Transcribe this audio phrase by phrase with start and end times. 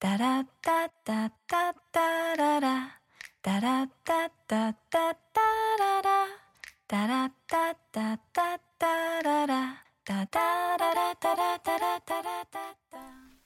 [0.00, 3.00] タラッタッタッタッタララ。
[3.42, 5.40] タラッタッタッタッタ
[5.76, 6.10] ララ。
[6.86, 9.82] タラッタッタッタッタララ。
[10.04, 12.58] タタララタラタラタラタ
[12.96, 13.27] ラ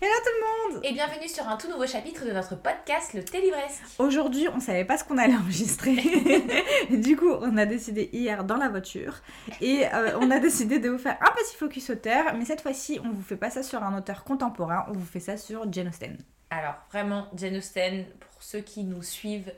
[0.00, 3.24] Hello tout le monde Et bienvenue sur un tout nouveau chapitre de notre podcast Le
[3.24, 3.82] Thé Livresque.
[3.98, 5.94] Aujourd'hui, on savait pas ce qu'on allait enregistrer.
[6.90, 9.20] du coup, on a décidé hier dans la voiture
[9.60, 13.00] et euh, on a décidé de vous faire un petit focus auteur, mais cette fois-ci,
[13.04, 15.88] on vous fait pas ça sur un auteur contemporain, on vous fait ça sur Jane
[15.88, 16.18] Austen.
[16.50, 19.52] Alors vraiment, Jane Austen, pour ceux qui nous suivent,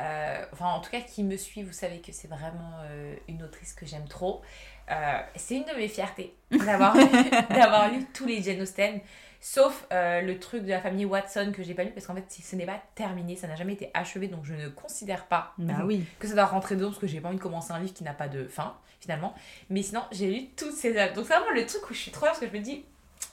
[0.00, 3.42] euh, enfin en tout cas qui me suivent, vous savez que c'est vraiment euh, une
[3.42, 4.42] autrice que j'aime trop.
[4.90, 7.06] Euh, c'est une de mes fiertés d'avoir lu,
[7.50, 9.00] d'avoir lu tous les Jane Austen,
[9.46, 12.24] sauf euh, le truc de la famille Watson que j'ai pas lu parce qu'en fait
[12.30, 15.82] ce n'est pas terminé, ça n'a jamais été achevé, donc je ne considère pas Bah
[15.84, 16.02] oui.
[16.18, 18.04] que ça doit rentrer dedans parce que j'ai pas envie de commencer un livre qui
[18.04, 19.34] n'a pas de fin finalement.
[19.68, 21.12] Mais sinon, j'ai lu toutes ces œuvres.
[21.12, 22.86] Donc c'est vraiment le truc où je suis trop heureuse parce que je me dis,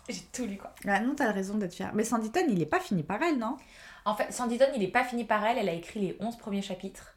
[0.10, 0.74] j'ai tout lu quoi.
[0.86, 1.92] Ah non, t'as raison d'être fière.
[1.94, 3.56] Mais Sanditon, il est pas fini par elle, non?
[4.06, 6.62] En fait, Sanditon, il est pas fini par elle, elle a écrit les 11 premiers
[6.62, 7.16] chapitres.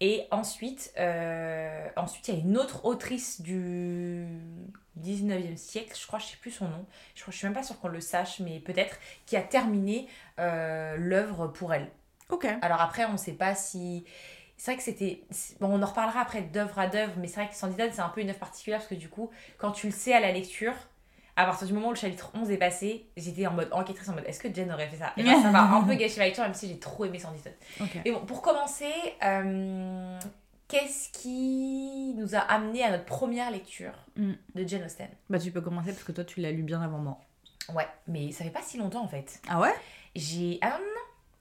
[0.00, 4.26] Et ensuite, euh, ensuite, il y a une autre autrice du
[5.00, 7.62] 19e siècle, je crois, je sais plus son nom, je, crois, je suis même pas
[7.62, 10.08] sûre qu'on le sache, mais peut-être, qui a terminé
[10.38, 11.90] euh, l'œuvre pour elle.
[12.30, 12.46] Ok.
[12.62, 14.04] Alors après, on sait pas si.
[14.56, 15.24] C'est vrai que c'était.
[15.60, 18.08] Bon, on en reparlera après d'œuvre à d'œuvre, mais c'est vrai que Sanditon, c'est un
[18.08, 20.74] peu une œuvre particulière parce que du coup, quand tu le sais à la lecture,
[21.36, 24.14] à partir du moment où le chapitre 11 est passé, j'étais en mode enquêtrice, en
[24.14, 25.12] mode est-ce que Jen aurait fait ça?
[25.16, 27.50] Et ben, ça m'a un peu gâché la lecture, même si j'ai trop aimé Sanditon.
[27.80, 27.98] Ok.
[28.04, 28.92] Et bon, pour commencer,
[29.24, 30.18] euh,
[30.68, 34.32] qu'est-ce qui nous a amené à notre première lecture Mm.
[34.54, 35.08] de Jane Austen?
[35.28, 37.18] Bah tu peux commencer parce que toi, tu l'as lu bien avant moi.
[37.74, 39.40] Ouais, mais ça fait pas si longtemps en fait.
[39.48, 39.74] Ah ouais?
[40.14, 40.58] J'ai.
[40.62, 41.00] Ah non.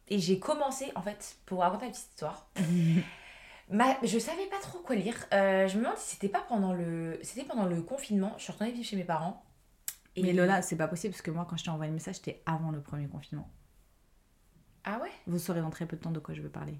[0.10, 2.48] Et j'ai commencé, en fait, pour raconter une petite histoire.
[3.70, 3.96] Ma...
[4.04, 5.16] Je savais pas trop quoi lire.
[5.34, 7.20] Euh, je me demande si c'était pas pendant le.
[7.24, 8.34] C'était pendant le confinement.
[8.38, 9.44] Je suis retournée vivre chez mes parents.
[10.16, 12.16] Et- Mais Lola, c'est pas possible parce que moi, quand je t'ai envoyé le message,
[12.16, 13.50] c'était avant le premier confinement.
[14.86, 15.10] Ah ouais?
[15.28, 16.76] Vous saurez dans très peu de temps de quoi je veux parler.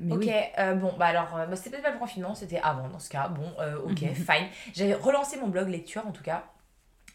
[0.00, 0.32] Mais Ok, oui.
[0.58, 3.08] euh, bon, bah alors, euh, bah, c'était peut-être pas le confinement, c'était avant dans ce
[3.08, 3.28] cas.
[3.28, 4.48] Bon, euh, ok, fine.
[4.74, 6.44] J'avais relancé mon blog lecture en tout cas.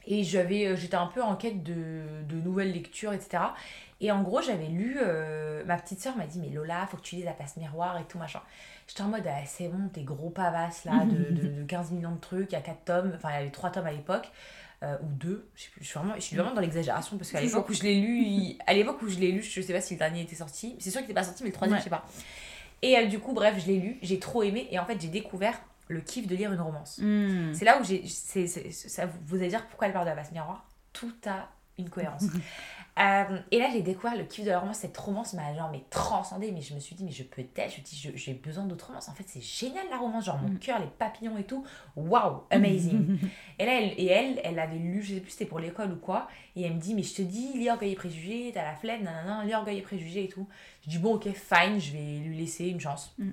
[0.08, 3.44] Et j'avais, euh, j'étais un peu en quête de, de nouvelles lectures, etc.
[4.00, 4.98] Et en gros, j'avais lu.
[5.68, 8.06] ma petite soeur m'a dit Mais Lola, faut que tu lises la place miroir et
[8.06, 8.42] tout machin.
[8.88, 12.14] J'étais en mode ah, C'est bon, tes gros pavasses là, de, de, de 15 millions
[12.16, 14.32] de trucs, il y a 4 tomes, enfin il y avait 3 tomes à l'époque.
[14.84, 17.32] Euh, ou deux, je, sais plus, je suis vraiment, je suis vraiment dans l'exagération parce
[17.32, 19.74] qu'à l'époque où je l'ai lu, il- à l'époque où je l'ai lu, je sais
[19.74, 21.76] pas si le dernier était sorti, c'est sûr qu'il était pas sorti, mais le troisième,
[21.76, 21.80] Ouais.
[21.80, 22.06] je sais pas.
[22.82, 25.08] Et euh, du coup, bref, je l'ai lu, j'ai trop aimé et en fait, j'ai
[25.10, 26.98] découvert le kiff de lire une romance.
[27.02, 27.54] Hmm.
[27.54, 28.08] C'est là où j'ai.
[28.08, 31.90] ça, vous- vous allez dire pourquoi elle parle de la passe miroir Tout a une
[31.90, 32.24] cohérence.
[33.02, 34.78] Euh, et là, j'ai découvert le kiff de la romance.
[34.78, 36.52] Cette romance m'a genre mais transcendée.
[36.52, 37.72] Mais je me suis dit, mais je peux être.
[37.72, 39.10] Je me dis, j'ai besoin d'autres romances.
[39.10, 40.26] En fait, c'est génial la romance.
[40.26, 40.60] Genre mon Mm.
[40.60, 41.66] cœur, les papillons et tout.
[41.96, 43.18] Waouh, amazing.
[43.60, 45.92] et là, elle, et elle, elle avait lu, je sais plus si c'était pour l'école
[45.94, 46.28] ou quoi.
[46.56, 49.04] Et elle me dit, mais je te dis, lis Orgueil et Préjugés, t'as la flemme,
[49.04, 50.48] nanana, lis Orgueil et Préjugés et tout.
[50.86, 53.16] Je dis, bon, ok, fine, je vais lui laisser une chance.
[53.18, 53.30] Mm.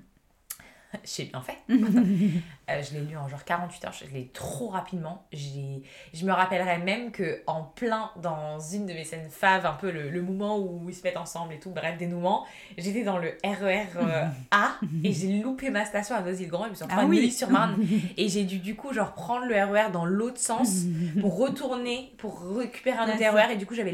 [1.04, 1.58] J'ai bien fait.
[2.70, 5.26] Euh, je l'ai lu en genre 48 heures, je l'ai trop rapidement.
[5.32, 9.90] Je me rappellerai même que en plein dans une de mes scènes faves, un peu
[9.90, 12.44] le, le moment où ils se mettent ensemble et tout, bref, dénouement,
[12.76, 16.70] j'étais dans le RER euh, A et j'ai loupé ma station à Noisy-le-Grand, et je
[16.70, 17.16] me suis Ah retrouvée à oui.
[17.20, 17.78] Neuilly-sur-Marne
[18.16, 20.82] et j'ai dû du coup genre prendre le RER dans l'autre sens
[21.20, 23.92] pour retourner, pour récupérer un autre RER et du coup j'avais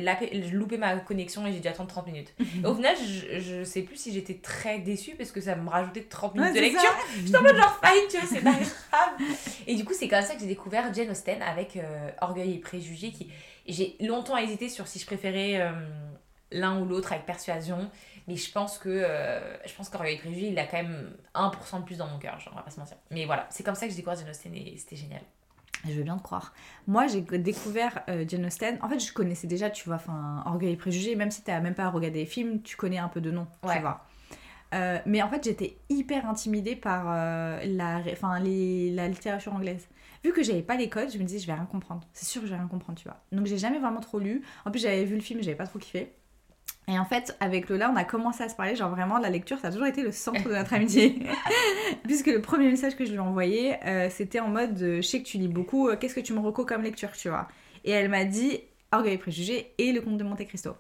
[0.53, 2.35] loupé ma connexion et j'ai dû attendre 30 minutes.
[2.41, 5.69] Et au final, je, je sais plus si j'étais très déçue parce que ça me
[5.69, 6.91] rajoutait 30 minutes Ouais, de lecture.
[7.25, 8.43] J'étais en mode genre fine, tu vois, c'est.
[9.67, 12.59] Et du coup, c'est comme ça que j'ai découvert Jane Austen avec euh, Orgueil et
[12.59, 13.11] Préjugés.
[13.13, 13.31] Qui...
[13.67, 15.71] J'ai longtemps hésité sur si je préférais euh,
[16.53, 17.91] l'un ou l'autre avec Persuasion.
[18.27, 21.81] Mais je pense que euh, je pense qu'Orgueil et Préjugés, il a quand même 1%
[21.81, 22.97] de plus dans mon cœur, genre, on va pas se mentir.
[23.11, 25.21] Mais voilà, c'est comme ça que j'ai découvert Jane Austen et c'était génial.
[25.87, 26.55] Je veux bien te croire.
[26.87, 28.79] Moi, j'ai découvert euh, Jane Austen.
[28.81, 31.15] En fait, je connaissais déjà, tu vois, enfin, Orgueil et Préjugés.
[31.15, 33.75] Même si t'as même pas regardé les films, tu connais un peu de nom, Ouais.
[33.75, 34.03] tu vois.
[34.75, 39.89] Euh, mais en fait, j'étais hyper intimidée par euh, la, enfin, les, la littérature anglaise.
[40.25, 42.03] Vu que j'avais pas les codes, je me disais, je vais rien comprendre.
[42.13, 43.21] C'est sûr que je vais rien comprendre, tu vois.
[43.31, 44.43] Donc, j'ai jamais vraiment trop lu.
[44.65, 46.13] En plus, j'avais vu le film, j'avais pas trop kiffé.
[46.89, 49.59] Et en fait, avec Lola, on a commencé à se parler, genre vraiment, la lecture,
[49.59, 51.23] ça a toujours été le centre de notre amitié.
[52.05, 55.23] Puisque le premier message que je lui ai envoyé, euh, c'était en mode, je sais
[55.23, 57.49] que tu lis beaucoup, qu'est-ce que tu me reco comme lecture, tu vois
[57.85, 58.61] Et elle m'a dit
[58.93, 60.77] Orgueil et Préjugés et Le Comte de Monte Cristo.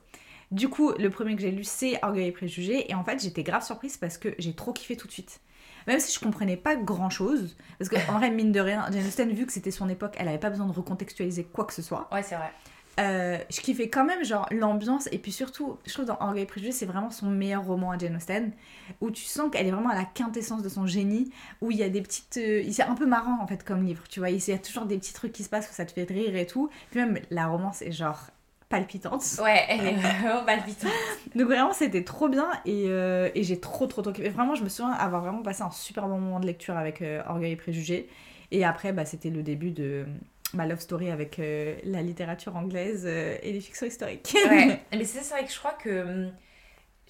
[0.55, 2.89] Du coup, le premier que j'ai lu, c'est Orgueil et Préjugés.
[2.89, 5.41] Et en fait, j'étais grave surprise parce que j'ai trop kiffé tout de suite.
[5.89, 7.57] Même si je comprenais pas grand chose.
[7.77, 10.29] Parce que, en vrai, mine de rien, Jane Austen, vu que c'était son époque, elle
[10.29, 12.09] avait pas besoin de recontextualiser quoi que ce soit.
[12.13, 12.53] Ouais, c'est vrai.
[13.01, 16.47] Euh, je kiffais quand même genre l'ambiance et puis surtout je trouve dans Orgueil et
[16.47, 18.53] Préjugés c'est vraiment son meilleur roman à Jane Austen
[19.01, 21.83] où tu sens qu'elle est vraiment à la quintessence de son génie où il y
[21.83, 24.39] a des petites euh, c'est un peu marrant en fait comme livre tu vois il
[24.39, 26.47] y a toujours des petits trucs qui se passent où ça te fait rire et
[26.47, 28.29] tout puis même la romance est genre
[28.69, 29.23] palpitante.
[29.43, 30.91] Ouais, elle est vraiment palpitante.
[31.35, 34.29] donc vraiment c'était trop bien et, euh, et j'ai trop trop trop kiffé.
[34.31, 37.23] Vraiment je me souviens avoir vraiment passé un super bon moment de lecture avec euh,
[37.29, 38.09] Orgueil et Préjugés.
[38.51, 40.07] Et après bah, c'était le début de
[40.53, 44.35] ma love story avec euh, la littérature anglaise et les fictions historiques.
[44.49, 46.29] Ouais, mais c'est vrai que je crois que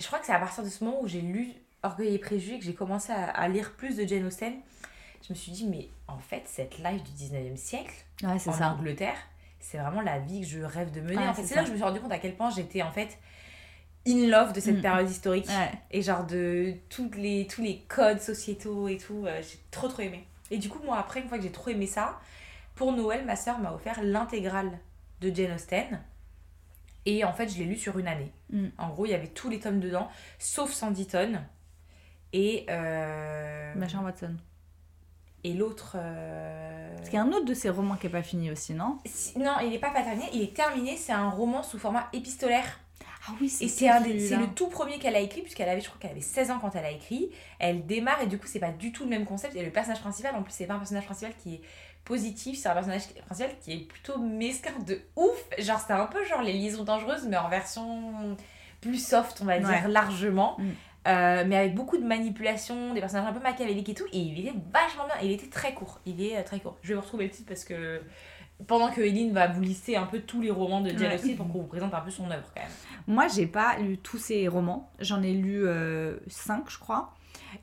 [0.01, 1.49] je crois que c'est à partir de ce moment où j'ai lu
[1.83, 4.55] Orgueil et Préjugés que j'ai commencé à, à lire plus de Jane Austen.
[5.27, 8.73] Je me suis dit mais en fait cette life du 19e siècle ouais en ça.
[8.73, 9.17] Angleterre,
[9.65, 11.17] c'est vraiment la vie que je rêve de mener.
[11.17, 12.83] Ouais, en fait, c'est là que je me suis rendu compte à quel point j'étais
[12.83, 13.19] en fait
[14.07, 14.83] in love de cette Mm.
[14.83, 19.25] période historique ouais et genre de toutes les, tous les codes sociétaux et tout.
[19.27, 20.27] euh, j'ai trop trop aimé.
[20.51, 22.21] Et du coup, moi après, une fois que j'ai trop aimé ça,
[22.75, 24.79] pour Noël, ma soeur m'a offert l'intégrale
[25.23, 26.01] de Jane Austen.
[27.07, 28.31] Et en fait, je l'ai lu sur une année.
[28.51, 28.67] Mm.
[28.79, 30.09] En gros, il y avait tous les tomes dedans,
[30.39, 31.43] sauf Sandy tonnes.
[32.35, 34.37] Et, euh, Machin Watson.
[35.45, 35.97] Et l'autre.
[35.97, 38.75] euh, Parce qu'il y a un autre de ses romans qui est pas fini aussi,
[38.75, 38.99] non?
[39.07, 40.97] Si- Non, il n'est pas, pas terminé, il est terminé.
[40.97, 42.81] C'est un roman sous format épistolaire.
[43.27, 45.81] Ah oui, Et c'est un des- c'est le tout premier qu'elle a écrit, puisqu'elle avait,
[45.81, 47.31] je crois qu'elle avait 16 ans quand elle a écrit.
[47.59, 49.57] Elle démarre et du coup, c'est pas du tout le même concept.
[49.57, 51.61] Et le personnage principal, en plus, c'est pas un personnage principal qui est
[52.05, 55.43] positif, c'est un personnage principal qui est plutôt mesquin de ouf.
[55.59, 58.37] Genre, c'est un peu genre les liaisons dangereuses, mais en version
[58.83, 60.57] plus soft, on va dire, largement.
[60.59, 60.71] Mm.
[61.07, 64.07] Euh, mais avec beaucoup de manipulation, des personnages un peu machiavéliques et tout.
[64.13, 65.17] Et il était vachement bien.
[65.23, 66.01] Il était très court.
[66.07, 66.77] Il est euh, très court.
[66.83, 68.01] Je vais vous retrouver le titre parce que
[68.67, 71.15] pendant que Eileen va vous lister un peu tous les romans de Jane Ouais.
[71.17, 72.71] Austen pour qu'on vous présente un peu son œuvre quand même.
[73.07, 74.91] Moi, j'ai pas lu tous ses romans.
[75.01, 75.67] J'en ai lu
[76.29, 77.15] 5, je crois.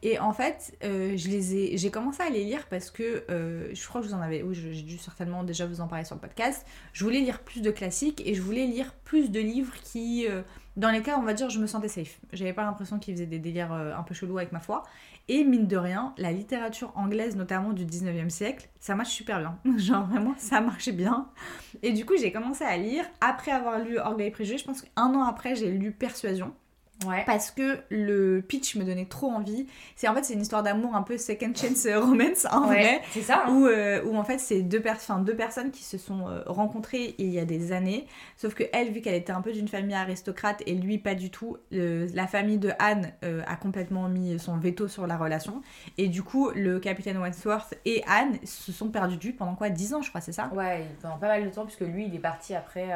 [0.03, 3.69] Et en fait, euh, je les ai, j'ai commencé à les lire parce que euh,
[3.73, 6.15] je crois que vous en avez, oui, j'ai dû certainement déjà vous en parler sur
[6.15, 6.65] le podcast.
[6.93, 10.41] Je voulais lire plus de classiques et je voulais lire plus de livres qui, euh,
[10.77, 12.19] dans lesquels, on va dire, je me sentais safe.
[12.31, 14.83] J'avais pas l'impression qu'ils faisaient des délires euh, un peu chelous avec ma foi.
[15.27, 19.57] Et mine de rien, la littérature anglaise, notamment du 19e siècle, ça marche super bien.
[19.77, 21.27] Genre vraiment, ça marchait bien.
[21.83, 23.05] Et du coup, j'ai commencé à lire.
[23.19, 26.53] Après avoir lu Orgueil et Préjugés, je pense qu'un an après, j'ai lu Persuasion
[27.07, 27.23] Ouais.
[27.25, 29.67] parce que le pitch me donnait trop envie.
[29.95, 33.01] C'est en fait c'est une histoire d'amour un peu second chance romance en Ouais, vrai.
[33.11, 33.43] c'est ça.
[33.47, 33.51] hein.
[33.51, 37.15] Où, euh, où en fait c'est deux, pers- deux personnes qui se sont euh, rencontrées
[37.17, 38.07] il y a des années.
[38.37, 41.29] Sauf que elle, vu qu'elle était un peu d'une famille aristocrate et lui pas du
[41.31, 45.61] tout, la famille de Anne euh, a complètement mis son veto sur la relation.
[45.97, 49.93] Et du coup, le capitaine Wentworth et Anne se sont perdus vue pendant quoi 10
[49.93, 50.49] ans je crois, c'est ça?
[50.53, 52.89] Ouais, pendant pas mal de temps, puisque lui, il est parti après.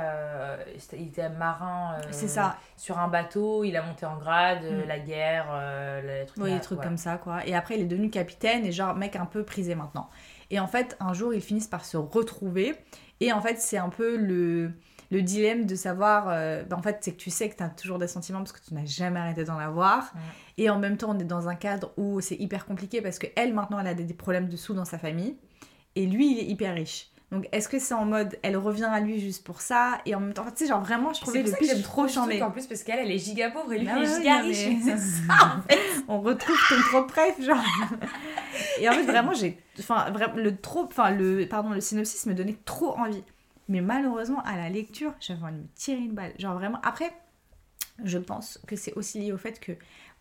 [0.94, 2.58] il était marin C'est ça.
[2.78, 4.88] sur un bateau, il a monté en grade, euh, Mm.
[4.88, 6.86] la guerre, euh, les trucs, Oui, là, des trucs ouais.
[6.86, 7.46] comme ça, quoi.
[7.48, 10.10] Et après, il est devenu capitaine et genre, mec un peu prisé maintenant.
[10.52, 12.76] Et en fait, un jour, ils finissent par se retrouver.
[13.22, 14.74] Et en fait, c'est un peu le,
[15.12, 16.26] le dilemme de savoir.
[16.30, 18.52] euh, bah, en fait, c'est que tu sais que tu as toujours des sentiments parce
[18.52, 20.12] que tu n'as jamais arrêté d'en avoir.
[20.58, 23.28] Et en même temps, on est dans un cadre où c'est hyper compliqué parce que
[23.36, 25.38] elle, maintenant, elle a des, des problèmes de sous dans sa famille.
[25.96, 27.10] Et lui, il est hyper riche.
[27.32, 29.98] Donc, est-ce que c'est en mode, elle revient à lui juste pour ça?
[30.06, 31.82] Et en même temps, tu sais, genre vraiment, je trouvais C'est le que pitch j'aime
[31.82, 32.42] trop chambé.
[32.42, 34.68] en plus, parce qu'elle, elle est giga pauvre et lui, Bah il est giga riche.
[34.68, 35.80] mais- C'est ça, en fait.
[36.08, 37.58] on retrouve ton trop bref genre
[38.80, 42.34] et en fait vraiment j'ai enfin vraiment le trop enfin le pardon le synopsis me
[42.34, 43.24] donnait trop envie
[43.68, 47.12] mais malheureusement à la lecture j'avais envie de me tirer une balle genre vraiment après
[48.04, 49.72] je pense que c'est aussi lié au fait que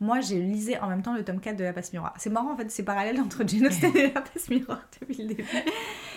[0.00, 2.12] moi j'ai lisé en même temps le tome 4 de La Passe Miroir.
[2.18, 5.44] C'est marrant en fait, c'est parallèle entre Austen et La Passe Miroir depuis le début.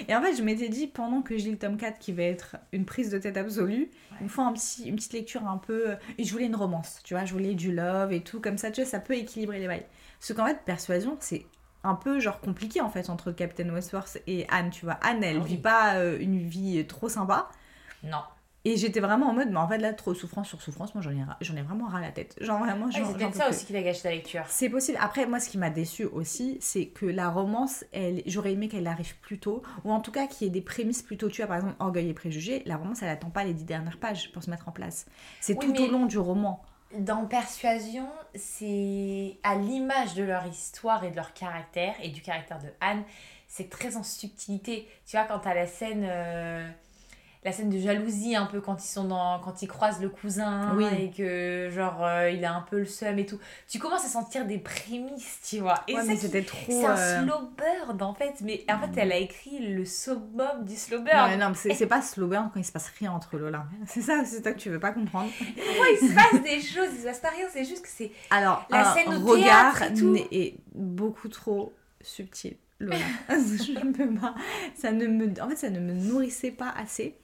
[0.07, 2.23] Et en fait, je m'étais dit pendant que je lis le tome 4 qui va
[2.23, 5.57] être une prise de tête absolue, il me faut un petit, une petite lecture un
[5.57, 5.95] peu.
[6.17, 8.71] Et je voulais une romance, tu vois, je voulais du love et tout, comme ça,
[8.71, 9.85] tu vois, ça peut équilibrer les bails.
[10.19, 11.45] Parce qu'en fait, Persuasion, c'est
[11.83, 14.95] un peu genre compliqué en fait entre Captain Westworth et Anne, tu vois.
[15.01, 15.49] Anne, elle Ah oui.
[15.51, 17.49] vit pas euh, une vie trop sympa.
[18.03, 18.21] Non.
[18.69, 21.11] Et j'étais vraiment en mode, mais en fait là, trop souffrance sur souffrance, moi j'en
[21.11, 22.35] ai, j'en ai vraiment ras la tête.
[22.41, 23.55] Genre vraiment, Ouais, j'en- c'est j'en peut-être ça plus.
[23.55, 24.43] aussi qui t'a gâché ta lecture.
[24.49, 24.97] C'est possible.
[25.01, 28.87] Après, moi, ce qui m'a déçu aussi, c'est que la romance, elle, j'aurais aimé qu'elle
[28.87, 31.29] arrive plus tôt, ou en tout cas qu'il y ait des prémices plus tôt.
[31.29, 33.99] Tu vois, par exemple, Orgueil et Préjugés, la romance, elle attend pas les dix dernières
[33.99, 35.05] pages pour se mettre en place.
[35.39, 36.61] C'est Oui, tout au long du roman.
[36.97, 42.59] Dans Persuasion, c'est à l'image de leur histoire et de leur caractère, et du caractère
[42.59, 43.03] de Anne,
[43.47, 44.87] c'est très en subtilité.
[45.05, 46.03] Tu vois, quand t'as la scène.
[46.05, 46.67] euh,
[47.45, 50.73] la scène de jalousie un peu quand ils sont dans quand ils croisent le cousin
[50.75, 50.85] Oui.
[50.99, 53.39] et que genre euh, il a un peu le seum et tout
[53.69, 56.57] tu commences à sentir des prémices tu vois et Ouais, mais c'était trop.
[56.67, 60.65] c'est un euh, slow burn en fait mais en fait elle a écrit le summum
[60.65, 62.91] du slow Non, burn mais non, mais c'est pas slow burn quand il se passe
[62.99, 63.65] rien entre Lola.
[63.85, 65.29] C'est ça, c'est ça que tu veux pas comprendre.
[65.39, 68.11] Pourquoi il se passe des choses il se passe pas rien c'est juste que c'est
[68.29, 70.15] Alors, La un scène au regard et tout.
[70.31, 72.57] est beaucoup trop subtil.
[72.79, 72.97] Lola.
[73.29, 74.35] je peux pas.
[74.75, 77.15] Ça ne me, en fait, ça ne me nourrissait pas assez.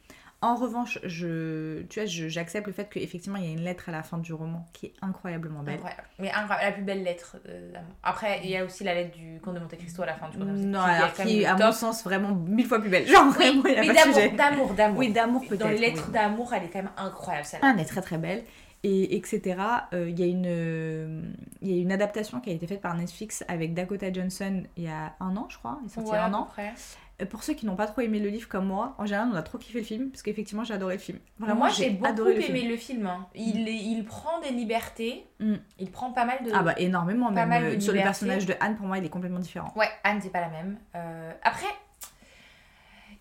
[0.43, 3.91] En revanche, je, tu vois, j'accepte le fait qu'effectivement, il y a une lettre à
[3.93, 5.75] la fin du roman qui est incroyablement belle.
[5.75, 7.71] incroyable mais incroyable la plus belle lettre euh,
[8.03, 10.29] après il y a aussi la lettre du comte de Monte Cristo à la fin
[10.29, 11.73] du Monte Non, alors qui, le à mon top.
[11.73, 13.07] sens, vraiment mille fois plus belle.
[13.07, 15.62] Genre, oui, vraiment, mais d'amour d'amour d'amour Oui, d'amour peut-être.
[15.62, 16.13] dans les lettres oui.
[16.13, 18.43] d'amour elle est quand même incroyable celle-là Ah, elle est très très belle.
[18.85, 19.55] Et etc.
[19.93, 21.21] Euh, Il y, a une, euh,
[21.62, 24.88] y a une adaptation qui a été faite par Netflix avec Dakota Johnson il y
[24.89, 25.79] a un an, je crois.
[25.83, 26.43] Il est sorti il y a un an.
[26.51, 26.73] près.
[27.22, 29.36] Euh, Pour ceux qui n'ont pas trop aimé le livre comme moi, en général, on
[29.36, 31.20] a trop kiffé le film parce qu'effectivement, j'ai adoré le film.
[31.38, 32.70] Vraiment, Moi, j'ai beaucoup adoré aimé le film.
[32.70, 33.05] le film.
[33.08, 33.27] hein.
[33.36, 35.25] Il, est- il prend des libertés.
[35.39, 35.55] Mm.
[35.79, 36.51] Il prend pas mal de.
[36.53, 38.98] Ah bah énormément, Pas même mal euh, de sur le personnage de Anne, pour moi,
[38.98, 39.72] il est complètement différent.
[39.75, 40.79] Ouais, Anne, c'est pas la même.
[40.96, 41.67] Euh, Après,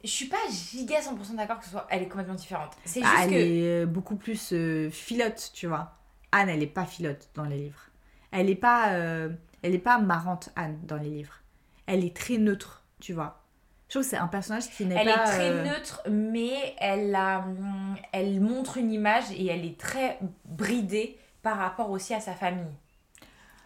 [0.04, 1.86] je suis pas giga 100% d'accord que ce soit.
[1.90, 2.72] Elle est complètement différente.
[2.84, 3.34] C'est Bah, juste elle que.
[3.36, 5.96] est beaucoup plus euh, filote, tu vois.
[6.32, 7.88] Anne, elle est pas filote dans les livres.
[8.30, 9.28] Elle est pas, euh,
[9.62, 11.34] elle est pas marrante, Anne, dans les livres.
[11.86, 13.41] Elle est très neutre, tu vois.
[13.92, 15.20] Je trouve que c'est un personnage qui n'est Elle pas...
[15.20, 17.44] est très euh, neutre, mais elle, a,
[18.12, 22.72] elle montre une image et elle est très bridée par rapport aussi à sa famille.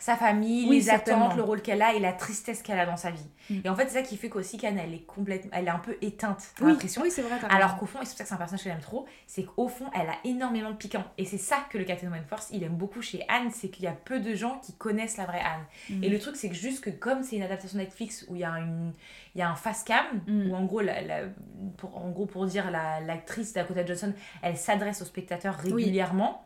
[0.07, 2.97] Sa famille, Oui, les attentes, le rôle qu'elle a et la tristesse qu'elle a dans
[2.97, 3.27] sa vie.
[3.51, 3.55] Mm.
[3.65, 5.81] Et en fait, c'est ça qui fait qu'aussi qu'Anne, elle est complètement, elle est un
[5.81, 7.03] peu éteinte, Oui, l'impression.
[7.03, 7.37] oui c'est vrai.
[7.51, 9.43] Alors qu'au fond, et c'est pour ça que c'est un personnage que j'aime trop, c'est
[9.43, 11.03] qu'au fond, elle a énormément de piquant.
[11.19, 13.89] Et c'est ça que le Captain Wentworth, il aime beaucoup chez Anne, c'est qu'il y
[13.89, 15.65] a peu de gens qui connaissent la vraie Anne.
[15.99, 16.05] Mm.
[16.05, 18.45] Et le truc, c'est que juste que comme c'est une adaptation Netflix où il y
[18.45, 18.93] a, une,
[19.35, 20.51] il y a un fast cam, Mm.
[20.51, 21.23] où en gros, la, la-
[21.79, 26.46] pour, en gros, pour dire la- l'actrice Dakota Johnson, elle s'adresse aux spectateurs régulièrement.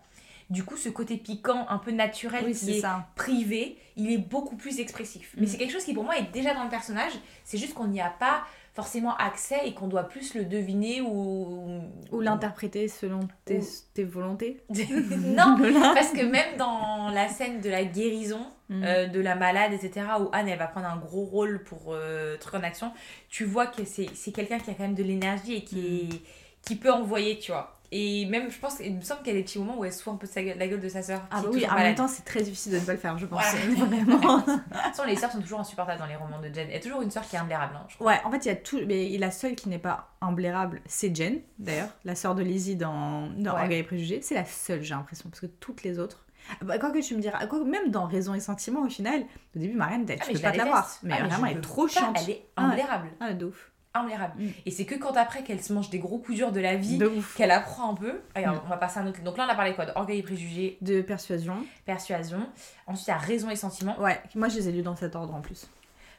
[0.50, 3.06] Du coup, ce côté piquant, un peu naturel, Oui, qui c'est est ça.
[3.14, 5.32] privé, il est beaucoup plus expressif.
[5.36, 5.46] Mais Mm.
[5.48, 7.12] c'est quelque chose qui pour moi est déjà dans le personnage,
[7.44, 8.42] c'est juste qu'on n'y a pas
[8.74, 11.80] forcément accès et qu'on doit plus le deviner ou...
[12.12, 13.64] Ou l'interpréter selon tes, Ou-
[13.94, 14.60] tes volontés.
[14.70, 15.56] non,
[15.94, 18.84] parce que même dans la scène de la guérison Mm.
[18.84, 22.36] euh, de la malade, etc., où Anne, elle va prendre un gros rôle pour euh,
[22.36, 22.92] truc en action,
[23.28, 26.14] tu vois que c'est quelqu'un qui a quand même de l'énergie et qui, Mm.
[26.14, 26.22] est-
[26.64, 27.79] qui peut envoyer, tu vois.
[27.92, 29.92] Et même, je pense, il me semble qu'il y a des petits moments où elle
[29.92, 31.22] se fout un peu de sa gueule- la gueule de sa sœur.
[31.30, 33.26] Ah bah oui, en même temps, c'est très difficile de ne pas le faire, je
[33.26, 33.42] pense.
[33.42, 33.86] Voilà.
[33.86, 34.38] Vraiment.
[34.38, 36.68] De toute façon, les sœurs sont toujours insupportables dans les romans de Jen.
[36.68, 37.74] Il y a toujours une sœur qui est imblairable.
[37.74, 38.06] hein, je crois.
[38.12, 38.78] Ouais, en fait, il y a tout.
[38.86, 43.28] Mais la seule qui n'est pas imblairable, c'est Jen, d'ailleurs, la sœur de Lizzie dans,
[43.36, 43.78] dans Ouais.
[43.78, 44.20] Et Préjugés.
[44.22, 46.24] C'est la seule, j'ai l'impression, parce que toutes les autres.
[46.62, 49.22] Bah, quoi que tu me diras, quoi même dans Raison et Sentiment, au final,
[49.54, 50.82] au début, Marianne, tu Ah, peux pas la te la voir.
[50.82, 51.00] déteste.
[51.02, 52.16] Mais Ah, vraiment, elle est trop pas, chiante.
[52.22, 52.68] Elle est Ah ouais.
[52.70, 53.08] imblairable.
[53.20, 53.69] Ah, de ouf.
[53.94, 54.40] Imblairable.
[54.40, 54.48] Mm.
[54.66, 56.98] Et c'est que quand après qu'elle se mange des gros coups durs de la vie,
[57.36, 58.20] qu'elle apprend un peu.
[58.36, 58.62] Regarde, Mm.
[58.66, 59.20] on va passer à un autre.
[59.22, 61.56] Donc là, on a parlé quoi de Orgueil et Préjugés, De persuasion.
[61.86, 62.46] Persuasion.
[62.86, 63.98] Ensuite, il y a Raison et Sentiment.
[64.00, 65.66] Ouais, moi, je les ai lus dans cet ordre en plus.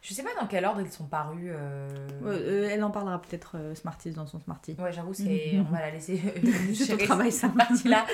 [0.04, 1.52] Je sais pas dans quel ordre ils sont parus.
[1.54, 1.88] euh,
[2.26, 4.76] euh, elle en parlera peut-être euh, Smarties dans son Smartie.
[4.80, 5.52] Ouais, j'avoue, c'est...
[5.54, 5.68] Mhm.
[5.70, 8.06] on va la laisser ton gérer travail, cette partie-là.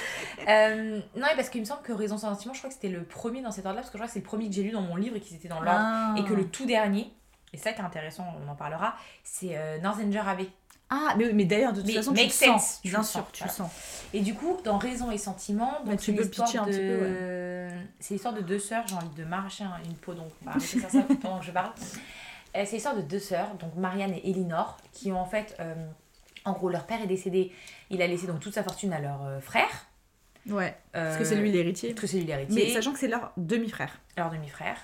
[0.50, 2.90] Euh, non, et parce qu'il me semble que Raison et Sentiment, je crois que c'était
[2.90, 4.64] le premier dans cet ordre-là, parce que je crois que c'est le premier que j'ai
[4.64, 5.80] lu dans mon livre et qui était dans l'ordre.
[5.82, 6.16] Ah.
[6.18, 7.10] Et que le tout dernier,
[7.54, 10.48] et ça qui est intéressant, on en parlera, c'est euh, Northanger Abbey.
[10.90, 12.80] Ah, mais, mais d'ailleurs, de toute Mais façon, tu le sens.
[12.84, 13.72] Bien le sûr, sens, tu le sens.
[14.14, 16.72] Et du coup, dans Raison et Sentiment, donc tu c'est peux l'histoire pitcher un de...
[16.72, 20.32] petit peu, C'est l'histoire de deux sœurs, j'ai envie de m'arracher un- une peau, donc
[20.42, 21.72] on va arrêter de faire ça pendant que je parle.
[22.56, 25.56] Euh, c'est l'histoire de deux sœurs, donc Marianne et Elinor, qui ont en fait...
[25.60, 25.76] euh,
[26.46, 27.52] en gros, leur père est décédé,
[27.90, 29.88] il a laissé donc toute sa fortune à leur euh, frère.
[30.50, 31.90] Ouais, parce que c'est lui l'héritier.
[31.90, 32.68] Parce que c'est lui l'héritier.
[32.68, 34.00] Mais sachant que c'est leur demi-frère.
[34.16, 34.78] leur demi-frère.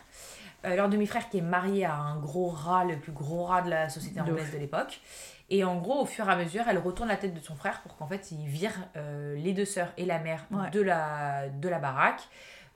[0.66, 3.70] Euh, leur demi-frère qui est marié à un gros rat, le plus gros rat de
[3.70, 5.02] la société anglaise de l'époque.
[5.50, 7.82] Et en gros, au fur et à mesure, elle retourne la tête de son frère
[7.82, 10.70] pour qu'en fait, il vire euh, les deux sœurs et la mère Ouais.
[10.72, 12.22] de, la, de la baraque.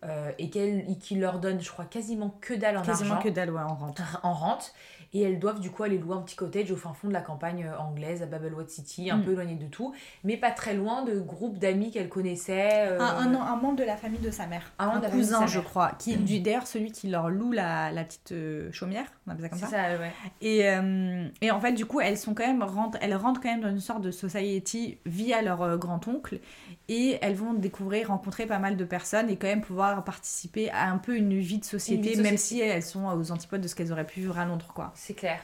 [0.04, 3.50] euh, et qu'il leur donne, je crois, quasiment que dalle en Quasiment argent que dalle,
[3.50, 4.00] ouais, en rente.
[4.22, 4.74] en rente
[5.18, 7.22] et elles doivent du coup aller louer un petit cottage au fin fond de la
[7.22, 9.24] campagne euh, anglaise à Babelwood City, un Mm.
[9.24, 9.94] peu éloigné de tout,
[10.24, 12.88] mais pas très loin de groupes d'amis qu'elle connaissait.
[12.88, 14.72] euh, Un, un, un membre de la famille de sa mère.
[14.80, 15.92] Un cousin, je crois.
[16.00, 19.50] Qui, du- D'ailleurs, celui qui leur loue la, la petite euh, chaumière, on appelle ça
[19.50, 19.72] comme c'est ça.
[19.72, 20.12] ça, ouais.
[20.42, 23.50] Et, euh, et en fait, du coup, elles sont quand même rentrent, elles rentrent quand
[23.50, 26.40] même dans une sorte de society via leur euh, grand-oncle.
[26.90, 30.90] Et elles vont découvrir, rencontrer pas mal de personnes et quand même pouvoir participer à
[30.90, 32.64] un peu une vie de société, vie de même société.
[32.66, 34.92] si elles sont aux antipodes de ce qu'elles auraient pu vivre à Londres, quoi.
[35.08, 35.40] C'est clair.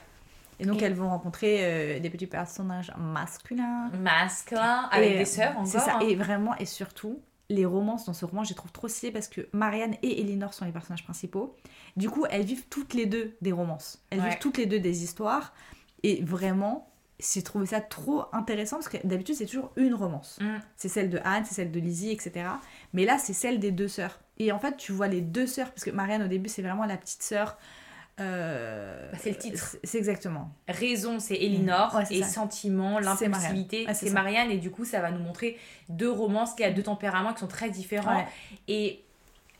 [0.59, 3.89] Et donc, Et- elles vont rencontrer euh, des petits personnages masculins.
[3.99, 5.67] Masculin, avec Et, des sœurs encore.
[5.67, 5.95] C'est ça.
[5.95, 5.99] hein.
[6.01, 9.27] Et vraiment, et surtout, les romances dans ce roman, je les trouve trop stylées parce
[9.29, 11.55] que Marianne et Elinor sont les personnages principaux.
[11.97, 14.03] Du coup, elles vivent toutes les deux des romances.
[14.09, 14.29] Elles Ouais.
[14.31, 15.53] vivent toutes les deux des histoires.
[16.03, 16.89] Et vraiment,
[17.19, 20.39] j'ai trouvé ça trop intéressant parce que d'habitude c'est toujours une romance.
[20.41, 20.57] Mm.
[20.75, 22.47] C'est celle de Anne, c'est celle de Lizzie, etc.
[22.91, 24.19] Mais là c'est celle des deux sœurs.
[24.39, 26.85] Et en fait tu vois les deux sœurs, parce que Marianne au début c'est vraiment
[26.85, 27.57] la petite sœur.
[28.19, 29.75] Euh, Bah, c'est le titre.
[29.83, 30.51] c'est- exactement.
[30.67, 31.95] Raison, c'est Elinor.
[31.95, 32.27] Ouais, et ça.
[32.27, 33.87] sentiment, C'est l'impulsivité, Marianne.
[33.87, 34.09] Ouais, c'est.
[34.11, 34.51] Marianne.
[34.51, 35.57] Et du coup, ça va nous montrer
[35.89, 38.17] deux romances qui a deux tempéraments qui sont très différents.
[38.17, 38.27] Ouais.
[38.67, 39.03] Et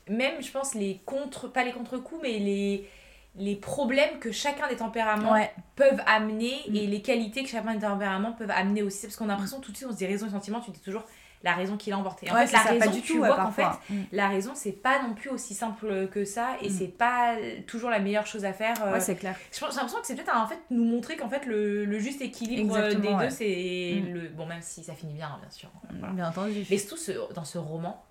[0.10, 2.88] même, je pense, les contre, pas les contre-coups, mais les,
[3.36, 5.52] les problèmes que chacun des tempéraments Ouais.
[5.76, 6.76] peuvent amener Mm.
[6.76, 9.08] et les qualités que chacun des tempéraments peuvent amener aussi.
[9.08, 10.80] Parce qu'on a l'impression tout de suite, on se dit raison et sentiment, tu dis
[10.80, 11.04] toujours
[11.44, 12.32] la raison qui l'a emporté.
[12.32, 13.96] En Ouais, fait, la ça, raison, pas du tu tout, vois ouais, qu'en fait, parfois.
[13.96, 14.04] Mm.
[14.14, 16.72] la raison, c'est pas non plus aussi simple que ça et Mm.
[16.72, 17.36] c'est pas
[17.68, 18.76] toujours la meilleure chose à faire.
[18.86, 19.36] euh, Ouais, c'est clair.
[19.52, 22.74] J'ai l'impression que c'est peut-être en fait nous montrer qu'en fait le, le juste équilibre
[22.76, 24.14] euh, Exactement, des deux c'est Mm.
[24.14, 25.70] le bon même si ça finit bien hein, bien sûr.
[26.00, 26.14] Voilà.
[26.14, 26.66] Bien entendu.
[26.70, 28.04] Mais surtout ce- dans ce roman,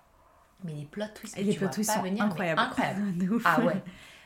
[0.63, 2.59] mais les plot twists, Et les tu plot twists sont venir, incroyables.
[2.61, 3.01] incroyables.
[3.45, 3.81] Ah ouais.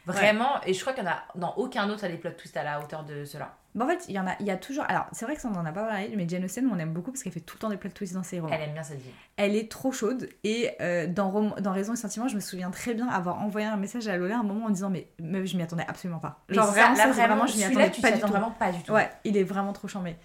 [0.05, 2.55] Vraiment, et je crois qu'il y en a dans aucun autre a des plot twists
[2.55, 3.55] à la hauteur de cela.
[3.77, 4.83] Bah, en fait, il y en a, il y a toujours.
[4.89, 6.91] Alors, c'est vrai que ça on en a pas parlé, mais Jane Austen, on aime
[6.93, 8.53] beaucoup parce qu'elle fait tout le temps des plot twists dans ses romans.
[8.53, 9.11] Elle aime bien cette vie.
[9.37, 12.71] Elle est trop chaude et euh, dans, Rom- dans Raison et Sentiment, je me souviens
[12.71, 15.45] très bien avoir envoyé un message à Lola à un moment en disant mais meuf,
[15.45, 16.39] je m'y attendais absolument pas.
[16.49, 18.27] Genre ça, vraiment, là, ça, vraiment, vraiment, je m'y attendais tu pas du tout.
[18.27, 18.91] vraiment pas du tout.
[18.93, 20.17] Ouais, il est vraiment trop charmé.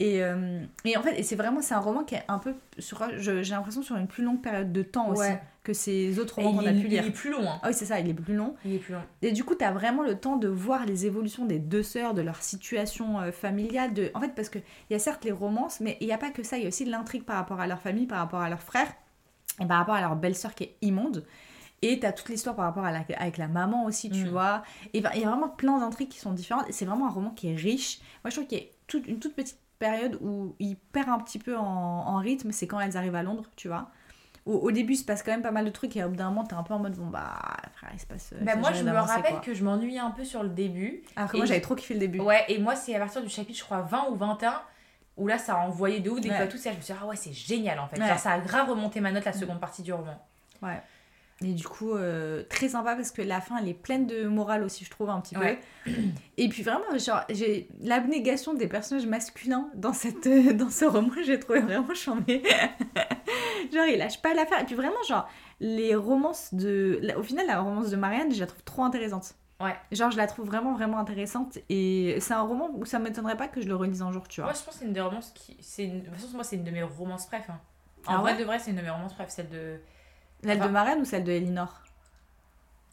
[0.00, 3.02] Et, euh, et en fait, c'est vraiment c'est un roman qui est un peu sur
[3.18, 5.42] j'ai l'impression sur une plus longue période de temps aussi Ouais.
[5.68, 7.04] Que ces autres romans il, qu'on a pu il lire.
[7.06, 7.48] est plus long.
[7.48, 7.58] hein.
[7.62, 8.54] Ah oui, c'est ça, il est plus long.
[8.64, 9.02] Il est plus long.
[9.22, 12.14] Et du coup, tu as vraiment le temps de voir les évolutions des deux sœurs,
[12.14, 13.92] de leur situation euh, familiale.
[13.94, 14.10] De...
[14.14, 16.42] En fait, parce qu'il y a certes les romances, mais il n'y a pas que
[16.42, 16.56] ça.
[16.56, 18.92] Il y a aussi l'intrigue par rapport à leur famille, par rapport à leurs frères,
[19.60, 21.24] et par rapport à leur belle-sœur qui est immonde.
[21.82, 23.04] Et tu as toute l'histoire par rapport à la...
[23.18, 24.28] avec la maman aussi, tu Mm.
[24.30, 24.62] vois.
[24.94, 26.64] Et ben, il y a vraiment plein d'intrigues qui sont différentes.
[26.70, 28.00] C'est vraiment un roman qui est riche.
[28.24, 31.18] Moi, je trouve qu'il y a toute, une toute petite période où il perd un
[31.20, 32.50] petit peu en, en rythme.
[32.50, 33.90] C'est quand elles arrivent à Londres, tu vois.
[34.48, 35.94] Au, au début, il se passe quand même pas mal de trucs.
[35.96, 37.38] Et au bout d'un moment, t'es un peu en mode, bon, bah,
[37.74, 38.32] frère, il se passe.
[38.40, 39.40] Bah, moi, je me rappelle quoi.
[39.40, 41.02] que je m'ennuyais un peu sur le début.
[41.16, 42.18] Alors que moi j'avais trop kiffé le début.
[42.20, 44.60] Ouais, et moi, c'est à partir du chapitre, je crois, 20 ou 21,
[45.18, 46.48] où là, ça a envoyé de ouf des Ouais.
[46.48, 48.00] twists, et je me suis dit, ah ouais, c'est génial en fait.
[48.00, 48.08] Ouais.
[48.08, 50.18] Genre, ça a grave remonté ma note la seconde partie du roman.
[50.62, 50.80] Ouais.
[51.44, 54.64] Et du coup, euh, très sympa parce que la fin elle est pleine de morale
[54.64, 55.60] aussi, je trouve, un petit Ouais.
[55.84, 55.92] peu.
[56.36, 61.12] Et puis vraiment, genre, j'ai l'abnégation des personnages masculins dans, cette, euh, dans ce roman,
[61.24, 62.42] j'ai trouvé vraiment charmé.
[63.72, 64.60] genre, ils lâchent pas l'affaire.
[64.60, 65.28] Et puis vraiment, genre,
[65.60, 67.00] les romances de.
[67.16, 69.34] Au final, la romance de Marianne, je la trouve trop intéressante.
[69.60, 69.74] Ouais.
[69.92, 71.58] Genre, je la trouve vraiment, vraiment intéressante.
[71.68, 74.40] Et c'est un roman où ça m'étonnerait pas que je le relise un jour, tu
[74.40, 74.50] vois.
[74.50, 75.56] Moi, je pense que c'est une des romances qui.
[75.84, 76.00] Une...
[76.00, 77.48] De toute façon, moi, c'est une de mes romances préf.
[77.48, 77.60] hein.
[78.06, 78.38] En Ah vrai ouais?
[78.38, 79.78] de vrai, c'est une de mes romances préf, celle de.
[80.44, 81.72] Celle de Marianne ou celle de Elinor?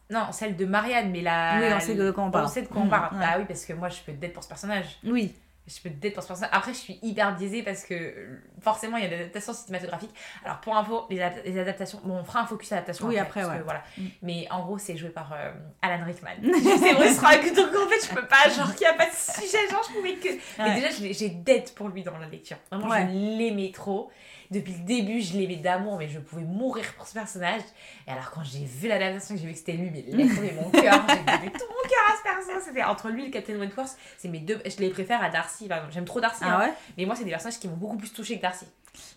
[0.10, 1.58] Non, celle de Marianne, mais la.
[1.60, 2.46] Oui, on sait de quoi on parle.
[2.46, 3.14] On sait de quoi on Mmh, parle.
[3.16, 3.20] ouais.
[3.20, 5.00] Bah oui, parce que moi, je peux être pour ce personnage.
[5.04, 5.34] Oui.
[5.68, 6.52] Je peux être pour ce personnage.
[6.54, 8.14] Après, je suis hyper biaisée parce que
[8.62, 10.14] forcément, il y a des adaptations cinématographiques.
[10.44, 12.00] Alors, pour info, les, ad- les adaptations.
[12.04, 13.08] Bon, on fera un focus adaptation.
[13.08, 13.42] Oui, après.
[13.42, 13.60] après, ouais.
[13.60, 13.82] que voilà.
[13.98, 14.04] Mm.
[14.22, 16.36] Mais en gros, c'est joué par euh, Alan Rickman.
[16.44, 17.56] c'est Bruce Rock.
[17.56, 18.48] Donc, en fait, je peux pas.
[18.56, 19.68] Genre, qu'il n'y a pas de sujet.
[19.72, 20.30] Genre, je pouvais que.
[20.60, 22.58] Mais déjà, j'ai dette pour lui dans la lecture.
[22.72, 24.12] Vraiment, je l'aimais trop.
[24.56, 27.62] Depuis le début, je l'aimais d'amour, mais je pouvais mourir pour ce personnage.
[28.08, 30.70] Et alors, quand j'ai vu l'adaptation, que j'ai vu que c'était lui, mais trouvé mon
[30.70, 31.06] cœur.
[31.10, 32.62] J'ai donné tout mon cœur à ce personnage.
[32.66, 33.98] C'était entre lui et le Captain Wentworth.
[34.18, 34.62] C'est mes deux.
[34.66, 35.68] Je les préfère à Darcy.
[35.68, 35.94] par exemple.
[35.94, 36.44] J'aime trop Darcy.
[36.44, 36.58] hein.
[36.60, 36.74] Ah ouais?
[36.98, 38.66] Mais moi, c'est des personnages qui m'ont beaucoup plus touché que Darcy.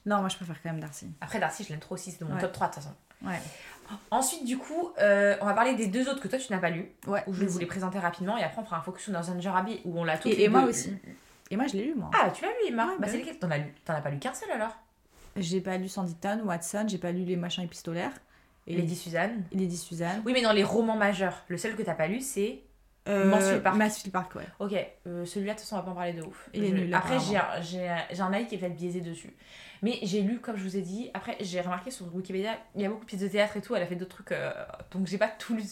[0.06, 1.06] Non, moi je préfère quand même Darcy.
[1.20, 2.10] Après, Darcy, je l'aime trop aussi.
[2.10, 2.40] C'est de mon Ouais.
[2.40, 2.94] top 3 de toute façon.
[3.24, 3.38] Ouais.
[4.10, 6.70] Ensuite, du coup, euh, on va parler des deux autres que toi, tu n'as pas
[6.70, 6.90] lu.
[7.06, 7.22] Ouais.
[7.26, 8.36] Où je vais vous les présenter rapidement.
[8.36, 10.48] Et après, on fera un focus sur Danger Abbey où on l'a toutes Et, et
[10.48, 10.94] moi aussi.
[11.50, 12.10] Et moi je l'ai lu moi.
[12.14, 12.84] Ah, tu l'as lu, Emma?
[12.84, 13.18] Ouais, Bah, bah c'est oui.
[13.24, 14.76] lesquels T'en as as pas lu qu'un seul alors?
[15.40, 18.12] J'ai pas lu Sanditon, Watson, j'ai pas lu les machins épistolaires.
[18.66, 19.44] Et Lady Suzanne.
[19.52, 20.22] Lady Suzanne.
[20.26, 22.60] Oui, mais dans les romans majeurs, le seul que t'as pas lu, c'est.
[23.08, 23.76] Euh, Mansfield Park.
[23.78, 24.44] Mansfield Park, ouais.
[24.58, 24.74] Ok,
[25.06, 26.50] euh, celui-là, de toute façon, on va pas en parler de ouf.
[26.52, 28.76] Il est Je- nul, Après, j'ai un, j'ai un- j'ai un avis qui est peut-être
[28.76, 29.34] biaisé dessus.
[29.80, 32.84] Mais j'ai lu, comme je vous ai dit, après, j'ai remarqué sur Wikipédia, il y
[32.84, 34.52] a beaucoup de pièces de théâtre et tout, elle a fait d'autres trucs, euh,
[34.90, 35.62] donc j'ai pas tout lu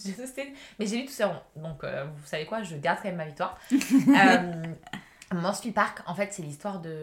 [0.79, 1.45] mais j'ai lu tout ça.
[1.57, 3.59] Donc, euh, vous savez quoi, je garde quand même ma victoire.
[5.35, 6.95] Mansfield Park, en fait, c'est l'histoire de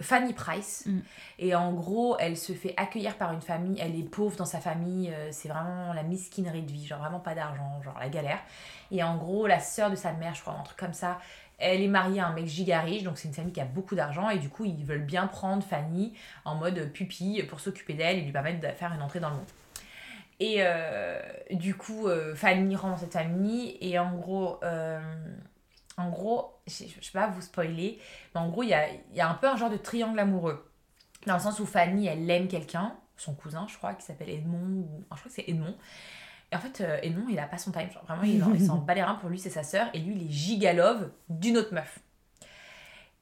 [0.00, 0.84] Fanny Price.
[0.86, 0.98] Mm.
[1.38, 4.60] Et en gros, elle se fait accueillir par une famille, elle est pauvre dans sa
[4.60, 8.38] famille, euh, c'est vraiment la misquinerie de vie, genre vraiment pas d'argent, genre la galère.
[8.90, 11.18] Et en gros, la sœur de sa mère, je crois, un truc comme ça,
[11.58, 13.96] elle est mariée à un mec giga riche, donc c'est une famille qui a beaucoup
[13.96, 18.18] d'argent, et du coup, ils veulent bien prendre Fanny en mode pupille pour s'occuper d'elle
[18.18, 19.46] et lui permettre de faire une entrée dans le monde.
[20.40, 24.60] Et euh, du coup, euh, Fanny rentre dans cette famille, et en gros,
[25.98, 27.98] en gros, je je sais pas vous spoiler,
[28.34, 30.18] mais en gros, il y a, il y a un peu un genre de triangle
[30.18, 30.70] amoureux.
[31.26, 34.82] Dans le sens où Fanny, elle aime quelqu'un, son cousin, je crois, qui s'appelle Edmond,
[34.82, 35.00] ou...
[35.12, 35.76] je crois que c'est Edmond.
[36.50, 37.90] Et en fait, euh, Edmond, il a pas son time.
[37.90, 39.88] Genre, vraiment, il, en- il s'en bat les reins pour lui, c'est sa sœur.
[39.92, 41.98] Et lui, il est giga love d'une autre meuf.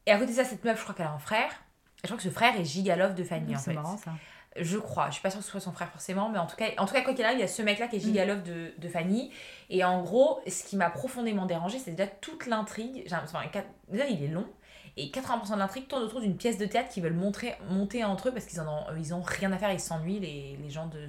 [0.05, 1.51] Et à côté de ça, cette meuf, je crois qu'elle a un frère.
[1.51, 3.75] Et je crois que ce frère est giga love de Fanny, en C'est fait.
[3.75, 4.13] marrant ça.
[4.61, 6.57] Je crois, je suis pas sûre que ce soit son frère forcément, mais en tout
[6.57, 8.25] cas, en tout cas quoi qu'il arrive, il y a ce mec-là qui est giga
[8.25, 9.31] love de, de Fanny.
[9.71, 13.05] Et en gros, ce qui m'a profondément dérangé, c'est déjà toute l'intrigue.
[13.11, 13.43] Enfin,
[13.89, 14.47] déjà, il est long.
[14.99, 18.29] Et 80% de l'intrigue tourne autour d'une pièce de théâtre qu'ils veulent montrer, monter entre
[18.29, 20.87] eux parce qu'ils en ont, ils ont rien à faire, ils s'ennuient, les, les gens
[20.87, 21.07] de.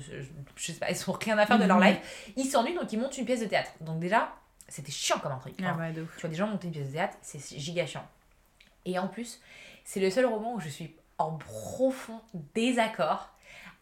[0.57, 1.85] Je, sais pas, ils ont rien à faire de leur Mhm.
[1.85, 2.33] life.
[2.35, 3.71] Ils s'ennuient donc ils montent une pièce de théâtre.
[3.79, 4.33] Donc déjà,
[4.67, 5.55] c'était chiant comme intrigue.
[5.63, 6.15] Ah ouais, ouf.
[6.15, 8.05] tu vois des gens monter une pièce de théâtre, c'est giga chiant.
[8.83, 9.39] Et en plus,
[9.85, 12.19] c'est le seul roman où je suis en profond
[12.53, 13.29] désaccord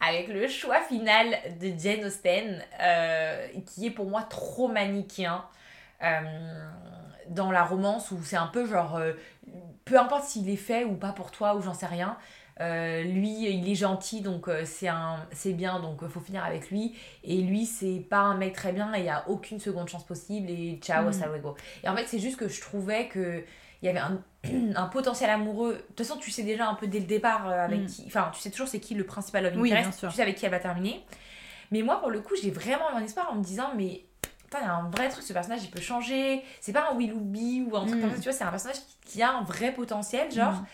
[0.00, 1.26] avec le choix final
[1.60, 5.44] de Jane Austen, euh, qui est pour moi trop manichéen.
[6.02, 6.68] euh,
[7.28, 9.12] dans la romance où c'est un peu genre euh,
[9.84, 12.16] peu importe s'il est fait ou pas pour toi ou j'en sais rien
[12.60, 17.42] lui il est gentil donc c'est un c'est bien donc faut finir avec lui et
[17.42, 20.48] lui c'est pas un mec très bien et il y a aucune seconde chance possible
[20.50, 21.08] et ciao Mhm.
[21.08, 21.54] hasta luego
[21.84, 23.44] et en fait c'est juste que je trouvais que
[23.82, 24.22] il y avait un,
[24.74, 27.64] un potentiel amoureux de toute façon tu sais déjà un peu dès le départ euh,
[27.64, 27.86] avec Mhm.
[27.86, 30.08] qui enfin tu sais toujours c'est qui le principal love Oui, interest bien sûr.
[30.10, 31.04] tu sais avec qui elle va terminer
[31.70, 34.02] mais moi pour le coup j'ai vraiment eu un espoir en me disant mais
[34.58, 36.40] il y a un vrai truc, ce personnage il peut changer.
[36.62, 38.00] C'est pas un Willoughby ou un truc Mm.
[38.00, 40.52] comme ça, tu vois, c'est un personnage qui, qui a un vrai potentiel, genre.
[40.54, 40.66] Mm.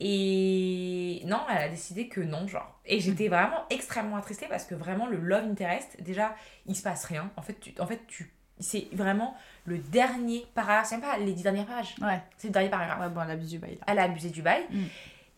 [0.00, 2.80] Et non, elle a décidé que non, genre.
[2.86, 6.34] Et j'étais vraiment extrêmement attristée parce que vraiment, le love interest, déjà,
[6.66, 7.30] il se passe rien.
[7.36, 9.34] En fait, tu, en fait, tu, c'est vraiment
[9.66, 13.00] le dernier paragraphe, c'est même pas les dix dernières pages, Ouais, c'est le dernier paragraphe.
[13.00, 13.84] ouais, bon, l'abus du bail là.
[13.88, 14.62] Elle a abusé du bail.
[14.70, 14.84] Mm.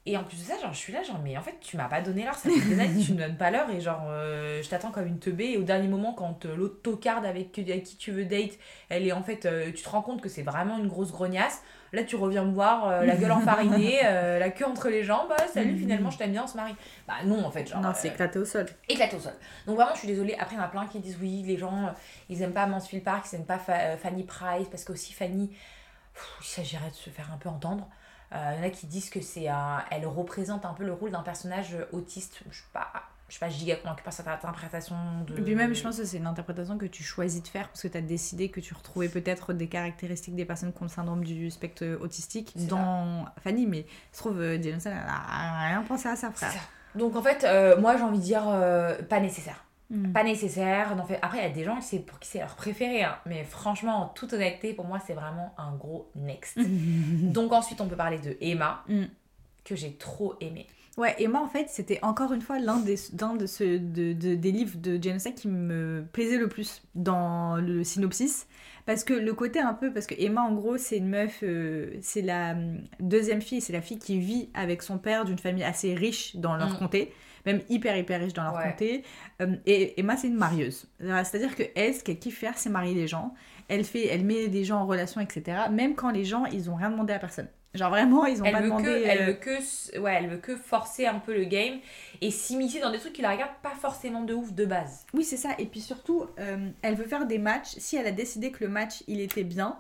[0.05, 1.89] Et en plus de ça, genre, je suis là, genre, mais en fait, tu m'as
[1.89, 4.61] pas donné l'heure, ça fait des années tu me donnes pas l'heure, et genre, euh,
[4.61, 7.85] je t'attends comme une teubée, et au dernier moment, quand euh, l'autre tocarde avec, avec
[7.85, 8.59] qui tu veux date,
[8.89, 11.63] elle est en fait, euh, tu te rends compte que c'est vraiment une grosse grognasse,
[11.93, 15.29] là, tu reviens me voir, euh, la gueule enfarinée, euh, la queue entre les jambes,
[15.29, 15.79] bah, salut, Mhm.
[15.79, 16.75] finalement, je t'aime bien, on se marie.
[17.07, 17.81] Bah non, en fait, genre.
[17.81, 18.67] Non, c'est éclaté au sol.
[18.89, 19.33] éclate au sol.
[19.67, 20.35] Donc vraiment, je suis désolée.
[20.39, 21.95] Après, il y en a plein qui disent oui, les gens,
[22.29, 25.49] ils aiment pas Mansfield Park, ils aiment pas Fa- Fanny Price, parce qu'aussi Fanny,
[26.15, 27.89] pff, il s'agirait de se faire un peu entendre.
[28.35, 31.11] Il y en a qui disent que c'est un- elle représente un peu le rôle
[31.11, 32.41] d'un personnage autiste.
[32.51, 32.91] Je suis pas,
[33.33, 34.95] je suis pas giga convaincue par cette interprétation
[35.27, 35.39] de.
[35.39, 37.81] Et puis même, je pense que c'est une interprétation que tu choisis de faire parce
[37.81, 40.91] que tu as décidé que tu retrouvais peut-être des caractéristiques des personnes qui ont le
[40.91, 45.83] syndrome du spectre autistique dans Fanny, mais je trouve euh, Jane Austen, elle a rien
[45.83, 46.53] pensé à ça, frère.
[46.53, 46.59] ça.
[46.95, 49.65] Donc en fait, euh, moi j'ai envie de dire euh, pas nécessaire.
[49.89, 50.13] Mm.
[50.13, 50.95] Pas nécessaire.
[50.95, 51.19] n'en fait...
[51.23, 53.03] Après, il y a des gens c'est pour qui c'est leur préféré.
[53.03, 53.17] hein.
[53.25, 56.59] Mais franchement, en toute honnêteté, pour moi, c'est vraiment un gros next.
[57.33, 59.05] Donc ensuite, on peut parler de Emma, Mm.
[59.65, 60.67] que j'ai trop aimé.
[60.99, 64.35] Ouais, et moi en fait, c'était encore une fois l'un des, de, ce, de, de-
[64.35, 68.47] des livres de Austen qui me plaisait le plus dans le synopsis.
[68.85, 71.95] Parce que le côté un peu, parce que Emma en gros, c'est une meuf, euh,
[72.03, 75.63] c'est la hum, deuxième fille, c'est la fille qui vit avec son père d'une famille
[75.65, 76.79] assez riche dans leur Mm.
[76.79, 77.13] comté,
[77.47, 78.71] même hyper hyper riche dans leur Ouais.
[78.71, 79.03] comté.
[79.41, 80.87] Euh, et Emma, c'est une marieuse.
[81.01, 83.33] C'est-à-dire que elle, ce qu'elle kiffe faire, c'est marier les gens.
[83.69, 85.59] Elle fait, elle met des gens en relation, etc.
[85.71, 87.49] Même quand les gens, ils ont rien demandé à personne.
[87.75, 88.85] Genre vraiment, ils ont Elle pas veut, demandé.
[88.85, 91.79] que, elle, euh, veut que, ouais, elle veut que forcer un peu le game
[92.21, 95.07] et s'immiscer dans des trucs qui la regardent pas forcément de ouf de base.
[95.15, 95.51] Oui, c'est ça.
[95.59, 97.75] Et puis surtout, euh, elle veut faire des matchs.
[97.79, 99.79] Si elle a décidé que le match, il était bien,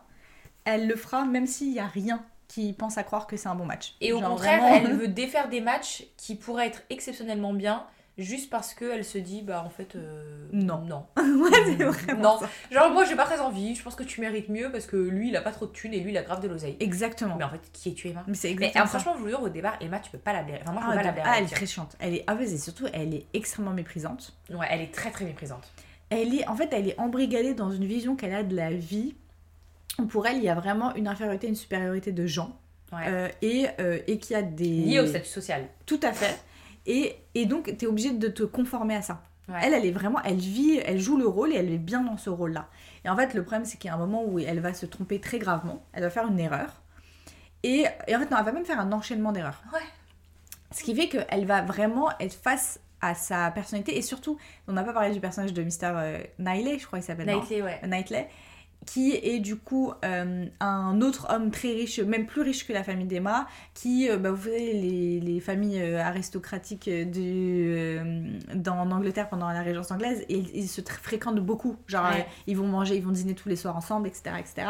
[0.64, 3.54] elle le fera même s'il n'y a rien qui pense à croire que c'est un
[3.54, 3.94] bon match.
[4.00, 7.84] Et au Genre, contraire, vraiment- elle veut défaire des matchs qui pourraient être exceptionnellement bien
[8.18, 10.82] juste parce qu'elle se dit, bah en fait, euh, Non.
[10.82, 11.06] Non.
[11.16, 12.38] ouais, c'est vraiment Non.
[12.40, 12.48] ça.
[12.70, 15.28] Genre, moi j'ai pas très envie, je pense que tu mérites mieux parce que lui
[15.28, 16.76] il a pas trop de thunes et lui il a grave de l'oseille.
[16.80, 17.36] Exactement.
[17.36, 18.24] Mais en fait, qui es-tu Emma?
[18.26, 18.98] Mais c'est Mais exactement euh, ça.
[18.98, 20.60] franchement, je vous jure, au départ, Emma, tu peux pas la blairer.
[20.62, 21.28] Enfin, moi je Ah, peux pas la blairer.
[21.30, 21.96] ah, elle est très chiante.
[22.00, 22.24] Elle est...
[22.26, 24.34] Ah ouais, et surtout, elle est extrêmement méprisante.
[24.50, 25.70] Ouais, elle est très très méprisante.
[26.10, 29.14] Elle est, en fait, elle est embrigadée dans une vision qu'elle a de la vie.
[29.98, 32.54] où Pour elle, il y a vraiment une infériorité, une supériorité de gens.
[32.92, 33.04] Ouais.
[33.06, 34.66] Euh, et, euh, et qu'il y a des...
[34.66, 35.64] Liée au statut social.
[35.86, 36.38] Tout à fait.
[36.86, 39.22] Et, et donc, tu es obligé de te conformer à ça.
[39.48, 39.58] Ouais.
[39.62, 42.16] Elle, elle est vraiment, elle vit, elle joue le rôle et elle est bien dans
[42.16, 42.68] ce rôle-là.
[43.04, 44.86] Et en fait, le problème, c'est qu'il y a un moment où elle va se
[44.86, 45.84] tromper très gravement.
[45.92, 46.82] Elle va faire une erreur.
[47.62, 49.62] Et, et en fait, non, elle va même faire un enchaînement d'erreurs.
[49.72, 49.80] Ouais.
[50.70, 53.98] Ce qui fait qu'elle va vraiment être face à sa personnalité.
[53.98, 55.68] Et surtout, on n'a pas parlé du personnage de Mr.
[55.82, 57.26] euh, Knightley, je crois qu'il s'appelle.
[57.26, 57.80] Knightley, ouais.
[57.84, 58.28] Knightley,
[58.84, 62.82] qui est du coup euh, un autre homme très riche, même plus riche que la
[62.82, 66.90] famille d'Emma, qui, euh, bah, vous savez, les, les familles euh, aristocratiques
[68.54, 71.76] dans, en Angleterre pendant la Régence anglaise, et ils se fréquentent beaucoup.
[71.86, 72.26] Genre, Ouais.
[72.46, 74.66] ils vont manger, ils vont dîner tous les soirs ensemble, etc., etc.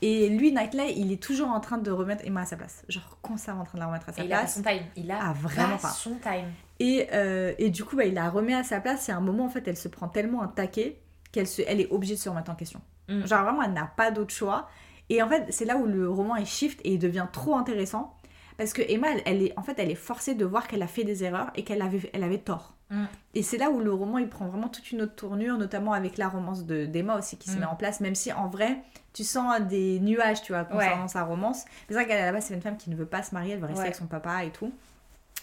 [0.00, 2.82] Et lui, Knightley, il est toujours en train de remettre Emma à sa place.
[2.88, 4.54] Genre, constamment en train de la remettre à sa Et il a pas place.
[4.54, 4.82] son time.
[4.96, 5.88] Il a Ah, vraiment pas pas.
[5.88, 6.50] son time.
[6.80, 9.08] Et, euh, et du coup, bah, il la remet à sa place.
[9.08, 10.96] Et à un moment, en fait, elle se prend tellement un taquet
[11.32, 12.80] qu'elle se, elle est obligée de se remettre en question.
[13.08, 13.26] Mm.
[13.26, 14.68] Genre, vraiment, elle n'a pas d'autre choix.
[15.08, 18.14] Et en fait, c'est là où le roman il shift et il devient trop intéressant.
[18.58, 20.86] Parce que Emma, elle, elle est, en fait, elle est forcée de voir qu'elle a
[20.86, 22.76] fait des erreurs et qu'elle avait, elle avait tort.
[22.90, 23.04] Mm.
[23.34, 26.18] Et c'est là où le roman il prend vraiment toute une autre tournure, notamment avec
[26.18, 27.60] la romance de d'Emma aussi qui se Mm.
[27.60, 28.78] met en place, même si en vrai,
[29.14, 31.08] tu sens des nuages, tu vois, concernant Ouais.
[31.08, 31.64] sa romance.
[31.88, 33.54] C'est vrai qu'elle à la base, c'est une femme qui ne veut pas se marier,
[33.54, 33.86] elle veut rester Ouais.
[33.86, 34.70] avec son papa et tout.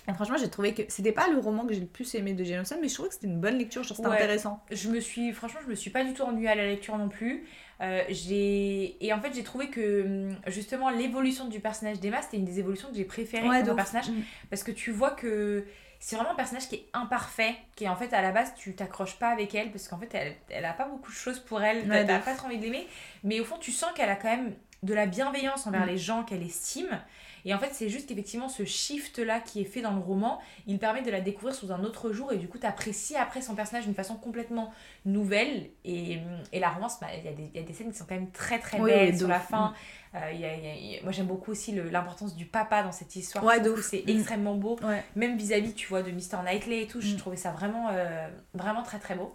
[0.10, 2.44] Et franchement, j'ai trouvé que c'était pas le roman que j'ai le plus aimé de
[2.44, 4.16] Jane Austen, mais je trouvais que c'était une bonne lecture, genre c'était Ouais.
[4.16, 4.64] intéressant.
[4.72, 7.10] Je me suis, franchement, je me suis pas du tout ennuyée à la lecture non
[7.10, 7.46] plus.
[7.82, 12.36] Euh, j'ai et en fait j'ai trouvé que hum, justement l'évolution du personnage d'Emma c'était
[12.36, 14.22] une des évolutions que j'ai préférées Ouais, dans le personnage Mm.
[14.50, 15.64] parce que tu vois que
[16.02, 18.76] c'est vraiment un personnage qui est imparfait qui est en fait à la base tu
[18.76, 21.62] t'accroches pas avec elle parce qu'en fait elle, elle a pas beaucoup de choses pour
[21.62, 22.86] elle Ouais, t'as pas trop envie de l'aimer
[23.24, 25.90] mais au fond tu sens qu'elle a quand même de la bienveillance envers Mm.
[25.90, 27.00] les gens qu'elle estime.
[27.46, 30.40] Et en fait c'est juste qu'effectivement ce shift là qui est fait dans le roman
[30.68, 32.34] il permet de la découvrir sous un autre jour.
[32.34, 34.74] Et du coup t'apprécies après son personnage d'une façon complètement
[35.06, 35.70] nouvelle.
[35.86, 36.20] Et,
[36.52, 38.06] et la romance bah, il y, a des- il y a des scènes qui sont
[38.06, 39.74] quand même très très Oui, belles sur la fin.
[40.16, 43.44] Euh, il y a- y moi j'aime beaucoup aussi l'importance du papa dans cette histoire.
[43.46, 44.10] Ouais, c'est Mm.
[44.10, 44.78] extrêmement beau.
[44.84, 45.04] Ouais.
[45.16, 47.18] même vis-à-vis tu vois de Mr Knightley et tout je Mm.
[47.18, 49.34] trouvais ça vraiment euh, vraiment très très beau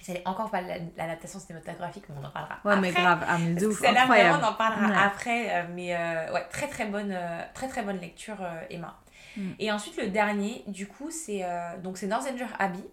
[0.00, 3.02] c'est encore pas la- l'adaptation cinématographique mais on en parlera Ouais, mais après.
[3.02, 4.38] grave, ah, mais ouf, incroyable.
[4.42, 4.96] on en parlera Ouais.
[5.06, 5.50] après.
[5.56, 8.96] euh, mais euh, ouais, très très bonne, euh, très très bonne lecture, euh, Emma.
[9.36, 9.50] Mm.
[9.58, 11.44] Et ensuite, le dernier, du coup, c'est
[11.82, 12.84] donc c'est Northanger Abbey.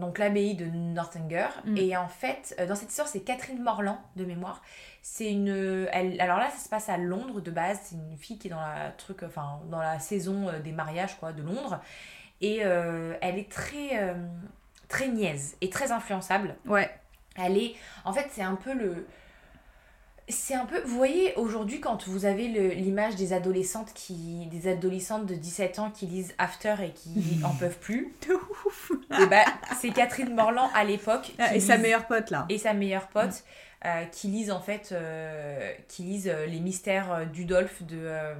[0.00, 1.76] donc l'abbaye de Northanger Mm.
[1.76, 4.62] et en fait dans cette histoire c'est Catherine Morland de mémoire
[5.02, 8.38] c'est une elle, alors là ça se passe à Londres de base c'est une fille
[8.38, 11.80] qui est dans la truc enfin dans la saison des mariages quoi de Londres
[12.40, 14.14] et elle est très
[14.94, 16.90] très niaise et très influençable Ouais.
[17.36, 17.74] elle est.
[18.04, 19.06] En fait, c'est un peu le.
[20.28, 20.80] C'est un peu.
[20.86, 24.46] Vous voyez, aujourd'hui, quand vous avez l'image des adolescentes qui.
[24.46, 28.92] des adolescentes de 17 ans qui lisent After et qui en peuvent plus, De ouf.
[29.20, 29.44] et bah,
[29.78, 31.32] c'est Catherine Morland à l'époque.
[31.38, 32.46] Ah, et sa meilleure pote là.
[32.48, 33.44] Et sa meilleure pote.
[33.84, 38.34] euh, qui lisent en fait euh, qui lisent euh, les mystères d'Udolphe de euh,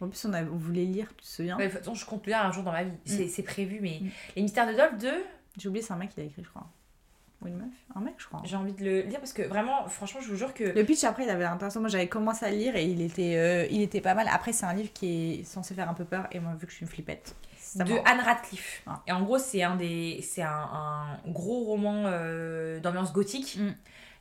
[0.00, 2.26] En plus, on, a, on voulait lire, tu te souviens de toute façon, je compte
[2.26, 4.08] lire un jour dans ma vie c'est c'est prévu mais Mm.
[4.36, 5.08] les mystères de
[5.58, 6.66] J'ai oublié, c'est un mec qui l'a écrit, je crois.
[7.42, 8.40] Ou une meuf Un mec, je crois.
[8.44, 11.04] j'ai envie de le lire parce que vraiment franchement je vous jure que Le pitch,
[11.04, 11.80] après, il avait l'air intéressant.
[11.80, 14.28] Moi, j'avais commencé à le lire et il était, euh, il était pas mal.
[14.32, 16.26] Après, c'est un livre qui est censé faire un peu peur.
[16.32, 18.82] Et moi, vu que je suis une flippette, ça de Anne Radcliffe.
[18.86, 19.02] Ah.
[19.06, 23.58] Et en gros, c'est un des, c'est un, un gros roman euh, d'ambiance gothique.
[23.60, 23.74] Mm.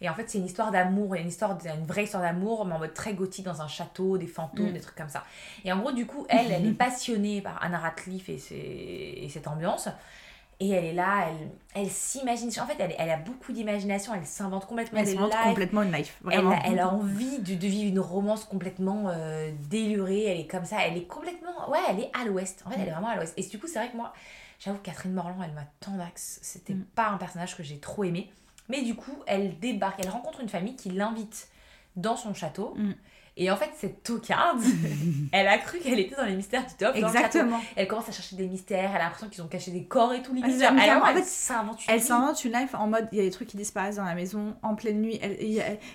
[0.03, 2.79] Et en fait, c'est une histoire d'amour, une histoire, une vraie histoire d'amour, mais en
[2.79, 4.73] mode très gothique dans un château, des fantômes, Mm.
[4.73, 5.23] des trucs comme ça.
[5.63, 8.55] Et en gros, du coup, elle, elle est passionnée par Anna Radcliffe et, ses-
[9.23, 9.87] et cette ambiance.
[10.59, 11.49] Et elle est là, elle,
[11.83, 12.49] elle s'imagine.
[12.61, 15.29] En fait, elle, elle a beaucoup d'imagination, elle s'invente complètement Elle des lives.
[15.43, 16.19] complètement une knife.
[16.31, 20.47] Elle a, elle a envie de, de vivre une romance complètement euh, délurée, elle est
[20.47, 21.69] comme ça, elle est complètement...
[21.71, 23.33] Ouais, elle est à l'ouest, en fait elle est vraiment à l'ouest.
[23.37, 24.13] Et du coup c'est vrai que moi,
[24.59, 26.85] j'avoue que Catherine Morland, elle m'a tant d'axe, c'était Mm.
[26.95, 28.31] pas un personnage que j'ai trop aimé.
[28.69, 31.49] Mais du coup, elle débarque, elle rencontre une famille qui l'invite
[31.95, 32.73] dans son château.
[32.75, 32.93] Mm.
[33.35, 34.61] Et en fait, cette tocarde,
[35.31, 36.95] elle a cru qu'elle était dans les mystères du top.
[36.95, 37.59] Exactement.
[37.75, 40.21] Elle commence à chercher des mystères, elle a l'impression qu'ils ont caché des corps et
[40.21, 40.35] tout.
[40.35, 40.53] limite.
[40.55, 43.21] Ah, ça, elle, en fait, s'invente une Elle s'invente une life en mode il y
[43.21, 45.19] a des trucs qui disparaissent dans la maison en pleine nuit.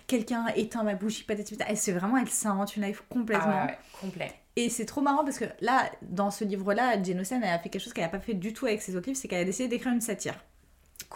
[0.09, 1.71] Quelqu'un éteint ma bougie, patati patata.
[1.71, 3.47] Elle c'est vraiment elle s'invente une life complètement.
[3.49, 4.33] Ah ouais, ouais, complet.
[4.57, 7.69] Et c'est trop marrant parce que là, dans ce livre-là, Jane Austen elle a fait
[7.69, 9.45] quelque chose qu'elle n'a pas fait du tout avec ses autres livres, c'est qu'elle a
[9.45, 10.35] décidé d'écrire une satire.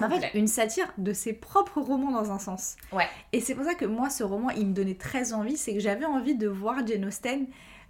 [0.01, 2.77] En fait, une satire de ses propres romans dans un sens.
[2.93, 3.07] Ouais.
[3.33, 5.81] Et c'est pour ça que moi, ce roman, il me donnait très envie, c'est que
[5.81, 7.47] j'avais envie de voir Jane Austen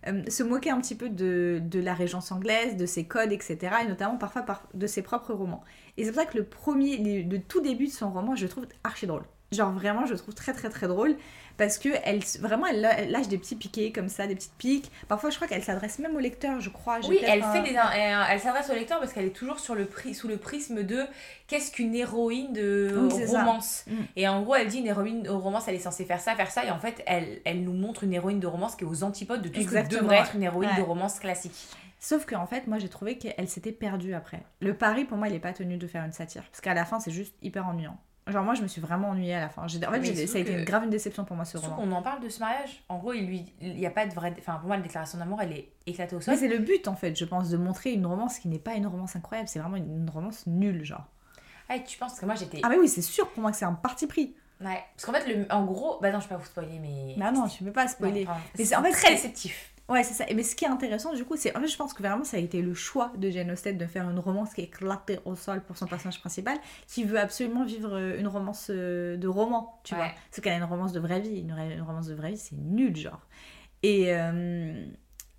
[0.09, 3.59] euh, se moquer un petit peu de, de la régence anglaise, de ses codes, etc.
[3.85, 5.63] Et notamment parfois par- de ses propres romans.
[5.97, 8.43] Et c'est pour ça que le premier, les- le tout début de son roman, je
[8.43, 9.23] le trouve archi drôle.
[9.53, 11.17] Genre vraiment, je trouve très très très drôle
[11.59, 14.91] parce que elle vraiment elle, lâche des petits piquets comme ça, des petites piques.
[15.09, 16.99] Parfois, je crois qu'elle s'adresse même au lecteur, je crois.
[17.07, 19.75] Oui, elle un- fait des, elle, elle s'adresse au lecteur parce qu'elle est toujours sur
[19.75, 21.05] le pri- sous le prisme de
[21.47, 23.85] qu'est-ce qu'une héroïne de Oui, romance.
[23.87, 23.93] Mm?
[24.17, 26.51] Et en gros, elle dit une héroïne de romance, elle est censée faire ça, faire
[26.51, 29.05] ça, et en fait, elle, elle nous montre une héroïne de romance qui est aux
[29.05, 30.77] antipodes de tout ce que devrait être une héroïne ouais.
[30.77, 31.53] de romance classique.
[32.01, 34.43] Sauf qu'en fait, moi j'ai trouvé qu'elle s'était perdue après.
[34.61, 36.43] Le pari pour moi, il est pas tenu de faire une satire.
[36.51, 37.97] Parce qu'à la fin, c'est juste hyper ennuyant.
[38.29, 39.67] Genre, moi je me suis vraiment ennuyée à la fin.
[39.67, 41.75] J'ai- En fait, ça a été une grave une déception pour moi ce roman.
[41.77, 42.85] qu'on en parle de ce mariage.
[42.89, 45.19] En gros, il lui, il y a pas de vraie, enfin pour moi, la déclaration
[45.19, 46.35] d'amour, elle est éclatée au sol.
[46.35, 48.75] Mais c'est le but en fait, je pense, de montrer une romance qui n'est pas
[48.75, 51.05] une romance incroyable, c'est vraiment une, une romance nulle, genre.
[51.69, 52.61] Ah, et tu penses que moi j'étais.
[52.63, 54.35] Ah, mais oui, c'est sûr pour moi que c'est un parti pris.
[54.61, 54.81] Ouais.
[54.95, 57.17] Parce qu'en fait, le, en gros, bah non, je vais pas vous spoiler, mais.
[57.19, 58.29] Bah non, tu peux pas spoiler.
[58.57, 59.72] Mais c'est- en fait, très déceptif.
[59.89, 60.25] Ouais, c'est ça.
[60.35, 61.55] Mais ce qui est intéressant, du coup, c'est.
[61.57, 63.87] En fait, je pense que vraiment, ça a été le choix de Jane Austen de
[63.87, 67.65] faire une romance qui est éclatée au sol pour son personnage principal, qui veut absolument
[67.65, 70.01] vivre euh, une romance euh, de roman, tu Ouais.
[70.01, 70.09] vois.
[70.31, 71.41] Parce qu'elle a une romance de vraie vie.
[71.41, 73.21] Une, romance de vraie vie, c'est nul, genre.
[73.83, 74.15] Et.
[74.15, 74.87] euh,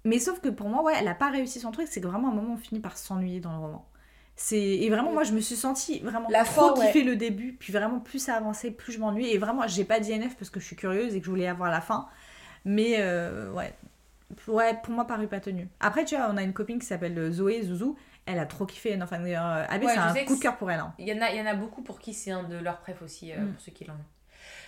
[0.05, 2.27] Mais sauf que pour moi, ouais, elle a pas réussi son truc, c'est que vraiment,
[2.29, 3.87] à un moment, on finit par s'ennuyer dans le roman.
[4.35, 4.59] C'est...
[4.59, 7.03] Et vraiment, moi, je me suis sentie vraiment La trop fin, ouais.
[7.03, 9.27] le début, puis vraiment, plus ça avançait, plus je m'ennuie.
[9.31, 11.47] Et vraiment, j'ai pas dit NF parce que je suis curieuse et que je voulais
[11.47, 12.07] avoir la fin.
[12.65, 13.73] Mais euh, ouais,
[14.47, 15.67] ouais, pour moi, paru pas tenu.
[15.79, 17.97] Après, tu vois, on a une copine qui s'appelle euh, Zoé Zouzou.
[18.25, 18.97] Elle a trop kiffé.
[19.01, 20.79] Enfin, euh, Abby, Ouais, c'est un coup de cœur pour elle.
[20.79, 20.93] hein.
[20.97, 22.77] Il y, en a, il y en a beaucoup pour qui c'est un de leurs
[22.79, 23.51] préf aussi, euh, Mm.
[23.53, 23.93] pour ceux qui l'ont.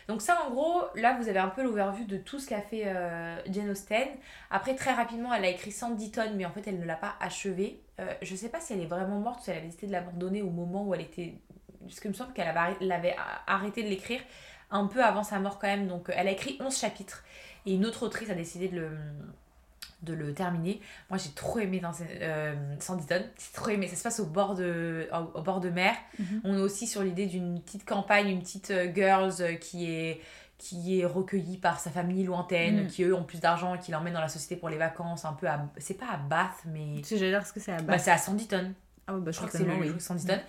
[0.07, 2.83] Donc ça, en gros, là, vous avez un peu l'overview de tout ce qu'a fait
[2.85, 4.07] euh, Jane Austen.
[4.51, 7.15] Après, très rapidement, elle a écrit Sandy tonnes, mais en fait, elle ne l'a pas
[7.19, 7.81] achevé.
[7.99, 10.41] Euh, je sais pas si elle est vraiment morte, si elle a décidé de l'abandonner
[10.41, 11.33] au moment où elle était...
[11.81, 13.15] Parce que il me semble qu'elle avait,
[13.47, 14.21] arrêté de l'écrire
[14.69, 15.87] un peu avant sa mort quand même.
[15.87, 17.23] Donc, elle a écrit 11 chapitres.
[17.65, 18.89] Et une autre autrice a décidé de le,
[20.05, 20.79] de le terminer.
[21.09, 21.91] Moi, j'ai trop aimé dans
[22.21, 23.21] euh, Sanditon.
[23.37, 23.87] J'ai trop aimé.
[23.87, 25.93] Ça se passe au bord de, au, au bord de mer.
[26.19, 26.41] Mhm.
[26.45, 30.21] On est aussi sur l'idée d'une petite campagne, une petite euh, girls euh, qui est
[30.57, 32.87] qui est recueillie par sa famille lointaine, Mhm.
[32.87, 35.33] qui eux ont plus d'argent et qui l'emmène dans la société pour les vacances, un
[35.33, 35.65] peu à...
[35.79, 37.01] C'est pas à Bath, mais...
[37.01, 38.03] Tu sais, j'allais dire ce que c'est à Bah, base.
[38.03, 38.71] c'est à Sanditon.
[39.07, 39.91] ah bah, Je crois que c'est le oui.
[39.99, 40.39] Sanditon.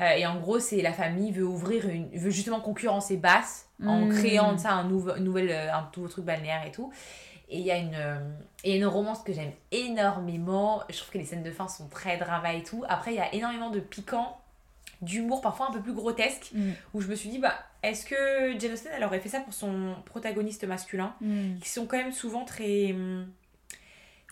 [0.00, 2.08] Euh, et en gros, c'est la famille veut ouvrir une...
[2.08, 4.14] veut justement concurrencer Bath en Mhm.
[4.14, 6.90] créant ça un nouveau, nouvel, euh, un nouveau truc balnéaire et tout.
[7.50, 8.18] Et il y a une, euh,
[8.64, 10.82] et une romance que j'aime énormément.
[10.88, 12.84] Je trouve que les scènes de fin sont très drama et tout.
[12.88, 14.40] Après, il y a énormément de piquant,
[15.02, 16.70] d'humour parfois un peu plus grotesque, Mm.
[16.94, 19.52] où je me suis dit, bah, est-ce que Jane Austen, elle aurait fait ça pour
[19.54, 21.14] son protagoniste masculin?
[21.20, 21.58] Mm.
[21.60, 22.92] Qui sont quand même souvent très.
[22.92, 23.26] hum,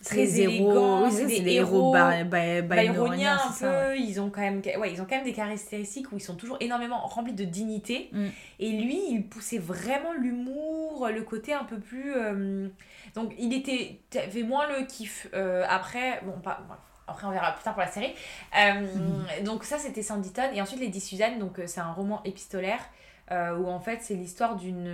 [0.03, 3.99] Très élégants, oui, c'est des des héros héros ba- ba- byroniens byroniens, un peu, ouais.
[3.99, 6.57] ils ont quand même ouais, ils ont quand même des caractéristiques où ils sont toujours
[6.61, 8.27] énormément remplis de dignité Mm.
[8.59, 12.67] et lui il poussait vraiment l'humour le côté un peu plus euh,
[13.15, 17.51] donc il était t'avais moins le kiff Euh, après bon pas bref, après on verra
[17.53, 18.13] plus tard pour la série
[18.57, 18.87] Euh,
[19.43, 22.79] donc ça c'était Sanditon et ensuite Lady Suzanne donc c'est un roman épistolaire
[23.31, 24.87] euh, où en fait c'est l'histoire d'une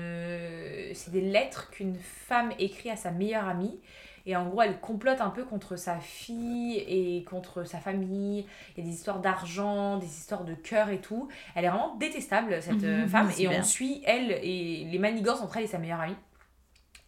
[0.94, 1.96] c'est des lettres qu'une
[2.28, 3.80] femme écrit à sa meilleure amie
[4.26, 8.46] et en gros, elle complote un peu contre sa fille et contre sa famille.
[8.76, 11.28] Il y a des histoires d'argent, des histoires de cœur et tout.
[11.56, 13.30] Elle est vraiment détestable, cette euh, Mhm, femme.
[13.32, 16.16] c'est Et on suit elle et les manigances entre elle et sa meilleure amie.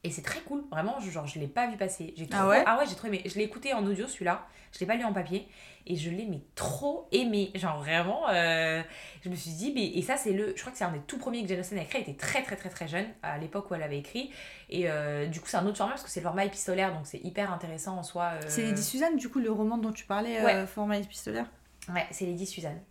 [0.08, 2.14] Et c'est très cool, vraiment, je- genre je l'ai pas vu passer.
[2.16, 3.22] J'ai trop, Ah ouais j'ai trop aimé.
[3.26, 5.48] Je l'ai écouté en audio celui-là, je l'ai pas lu en papier
[5.86, 7.52] et je l'ai mais trop aimé.
[7.56, 8.82] Genre vraiment, euh,
[9.24, 11.00] je me suis dit, mais, et ça c'est le, je crois que c'est un des
[11.00, 13.38] tout premiers que Jane Austen a écrit, elle était très très très très jeune à
[13.38, 14.32] l'époque où elle avait écrit.
[14.70, 17.06] Et euh, du coup c'est un autre format parce que c'est le format épistolaire donc
[17.06, 18.32] c'est hyper intéressant en soi.
[18.36, 20.66] euh, C'est Lady Suzanne, du coup, le roman dont tu parlais, Ouais.
[20.68, 21.46] format épistolaire?
[21.94, 22.82] Ouais, c'est Lady Suzanne.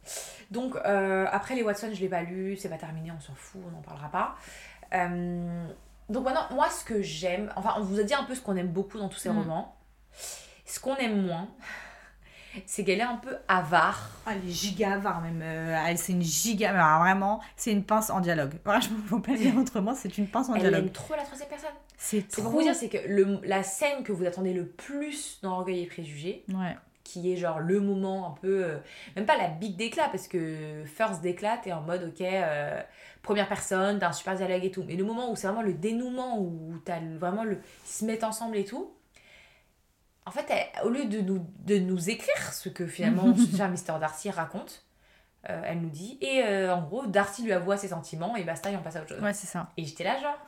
[0.50, 3.70] Donc, après les Watson, je l'ai pas lu, c'est pas terminé, on s'en fout, on
[3.70, 4.36] n'en parlera pas.
[6.08, 8.56] Donc maintenant, moi, ce que j'aime, enfin, on vous a dit un peu ce qu'on
[8.56, 9.38] aime beaucoup dans tous ces Mm.
[9.38, 9.76] romans.
[10.64, 11.48] Ce qu'on aime moins,
[12.66, 14.10] c'est qu'elle est un peu avare.
[14.24, 15.40] Ah, elle est giga avare, même.
[15.42, 16.70] euh, elle, c'est une giga.
[16.70, 18.52] alors, vraiment, c'est une pince en dialogue.
[18.64, 20.86] Franchement, faut pas le dire autrement, c'est une pince en Elle dialogue.
[20.86, 21.70] aime trop la troisième personne.
[21.98, 22.42] C'est trop.
[22.42, 25.82] pour vous dire, c'est que le, la scène que vous attendez le plus dans Orgueil
[25.82, 26.76] et Préjugés, Ouais.
[27.06, 28.78] Qui est genre le moment un peu euh,
[29.16, 32.82] même pas la big d'éclat parce que first d'éclat t'es en mode ok euh,
[33.22, 35.74] première personne t'as un super dialogue et tout mais le moment où c'est vraiment le
[35.74, 38.92] dénouement où t'as vraiment le ils se mettent ensemble et tout
[40.24, 43.24] en fait elle- au lieu de nous de nous écrire ce que finalement
[43.58, 44.84] Mr Darcy raconte
[45.48, 48.76] euh, elle nous dit et en gros Darcy lui avoue ses sentiments et basta et
[48.76, 49.70] on passe à autre chose Ouais, c'est ça.
[49.76, 50.38] et j'étais là, genre,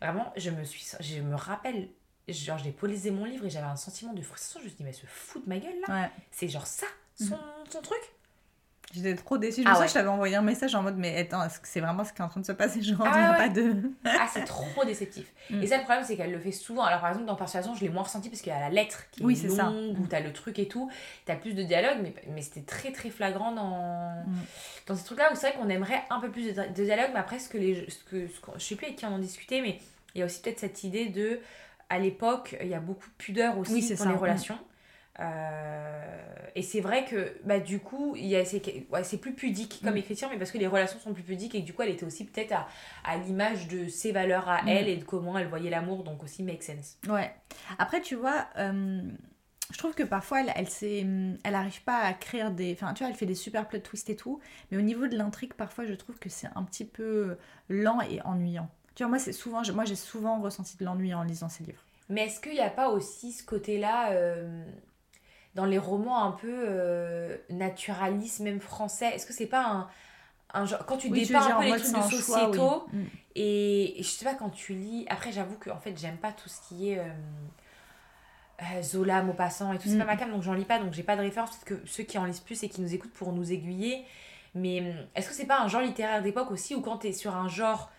[0.00, 0.86] vraiment, je me suis.
[1.00, 1.88] Je me rappelle,
[2.32, 4.60] genre, j'ai posé mon livre et j'avais un sentiment de frustration.
[4.60, 5.94] Je me suis dit, mais elle se fout de ma gueule là.
[6.02, 6.10] Ouais.
[6.30, 6.86] C'est genre ça,
[7.20, 7.38] son,
[7.70, 8.00] son truc?
[8.94, 9.62] J'étais trop déçue.
[9.62, 9.88] Je Ah souviens, ouais.
[9.88, 12.20] je t'avais envoyé un message en mode, mais attends, est-ce que c'est vraiment ce qui
[12.20, 12.80] est en train de se passer?
[12.82, 13.90] Genre, Ah a ouais, pas de.
[14.04, 15.32] Ah, c'est trop déceptif.
[15.50, 15.62] Mm.
[15.62, 16.84] Et ça, le problème, c'est qu'elle le fait souvent.
[16.84, 19.10] Alors, par exemple, dans Persuasion, je l'ai moins ressenti parce qu'il y a la lettre
[19.10, 19.64] qui est Oui, c'est ça.
[19.64, 20.88] longue, où t'as le truc et tout.
[21.24, 24.36] T'as plus de dialogue, mais, mais c'était très très flagrant dans, Mm.
[24.86, 27.40] dans ces trucs-là où c'est vrai qu'on aimerait un peu plus de, dialogue, mais après,
[27.40, 27.90] ce que les.
[27.90, 29.80] Ce que, ce je sais plus avec qui on en discutait, mais
[30.14, 31.40] il y a aussi peut-être cette idée de.
[31.90, 34.08] À l'époque, il y a beaucoup de pudeur aussi Oui, pour ça.
[34.10, 34.58] les relations.
[35.20, 39.98] Euh, et c'est vrai que bah, du coup, c'est, ouais, plus pudique comme Mm.
[39.98, 42.04] écriture, mais parce que les relations sont plus pudiques et que, du coup, elle était
[42.06, 42.66] aussi peut-être à,
[43.04, 44.68] à l'image de ses valeurs à Mm.
[44.68, 46.98] elle et de comment elle voyait l'amour, donc aussi make sense.
[47.08, 47.32] Ouais.
[47.78, 49.02] Après, tu vois, euh,
[49.72, 52.72] je trouve que parfois, elle, elle, elle arrive pas à créer des.
[52.72, 54.40] Enfin, tu vois, elle fait des super plot twists et tout.
[54.70, 57.36] Mais au niveau de l'intrigue, parfois, je trouve que c'est un petit peu
[57.68, 58.68] lent et ennuyant.
[58.94, 61.82] Tu vois, moi, c'est souvent, moi, j'ai souvent ressenti de l'ennui en lisant ces livres.
[62.08, 64.64] Mais est-ce qu'il n'y a pas aussi ce côté-là euh,
[65.54, 69.06] dans les romans un peu euh, naturalistes, même français?
[69.14, 69.88] Est-ce que c'est pas un,
[70.52, 70.84] un genre.
[70.86, 72.56] Quand tu Oui, tu dépeins un peu les trucs de choix, oui.
[72.56, 73.02] sociétaux, Mm.
[73.36, 75.06] et, et je sais pas, quand tu lis.
[75.08, 76.98] Après, j'avoue que en fait, j'aime pas tout ce qui est.
[76.98, 77.08] euh,
[78.62, 79.98] euh, Zola, Maupassant et tout, c'est Mm.
[79.98, 81.50] pas ma cam, donc j'en lis pas, donc j'ai pas de référence.
[81.56, 84.04] Peut-être que ceux qui en lisent plus et qui nous écoutent pour nous aiguiller.
[84.54, 87.34] Mais hum, est-ce que c'est pas un genre littéraire d'époque aussi, où quand t'es sur
[87.34, 87.90] un genre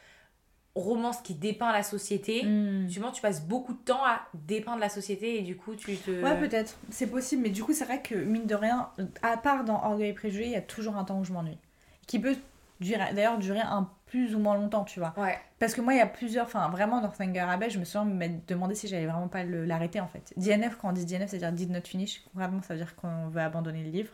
[0.76, 2.90] romance qui dépeint la société, Mm.
[2.90, 6.12] souvent tu passes beaucoup de temps à dépeindre la société et du coup tu te.
[6.24, 8.90] Ouais, peut-être, c'est possible, mais du coup, c'est vrai que mine de rien,
[9.22, 11.58] à part dans Orgueil et Préjugés, il y a toujours un temps où je m'ennuie.
[12.08, 12.36] Qui peut
[12.82, 15.14] durer, d'ailleurs durer un plus ou moins longtemps, tu vois.
[15.18, 15.38] Ouais.
[15.60, 18.06] Parce que moi, il y a plusieurs, enfin vraiment, dans Thanger Abbey, je me souviens
[18.06, 20.34] m'être demandé si j'allais vraiment pas l'arrêter en fait.
[20.38, 23.42] DNF, quand on dit DNF, c'est-à-dire Did Not Finish, concrètement, ça veut dire qu'on veut
[23.42, 24.12] abandonner le livre.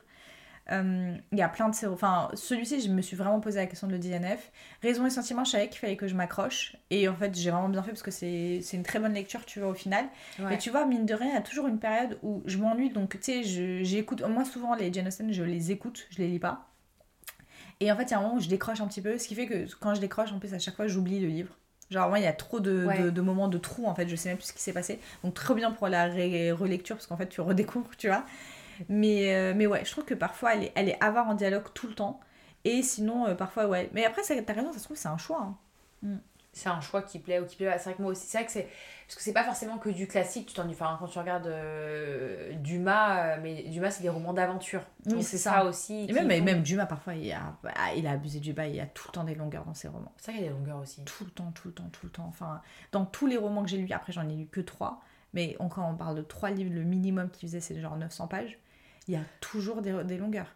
[0.72, 1.88] Euh, Il y a plein de ces...
[1.88, 4.52] Enfin, celui-ci, je me suis vraiment posé la question de le DNF.
[4.84, 6.76] Raison et sentiment, je savais qu'il fallait que je m'accroche.
[6.90, 9.46] Et en fait, j'ai vraiment bien fait parce que c'est c'est une très bonne lecture,
[9.46, 10.06] tu vois, au final.
[10.40, 12.90] Mais tu vois, mine de rien, il y a toujours une période où je m'ennuie.
[12.92, 14.22] Donc, tu sais, je- j'écoute...
[14.22, 16.68] Moi, souvent, les Jane Austen, je les écoute, je les lis pas.
[17.80, 19.18] Et en fait, il y a un moment où je décroche un petit peu.
[19.18, 21.58] Ce qui fait que quand je décroche, en plus, à chaque fois, j'oublie le livre.
[21.90, 23.04] Genre, moi, il y a trop de, Ouais.
[23.04, 24.08] de, de moments de trous, en fait.
[24.08, 25.00] Je sais même plus ce qui s'est passé.
[25.24, 28.24] Donc, très bien pour la relecture, parce qu'en fait, tu redécouvres, tu vois.
[28.90, 31.66] Mais, euh, mais ouais, je trouve que parfois, elle est, elle est avare en dialogue
[31.74, 32.20] tout le temps.
[32.66, 33.90] Et sinon, euh, parfois, ouais.
[33.94, 35.56] Mais après, t'as raison, ça se trouve, c'est un choix.
[36.04, 36.18] hein.
[36.54, 37.78] c'est un choix qui plaît ou qui plaît pas.
[37.78, 38.68] C'est vrai que moi aussi, c'est vrai que c'est.
[39.08, 40.74] Parce que c'est pas forcément que du classique, tu t'ennuies.
[40.74, 44.82] Enfin, quand tu regardes euh, Dumas, euh, mais Dumas, c'est des romans d'aventure.
[45.06, 45.52] Donc c'est ça.
[45.52, 46.06] ça, aussi.
[46.10, 48.68] Et même, font- même Dumas, parfois, il a, ah, il a abusé du bas.
[48.68, 50.12] Il y a tout le temps des longueurs dans ses romans.
[50.18, 51.04] C'est vrai qu'il y a des longueurs aussi.
[51.04, 52.26] Tout le temps, tout le temps, tout le temps.
[52.30, 52.62] Enfin,
[52.92, 55.02] dans tous les romans que j'ai lus, après, j'en ai lu que trois.
[55.34, 58.28] Mais on- quand on parle de trois livres, le minimum qu'il faisait, c'est genre 900
[58.28, 58.58] pages.
[59.08, 60.56] Il y a toujours des, des longueurs.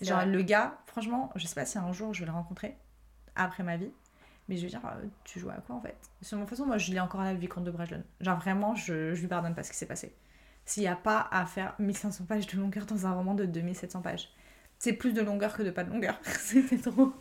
[0.00, 0.26] Genre, vrai.
[0.26, 2.76] le gars, franchement, je sais pas si un jour je vais le rencontrer
[3.36, 3.90] après ma vie.
[4.48, 5.96] Mais je veux dire, euh, tu joues à quoi en fait?
[6.20, 8.04] De toute façon, moi je lis encore là le Vicomte de Bragelonne.
[8.20, 10.14] Genre vraiment, je, je lui pardonne pas ce qui s'est passé.
[10.66, 14.02] S'il n'y a pas à faire 1500 pages de longueur dans un roman de 2700
[14.02, 14.28] pages,
[14.78, 16.18] c'est plus de longueur que de pas de longueur.
[16.24, 17.12] C'était trop.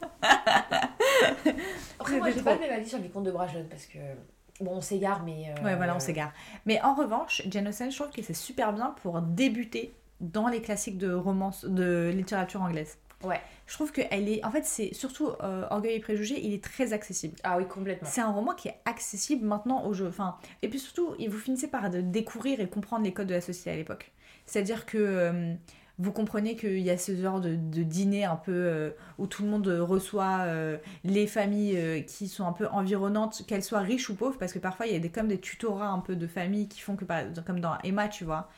[1.99, 3.99] Après, moi, j'ai pas le même avis sur les contes de Bragelonne parce que.
[4.59, 5.45] Bon, on s'égare, mais.
[5.57, 6.31] euh, Ouais, voilà, on s'égare.
[6.65, 10.61] Mais en revanche, Jane Austen, je trouve que c'est super bien pour débuter dans les
[10.61, 12.97] classiques de romance, de littérature anglaise.
[13.23, 13.39] Ouais.
[13.67, 14.43] Je trouve que elle est.
[14.43, 17.35] En fait, c'est surtout euh, Orgueil et Préjugés, il est très accessible.
[17.43, 18.09] Ah oui, complètement.
[18.11, 20.07] C'est un roman qui est accessible maintenant au jeu.
[20.07, 23.41] Enfin, et puis surtout, vous finissez par de découvrir et comprendre les codes de la
[23.41, 24.11] société à l'époque.
[24.45, 25.53] C'est-à-dire que euh,
[25.99, 29.43] vous comprenez qu'il y a ce genre de, de dîner un peu euh, où tout
[29.43, 34.09] le monde reçoit euh, les familles euh, qui sont un peu environnantes, qu'elles soient riches
[34.09, 36.27] ou pauvres, parce que parfois il y a des, comme des tutorats un peu de
[36.27, 38.49] famille qui font que, par- comme dans Emma, tu vois,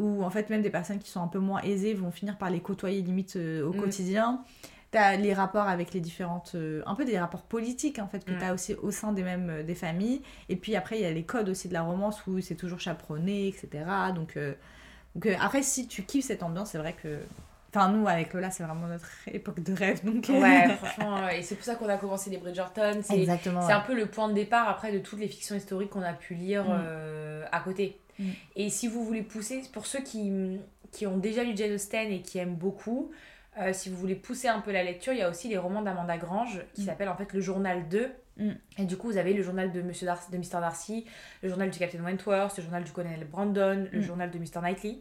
[0.00, 2.50] où en fait même des personnes qui sont un peu moins aisées vont finir par
[2.50, 3.80] les côtoyer limite euh, au Mm.
[3.80, 4.42] quotidien.
[4.90, 6.52] T'as les rapports avec les différentes.
[6.56, 8.38] euh, un peu des rapports politiques en fait que Mm.
[8.40, 10.22] t'as aussi au sein des mêmes euh, des familles.
[10.48, 12.80] Et puis après, il y a les codes aussi de la romance où c'est toujours
[12.80, 13.68] chaperonné, etc.
[14.14, 14.36] Donc,
[15.14, 17.18] donc après, si tu kiffes cette ambiance, c'est vrai que.
[17.72, 20.04] Enfin, nous, avec Lola, c'est vraiment notre époque de rêve.
[20.04, 23.00] Donc, euh, Ouais, franchement, euh, et c'est pour ça qu'on a commencé les Bridgerton.
[23.02, 23.64] C'est Exactement.
[23.66, 26.12] c'est un peu le point de départ après de toutes les fictions historiques qu'on a
[26.12, 26.80] pu lire Mm.
[26.84, 27.98] euh, à côté.
[28.18, 28.30] Mm.
[28.56, 30.58] Et si vous voulez pousser, pour ceux qui,
[30.90, 33.10] qui ont déjà lu Jane Austen et qui aiment beaucoup,
[33.60, 35.82] euh, si vous voulez pousser un peu la lecture, il y a aussi les romans
[35.82, 36.86] d'Amanda Grange qui Mm.
[36.86, 38.08] s'appellent en fait Le Journal 2.
[38.38, 38.50] Mm.
[38.78, 40.60] Et du coup, vous avez le journal de, Monsieur Darcy, de Mr.
[40.60, 41.04] Darcy,
[41.42, 44.60] le journal du Captain Wentworth, le journal du colonel Brandon, le journal de Mr.
[44.60, 44.98] Knightley.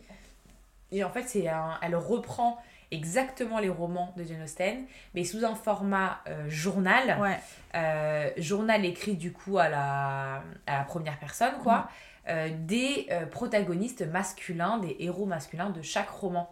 [0.91, 2.57] Et en fait, c'est un- elle reprend
[2.91, 7.19] exactement les romans de Jane Austen, mais sous un format euh, journal.
[7.21, 7.39] Ouais.
[7.75, 11.87] Euh, journal écrit du coup à la, à la première personne, quoi,
[12.27, 16.49] euh, des protagonistes masculins, des héros masculins de chaque roman.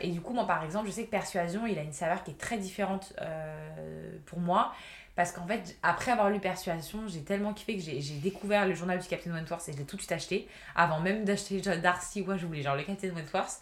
[0.00, 2.30] Et du coup, moi par exemple, je sais que Persuasion, il a une saveur qui
[2.32, 3.14] est très différente
[4.26, 4.72] pour moi.
[5.16, 8.98] Parce qu'en fait, après avoir lu Persuasion, j'ai tellement kiffé que j'ai découvert le journal
[8.98, 10.46] du Captain Wentworth et je l'ai tout de suite acheté.
[10.74, 13.60] Avant même d'acheter Darcy, je voulais genre le Captain Wentworth.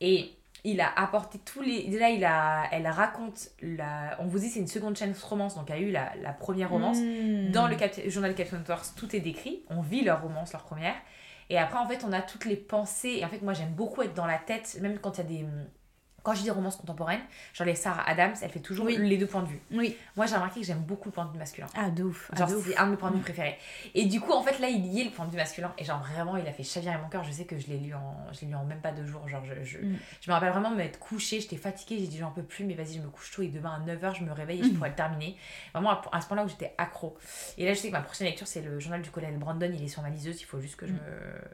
[0.00, 0.32] Et
[0.64, 1.84] il a apporté tous les.
[1.84, 3.50] Déjà, il a, elle raconte.
[3.62, 4.16] La...
[4.18, 6.32] On vous dit, c'est une seconde chaîne romance, donc il y a eu la, la
[6.32, 6.98] première romance.
[6.98, 7.52] Mm.
[7.52, 9.62] Dans le Cap- journal Captain Wentworth, tout est décrit.
[9.70, 10.96] On vit leur romance, leur première.
[11.50, 13.18] Et après, en fait, on a toutes les pensées.
[13.20, 15.28] Et en fait, moi, j'aime beaucoup être dans la tête, même quand il y a
[15.28, 15.46] des.
[16.22, 17.20] Quand je dis des romances contemporaines,
[17.54, 18.96] genre les Sarah Adams, elle fait toujours Oui.
[18.98, 19.60] les deux points de vue.
[19.72, 19.96] Oui.
[20.16, 21.66] Moi, j'ai remarqué que j'aime beaucoup le point de vue masculin.
[21.74, 22.30] Ah, de ouf.
[22.32, 23.56] ah, Genre, c'est un de mes points de vue préférés.
[23.94, 25.72] Et du coup, en fait, là, il y est le point de vue masculin.
[25.78, 27.24] Et genre, vraiment, il a fait chavirer mon cœur.
[27.24, 29.26] Je sais que je l'ai lu en, je lu en même pas deux jours.
[29.28, 29.96] Genre, je, je, Mm.
[30.20, 31.40] je me rappelle vraiment m'être couchée.
[31.40, 31.98] J'étais fatiguée.
[32.00, 33.42] J'ai dit, j'en peux plus, mais vas-y, je me couche tôt.
[33.42, 34.74] Et demain à 9h, je me réveille et je Mm.
[34.74, 35.36] pourrais le terminer.
[35.72, 37.16] Vraiment, à, ce point-là où j'étais accro.
[37.56, 39.70] Et là, je sais que ma prochaine lecture, c'est le journal du colonel Brandon.
[39.72, 40.40] Il est sur ma liseuse.
[40.40, 40.96] Il faut juste que je Mm.
[40.96, 41.00] me,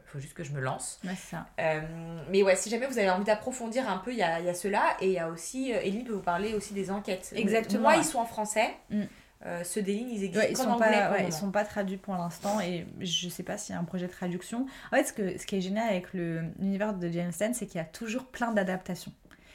[0.07, 0.99] faut juste que je me lance.
[1.05, 1.45] Ouais, ça.
[1.59, 1.81] Euh,
[2.29, 4.49] mais ouais, si jamais vous avez envie d'approfondir un peu, il y a, il y
[4.49, 4.97] a cela.
[5.01, 7.31] Et il y a aussi, euh, Eline peut vous parler aussi des enquêtes.
[7.35, 7.99] Exactement, Moi, ouais.
[7.99, 8.75] ils sont en français.
[8.89, 9.03] Mm.
[9.45, 11.51] Euh, ceux des lignes, ils existent Ouais, ils qu'en sont anglais pas, ouais, ils sont
[11.51, 14.65] pas traduits pour l'instant et je sais pas s'il y a un projet de traduction.
[14.91, 17.77] En fait, ce, que, ce qui est génial avec l'univers de Jane Austen, c'est qu'il
[17.77, 19.11] y a toujours plein d'adaptations.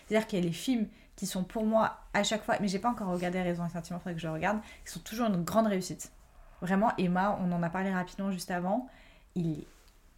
[0.07, 0.87] C'est-à-dire qu'il y a les films
[1.17, 3.99] qui sont pour moi à chaque fois, mais j'ai pas encore regardé Raison et Sentiment,
[3.99, 6.13] faudrait que je regarde, qui sont toujours une grande réussite.
[6.61, 8.89] Vraiment, Emma, on en a parlé rapidement juste avant,
[9.35, 9.67] il est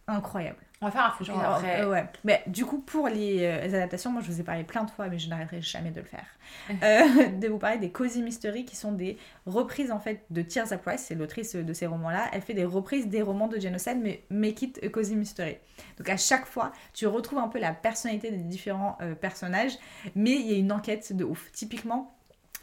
[0.07, 0.59] incroyable.
[0.85, 1.81] On va faire un focus Genre, après.
[1.81, 2.05] euh, ouais.
[2.23, 4.91] Mais du coup, pour les, euh, les adaptations, moi je vous ai parlé plein de
[4.91, 6.27] fois, mais je n'arrêterai jamais de le faire.
[6.83, 9.17] Euh, de vous parler des Cozy Mystery qui sont des
[9.47, 12.29] reprises en fait de Tirza Price, c'est l'autrice de ces romans-là.
[12.33, 15.57] Elle fait des reprises des romans de Jane Austen, mais make it a Cozy Mystery.
[15.97, 19.73] Donc à chaque fois, tu retrouves un peu la personnalité des différents personnages,
[20.13, 21.51] mais il y a une enquête de ouf.
[21.51, 22.14] Typiquement,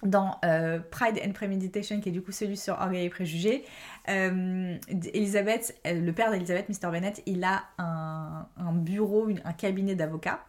[0.02, 3.64] dans euh, Pride and Premeditation, qui est du coup celui sur Orgueil et Préjugés,
[4.08, 4.76] euh,
[5.14, 6.90] Elisabeth, euh, le père d'Elisabeth, Mr.
[6.90, 10.44] Bennett, il a un, bureau, un cabinet d'avocats.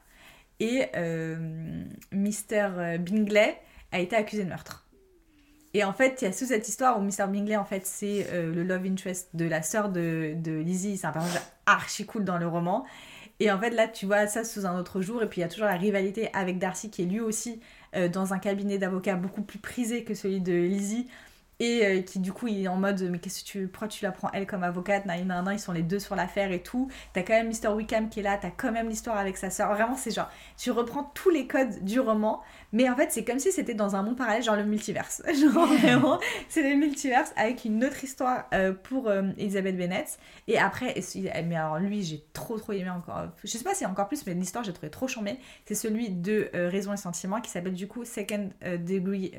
[0.59, 2.97] et euh, Mr.
[2.99, 3.59] Bingley
[3.91, 4.87] a été accusé de meurtre.
[5.75, 7.27] Et en fait, il y a toute cette histoire où Mr.
[7.27, 10.97] Bingley, en fait, c'est le love interest de la sœur de, de Lizzie.
[10.97, 12.85] C'est un personnage archi cool dans le roman.
[13.39, 15.23] Et en fait, là, tu vois ça sous un autre jour.
[15.23, 17.59] Et puis, il y a toujours la rivalité avec Darcy, qui est lui aussi
[17.95, 21.07] euh, dans un cabinet d'avocats beaucoup plus prisé que celui de Lizzie.
[21.59, 24.03] Et euh, qui, du coup, il est en mode Mais qu'est-ce que tu, pourquoi tu
[24.03, 26.61] la prends elle comme avocate nan, nan, nan, Ils sont les deux sur l'affaire et
[26.61, 26.89] tout.
[27.13, 27.69] T'as quand même Mr.
[27.73, 28.37] Wickham qui est là.
[28.41, 29.71] T'as quand même l'histoire avec sa sœur.
[29.73, 32.41] Vraiment, c'est genre, tu reprends tous les codes du roman.
[32.71, 35.21] Mais en fait, c'est comme si c'était dans un monde parallèle, genre le multiverse.
[35.33, 40.05] Genre, vraiment, c'est le multiverse avec une autre histoire euh, pour euh, Elizabeth Bennet.
[40.47, 43.27] Et après, et si- mais alors lui, j'ai trop trop aimé encore.
[43.43, 45.37] Je sais pas si encore plus, mais l'histoire, j'ai trouvé trop chambé.
[45.65, 49.31] C'est celui de euh, Raison et Sentiment qui s'appelle du coup Second euh, Degree.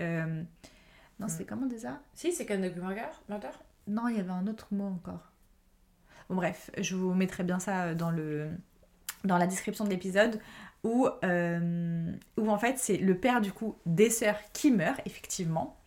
[1.20, 2.00] Non, c'était comment déjà?
[2.14, 3.48] Si, c'est Murder Murder
[3.86, 5.32] Non, il y avait un autre mot encore.
[6.28, 8.50] Bon, bref, je vous mettrai bien ça euh, dans, le,
[9.24, 10.40] dans la description de l'épisode
[10.82, 15.78] où, euh, où en fait c'est le père du coup des sœurs qui meurt, effectivement.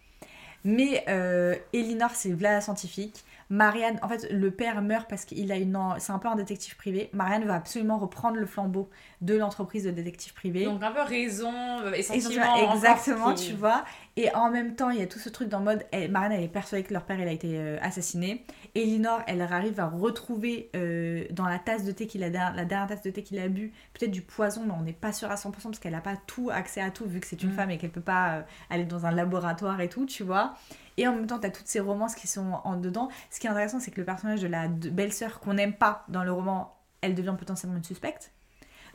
[0.64, 3.24] Mais euh, Elinor, c'est la scientifique.
[3.50, 5.78] Marianne, en fait, le père meurt parce qu'il a une.
[6.00, 7.10] C'est un peu un détective privé.
[7.14, 8.90] Marianne va absolument reprendre le flambeau
[9.22, 10.66] de l'entreprise de détective privé.
[10.66, 12.56] Donc un peu raison euh, et Et sentiment.
[12.58, 13.86] surtout- exactement, qui- tu vois.
[14.18, 15.86] Et en même temps, il y a tout ce truc dans le mode.
[15.92, 18.44] Elle, Marianne, elle est persuadée que leur père, il a été euh, assassiné.
[18.76, 22.88] Elinor, elle arrive à retrouver euh, dans la tasse de thé qu'il a, la dernière
[22.88, 25.36] tasse de thé qu'il a bu, peut-être du poison, mais on n'est pas sûr à
[25.36, 27.56] 100% parce qu'elle n'a pas tout accès à tout, vu que c'est une Mm.
[27.56, 30.56] femme et qu'elle peut pas euh, aller dans un laboratoire et tout, tu vois.
[30.98, 33.10] Et en même temps, tu as toutes ces romances qui sont en dedans.
[33.30, 36.24] Ce qui est intéressant, c'est que le personnage de la belle-sœur qu'on n'aime pas dans
[36.24, 38.32] le roman, elle devient potentiellement une suspecte.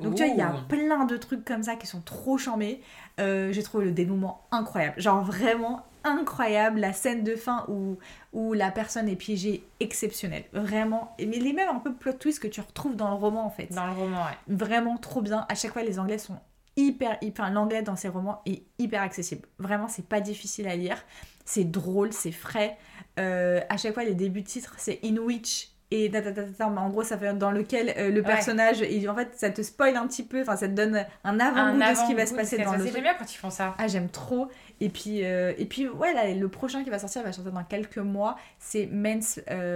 [0.00, 2.80] Donc tu vois, il y a plein de trucs comme ça qui sont trop charmés.
[3.20, 5.00] Euh, J'ai trouvé le dénouement incroyable.
[5.00, 6.80] Genre vraiment incroyable.
[6.80, 7.98] La scène de fin où,
[8.32, 10.44] où la personne est piégée, exceptionnelle.
[10.52, 11.14] Vraiment.
[11.18, 13.72] Mais les mêmes un peu plot twists que tu retrouves dans le roman en fait.
[13.72, 14.38] Dans le roman, ouais.
[14.48, 15.46] Vraiment trop bien.
[15.48, 16.38] À chaque fois, les anglais sont
[16.76, 19.46] hyper, hyper l'anglais dans ces romans est hyper accessible.
[19.58, 20.96] Vraiment, c'est pas difficile à lire.
[21.44, 22.76] C'est drôle, c'est frais.
[23.18, 27.02] Euh, à chaque fois, les débuts de titres, c'est In Which et mais en gros,
[27.02, 28.26] ça fait dans lequel euh, le Ouais.
[28.26, 31.38] personnage, il- en fait, ça te spoil un petit peu, enfin, ça te donne un
[31.38, 32.86] avant-goût de ce qui va se passer dans le.
[32.86, 33.74] J'aime bien quand ils font ça.
[33.76, 34.48] ah, j'aime trop.
[34.80, 37.52] Et puis, euh, et puis ouais, là, le prochain qui va sortir, il va sortir
[37.52, 38.36] dans quelques mois.
[38.58, 38.88] C'est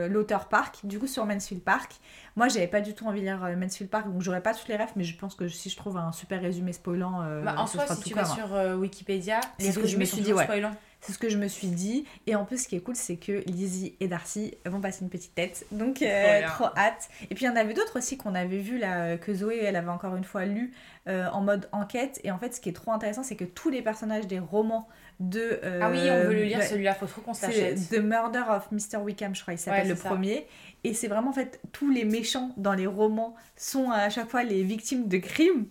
[0.09, 1.93] l'auteur Park, du coup, sur Mansfield Park.
[2.35, 4.77] Moi, j'avais pas du tout envie de lire Mansfield Park, donc j'aurais pas tous les
[4.77, 7.75] rêves, mais je pense que si je trouve un super résumé spoilant, Bah, en ce
[7.75, 10.23] soi, sera si tout tu vas sur Wikipédia, les que je me résumés suis sont
[10.23, 10.45] dit, toujours ouais.
[10.45, 10.75] spoilants.
[11.01, 12.05] C'est ce que je me suis dit.
[12.27, 15.11] Et en plus, ce qui est cool, c'est que Lizzie et Darcy vont passer une
[15.11, 15.65] petite tête.
[15.71, 17.09] Donc, euh, trop hâte.
[17.31, 19.59] Et puis, il y en avait d'autres aussi qu'on avait vu là, euh, que Zoé,
[19.63, 20.73] elle avait encore une fois lu
[21.07, 22.21] euh, en mode enquête.
[22.25, 24.89] Et en fait, ce qui est trop intéressant, c'est que tous les personnages des romans
[25.21, 25.61] de.
[25.63, 27.89] euh, Ah oui, on veut le lire ouais, celui-là, faut trop qu'on l'achète.
[27.89, 28.97] The Murder of Mr.
[29.01, 30.09] Wickham, je crois, il s'appelle Ouais, le ça.
[30.09, 30.47] premier.
[30.83, 34.43] Et c'est vraiment, en fait, tous les méchants dans les romans sont à chaque fois
[34.43, 35.67] les victimes de crimes.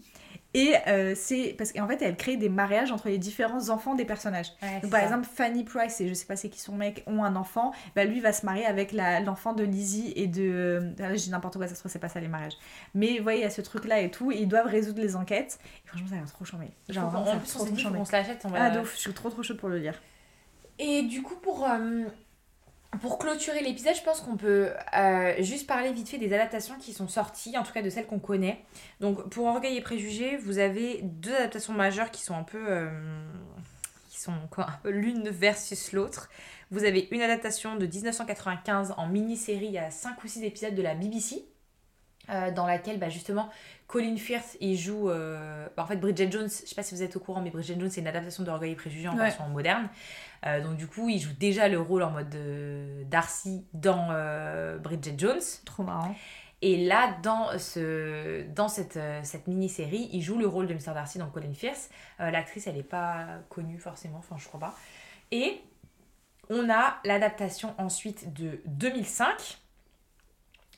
[0.57, 4.05] Et euh, c'est parce qu'en fait, elle crée des mariages entre les différents enfants des
[4.05, 4.47] personnages.
[4.61, 5.05] Ouais, Donc, par ça.
[5.07, 8.05] exemple, Fanny Price et je sais pas c'est qui son mec ont un enfant, bah,
[8.05, 10.41] lui va se marier avec l'enfant de Lizzie et de.
[10.41, 12.53] euh, là, j'ai n'importe quoi, ça se trouve, c'est pas ça les mariages.
[12.93, 15.01] Mais vous voyez, il y a ce truc là et tout, et ils doivent résoudre
[15.01, 15.59] les enquêtes.
[15.83, 16.67] Et franchement, ça a l'air trop chambé.
[16.87, 18.41] Genre, vraiment, ça a trop, on trop dit se l'achète.
[18.45, 20.01] on va- Ah, ouf, je suis trop trop chaude pour le lire.
[20.79, 22.03] Et du coup, pour, euh,
[23.01, 26.93] pour clôturer l'épisode, je pense qu'on peut euh, juste parler vite fait des adaptations qui
[26.93, 28.63] sont sorties, en tout cas de celles qu'on connaît.
[28.99, 32.63] Donc, pour Orgueil et Préjugés, vous avez deux adaptations majeures qui sont un peu.
[32.67, 32.89] euh,
[34.09, 36.29] qui sont quoi, un peu l'une versus l'autre.
[36.71, 40.95] Vous avez une adaptation de 1995 en mini-série à 5 ou 6 épisodes de la
[40.95, 41.45] BBC.
[42.31, 43.49] euh, dans laquelle bah, justement
[43.85, 47.15] Colin Firth il joue bah, en fait Bridget Jones je sais pas si vous êtes
[47.15, 49.25] au courant mais Bridget Jones c'est une adaptation de Orgueil et Préjugés en Ouais.
[49.25, 49.89] version moderne
[50.45, 54.77] euh, donc du coup, il joue déjà le rôle en mode euh, Darcy dans euh,
[54.77, 55.41] Bridget Jones.
[55.65, 56.15] Trop marrant.
[56.61, 60.93] Et là, dans, ce, dans cette, cette mini-série, il joue le rôle de Mr.
[60.93, 61.89] Darcy dans Colin Firth.
[62.19, 64.75] Euh, L'actrice, elle n'est pas connue forcément, enfin je crois pas.
[65.31, 65.61] Et
[66.49, 69.59] on a l'adaptation ensuite de 2005.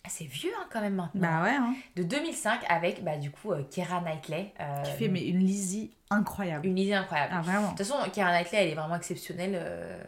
[0.09, 1.21] C'est vieux hein, quand même maintenant.
[1.21, 1.73] Bah ouais, hein.
[1.95, 4.53] De 2005 avec bah, du coup euh, Keira Knightley.
[4.59, 6.65] euh, Qui fait mais une Lizzie incroyable.
[6.67, 7.33] une idée incroyable.
[7.35, 7.71] Ah vraiment.
[7.73, 9.53] De toute façon, Keira Knightley, elle est vraiment exceptionnelle.
[9.55, 10.01] euh,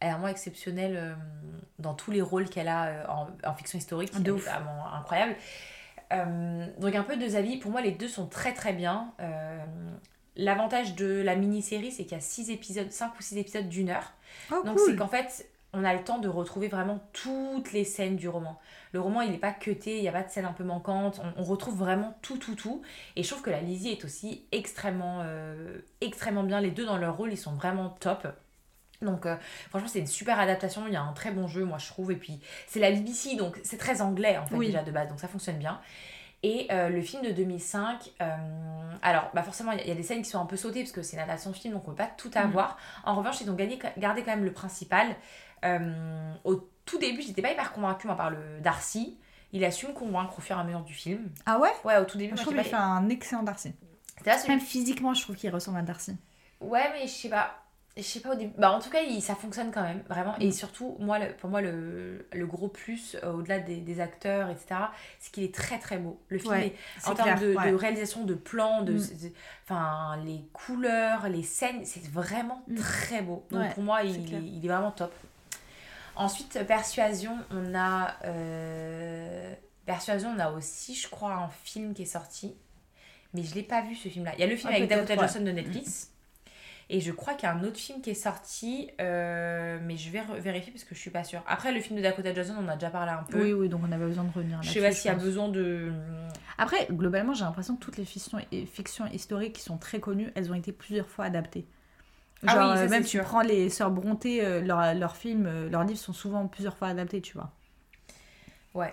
[0.00, 1.14] elle est vraiment exceptionnelle euh,
[1.78, 4.20] dans tous les rôles qu'elle a en, en fiction historique.
[4.22, 4.44] De ouf.
[4.44, 5.36] vraiment incroyable.
[6.78, 7.56] Donc un peu deux avis.
[7.58, 9.12] Pour moi, les deux sont très très bien.
[10.36, 13.88] L'avantage de la mini-série, c'est qu'il y a six épisodes, 5 ou 6 épisodes d'une
[13.88, 14.12] heure.
[14.52, 18.16] Oh Donc c'est qu'en fait, on a le temps de retrouver vraiment toutes les scènes
[18.16, 18.58] du roman.
[18.92, 21.20] Le roman, il n'est pas cuté, il n'y a pas de scène un peu manquante.
[21.22, 22.82] On, on retrouve vraiment tout, tout, tout.
[23.14, 26.60] Et je trouve que la Lizzie est aussi extrêmement, euh, extrêmement bien.
[26.60, 28.26] Les deux dans leur rôle, ils sont vraiment top.
[29.02, 29.36] Donc euh,
[29.68, 30.86] franchement, c'est une super adaptation.
[30.86, 32.12] Il y a un très bon jeu, moi je trouve.
[32.12, 34.66] Et puis c'est la BBC, donc c'est très anglais en fait Oui.
[34.68, 35.80] déjà de base, donc ça fonctionne bien.
[36.42, 38.26] Et euh, le film de 2005, euh,
[39.02, 40.56] alors bah forcément il y, a- il y a des scènes qui sont un peu
[40.56, 42.76] sautées parce que c'est une adaptation de film donc on peut pas tout avoir.
[43.04, 45.08] En revanche ils ont gagné, gardé quand même le principal.
[45.64, 49.16] Euh, au tout début j'étais pas hyper convaincue moi par le Darcy.
[49.52, 51.28] Il a su me convaincre au fur et à mesure du film.
[51.46, 51.70] Ah ouais?
[51.84, 53.72] Ouais au tout début Je trouve qu'il fait un excellent Darcy.
[54.24, 56.16] Là celui- Même physiquement, je trouve qu'il ressemble à Darcy.
[56.60, 57.54] Ouais, mais je sais pas.
[57.96, 58.52] Je sais pas au début.
[58.58, 60.32] Bah, en tout cas, il- ça fonctionne quand même, vraiment.
[60.38, 60.42] Mm.
[60.42, 64.50] Et surtout, moi, le- pour moi, le, le gros plus, euh, au-delà des, des acteurs,
[64.50, 64.66] etc.,
[65.18, 66.20] c'est qu'il est très très beau.
[66.28, 67.70] Le film Ouais, est, en termes de, ouais.
[67.70, 69.30] de réalisation, de plans, de, Mm.
[69.64, 72.74] enfin, les couleurs, les scènes, c'est vraiment Mm.
[72.76, 73.46] très beau.
[73.50, 75.14] Donc Ouais, pour moi, il, il est vraiment top.
[76.16, 78.14] Ensuite, Persuasion, on a.
[78.24, 79.54] euh,
[79.84, 82.54] Persuasion, on a aussi, je crois, un film qui est sorti.
[83.34, 84.32] Mais je l'ai pas vu ce film-là.
[84.34, 85.14] Il y a le film Ah, avec Dakota.
[85.16, 86.10] Johnson de Netflix.
[86.88, 90.08] Et je crois qu'il y a un autre film qui est sorti, euh, mais je
[90.10, 91.42] vais vérifier parce que je suis pas sûre.
[91.48, 93.42] Après, le film de Dakota Johnson, on a déjà parlé un peu.
[93.42, 94.80] Oui, oui, donc on avait besoin de revenir je là-dessus.
[94.80, 95.92] sais pas s'il y a besoin de.
[96.58, 100.54] Après, globalement, j'ai l'impression que toutes les fictions historiques qui sont très connues, elles ont
[100.54, 101.66] été plusieurs fois adaptées.
[102.46, 103.24] Ah Genre, oui, ça, euh, même tu sûr.
[103.24, 106.88] prends les sœurs Brontë, euh, leurs leurs films, euh, leurs livres sont souvent plusieurs fois
[106.88, 107.50] adaptés, tu vois.
[108.74, 108.92] Ouais.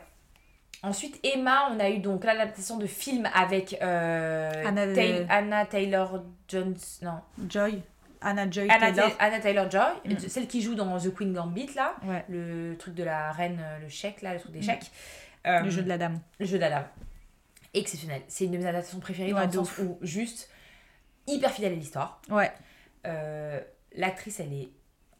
[0.81, 6.23] Ensuite, Emma, on a eu donc l'adaptation de film avec euh, Anna- Tay- Anna Taylor
[6.47, 6.75] Jones.
[7.01, 7.19] Non.
[7.49, 7.81] Joy,
[8.21, 9.17] Anna Joy Anna, Taylor.
[9.17, 10.19] Ta- Anna Taylor Joy, Mm.
[10.27, 11.95] celle qui joue dans The Queen Gambit, là.
[12.03, 14.63] Ouais, Le truc de la reine, euh, le chèque, là, le truc des Mm.
[14.63, 14.91] chèques.
[15.47, 16.19] Euh, le jeu de la dame.
[16.39, 16.87] Le jeu de la dame.
[17.73, 18.21] Exceptionnel.
[18.27, 20.49] C'est une de mes adaptations préférées Ouais, dans le sens où juste
[21.27, 22.21] hyper fidèle à l'histoire.
[22.29, 22.51] Ouais,
[23.05, 23.59] Euh,
[23.95, 24.69] L'actrice, elle est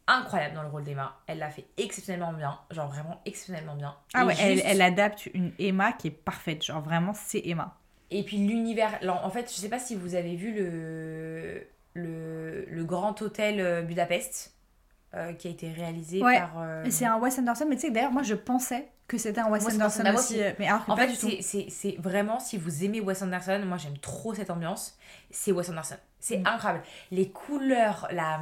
[0.06, 1.16] incroyable dans le rôle d'Emma.
[1.28, 2.58] Elle l'a fait exceptionnellement bien.
[2.70, 3.94] Genre vraiment exceptionnellement bien.
[4.14, 6.62] ah Et ouais elle, juste- elle adapte une Emma qui est parfaite.
[6.64, 7.76] Genre, vraiment, c'est Emma.
[8.10, 8.98] Et puis l'univers.
[9.24, 13.82] En fait, je sais pas si vous avez vu le, le, le Grand Hôtel euh,
[13.82, 14.54] Budapest
[15.16, 16.38] euh, qui a été réalisé Ouais.
[16.40, 16.52] par.
[16.58, 19.40] euh, C'est un Wes Anderson, mais tu sais que d'ailleurs, moi, je pensais que c'était
[19.40, 20.34] un Wes Wes Anderson Anderson, aussi.
[20.40, 20.54] aussi.
[20.58, 23.98] Mais alors que En pas fait, c'est vraiment, si vous aimez Wes Anderson, moi j'aime
[23.98, 24.98] trop cette ambiance,
[25.30, 25.96] c'est Wes Anderson.
[26.20, 26.46] C'est Mm.
[26.46, 26.84] incroyable.
[27.10, 28.40] Les couleurs, la.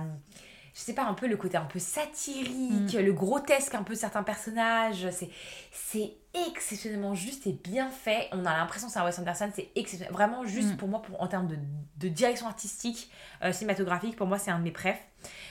[0.74, 2.98] Je sais pas, un peu le côté un peu satirique, Mm.
[3.00, 5.08] le grotesque un peu de certains personnages.
[5.10, 5.28] C'est
[5.70, 6.12] c'est
[6.46, 8.28] exceptionnellement juste et bien fait.
[8.32, 10.12] On a l'impression que c'est un Wes Anderson, c'est exceptionnel.
[10.14, 10.76] Vraiment, juste Mm.
[10.76, 11.58] pour moi, pour, en termes de,
[11.98, 13.10] de direction artistique,
[13.44, 15.02] euh, cinématographique, pour moi, c'est un de mes préfs.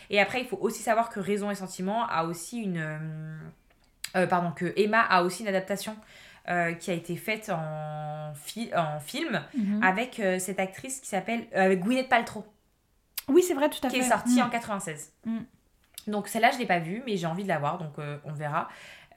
[0.10, 2.78] Et après, il faut aussi savoir que Raison et Sentiment a aussi une.
[2.78, 2.98] euh,
[4.16, 5.96] euh, pardon, que Emma a aussi une adaptation
[6.50, 9.84] euh, qui a été faite en, fi- en film Mhm.
[9.84, 12.44] avec euh, cette actrice qui s'appelle avec Gwyneth Paltrow,
[13.32, 14.06] Oui, c'est vrai, tout à qui fait.
[14.06, 14.44] est sortie Mm.
[14.44, 15.14] en 96.
[15.26, 15.38] Mm.
[16.08, 18.34] Donc celle-là, je l'ai pas vue, mais j'ai envie de la voir, donc euh, on
[18.34, 18.68] verra.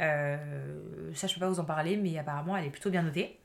[0.01, 0.81] Euh,
[1.15, 3.39] ça, je peux pas vous en parler, mais apparemment, elle est plutôt bien notée.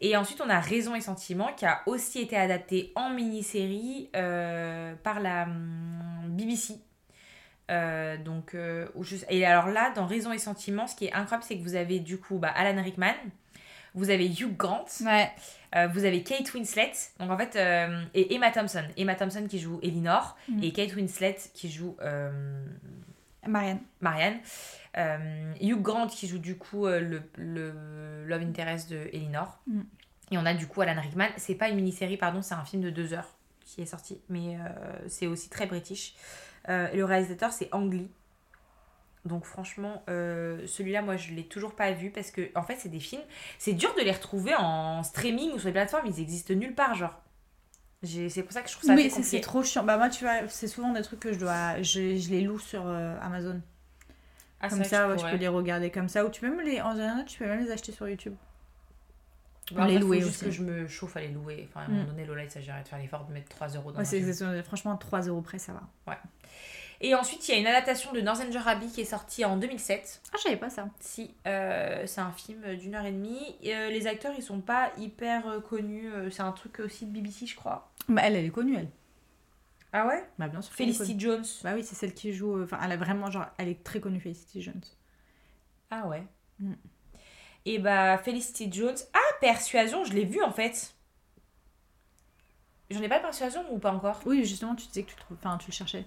[0.00, 4.94] Et ensuite, on a Raison et Sentiment, qui a aussi été adapté en mini-série euh,
[5.02, 6.74] par la hum, BBC.
[8.24, 11.62] Donc, je- Et alors là, dans Raison et Sentiment, ce qui est incroyable, c'est que
[11.62, 13.12] vous avez du coup bah, Alan Rickman,
[13.98, 15.30] vous avez Hugh Grant, Ouais.
[15.76, 18.84] euh, vous avez Kate Winslet, donc en fait, euh, et Emma Thompson.
[18.96, 20.62] Emma Thompson qui joue Elinor, Mm.
[20.62, 22.64] et Kate Winslet qui joue euh,
[23.46, 23.80] Marianne.
[24.00, 24.38] Marianne.
[25.60, 29.58] Hugh Grant qui joue du coup le, le love interest de Elinor.
[29.66, 29.80] Mm.
[30.30, 31.28] Et on a du coup Alan Rickman.
[31.36, 33.34] C'est pas une mini-série, pardon, c'est un film de deux heures
[33.64, 34.56] qui est sorti, mais
[35.08, 36.14] c'est aussi très british.
[36.68, 38.10] Le réalisateur, c'est Ang Lee.
[39.24, 42.88] Donc franchement, euh, celui-là, moi, je l'ai toujours pas vu parce que, en fait, c'est
[42.88, 43.22] des films.
[43.58, 46.06] C'est dur de les retrouver en streaming ou sur les plateformes.
[46.06, 47.20] Ils existent nulle part, genre.
[48.04, 49.82] C'est pour ça que je trouve ça Oui, c'est trop chiant.
[49.82, 51.82] Bah, moi, tu vois, c'est souvent des trucs que je dois.
[51.82, 53.60] Je, je les loue sur euh, Amazon.
[54.60, 56.24] Ah, comme ça, je ouais, peux les regarder comme ça.
[56.24, 56.80] Ou tu peux même les.
[56.80, 58.34] En général, tu peux même les acheter sur YouTube.
[59.72, 60.44] Bah, les louait juste aussi.
[60.46, 61.68] que je me chauffe à les louer.
[61.68, 62.06] Enfin, à un moment Mm.
[62.06, 65.22] donné, Lola, il s'agirait de faire l'effort de mettre 3 euros dans Ouais, franchement 3
[65.22, 65.82] euros près, ça va.
[67.00, 70.20] Et ensuite, il y a une adaptation de Northanger Abbey qui est sortie en 2007.
[70.32, 70.88] Ah, je savais pas ça.
[70.98, 73.56] Si, euh, c'est un film d'une heure et demie.
[73.62, 76.10] Et, euh, les acteurs, ils sont pas hyper euh, connus.
[76.32, 77.92] C'est un truc aussi de BBC, je crois.
[78.08, 78.88] Bah, elle, elle est connue, elle.
[79.92, 80.28] Ah ouais?
[80.38, 80.74] Bah, bien sûr.
[80.74, 81.18] Felicity.
[81.18, 81.44] Jones.
[81.62, 82.62] Bah oui, c'est celle qui joue.
[82.62, 84.82] Enfin, elle a vraiment, genre, elle est très connue, Felicity Jones.
[85.90, 86.24] Ah ouais?
[86.58, 86.72] Mm.
[87.64, 88.96] Et bah, Felicity Jones.
[89.14, 90.94] Ah, Persuasion, je l'ai vu en fait.
[92.90, 94.20] J'en ai pas Persuasion ou pas encore?
[94.26, 96.04] Oui, justement, tu disais que tu, trouves- enfin, tu le cherchais.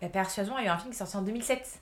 [0.00, 1.80] Bah, Persuasion, il y a eu un film qui est sorti en 2007.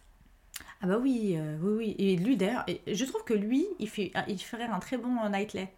[0.83, 1.97] Ah bah oui, euh, oui, oui.
[1.99, 5.29] Et lui, d'ailleurs, je trouve que lui, il, fait, il ferait un très bon euh,
[5.29, 5.73] Knightley.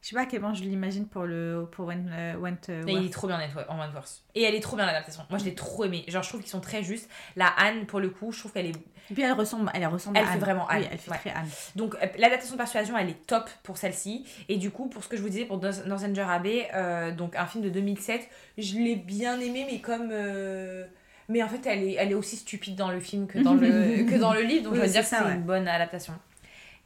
[0.00, 2.84] Je sais pas à quel point je l'imagine pour le pour Went, euh, Went, euh,
[2.88, 4.22] Et il est trop bien en Wentworth.
[4.34, 5.22] Et elle est trop bien l'adaptation.
[5.30, 6.04] Moi, je l'ai trop aimé.
[6.08, 7.08] Genre, je trouve qu'ils sont très justes.
[7.36, 8.74] La Anne, pour le coup, je trouve qu'elle est.
[9.10, 10.40] Et puis elle ressemble, elle ressemble Elle à fait Anne.
[10.40, 11.18] vraiment Anne, Oui, elle fait ouais.
[11.18, 11.48] très Anne.
[11.76, 14.26] Donc, l'adaptation de Persuasion, elle est top pour celle-ci.
[14.48, 17.36] Et du coup, pour ce que je vous disais pour Nor- Northanger Abbey, euh, donc
[17.36, 18.28] un film de 2007,
[18.58, 20.08] je l'ai bien aimé, mais comme.
[20.12, 20.84] euh,
[21.32, 24.04] Mais en fait, elle est, elle est aussi stupide dans le film que dans le,
[24.10, 24.64] que dans le livre.
[24.64, 25.34] Donc, Oui, je veux dire que c'est ouais.
[25.34, 26.12] une bonne adaptation.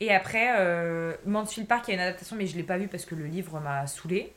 [0.00, 2.86] Et après, euh, Mansfield Park, il y a une adaptation, mais je l'ai pas vu
[2.88, 4.32] parce que le livre m'a saoulé.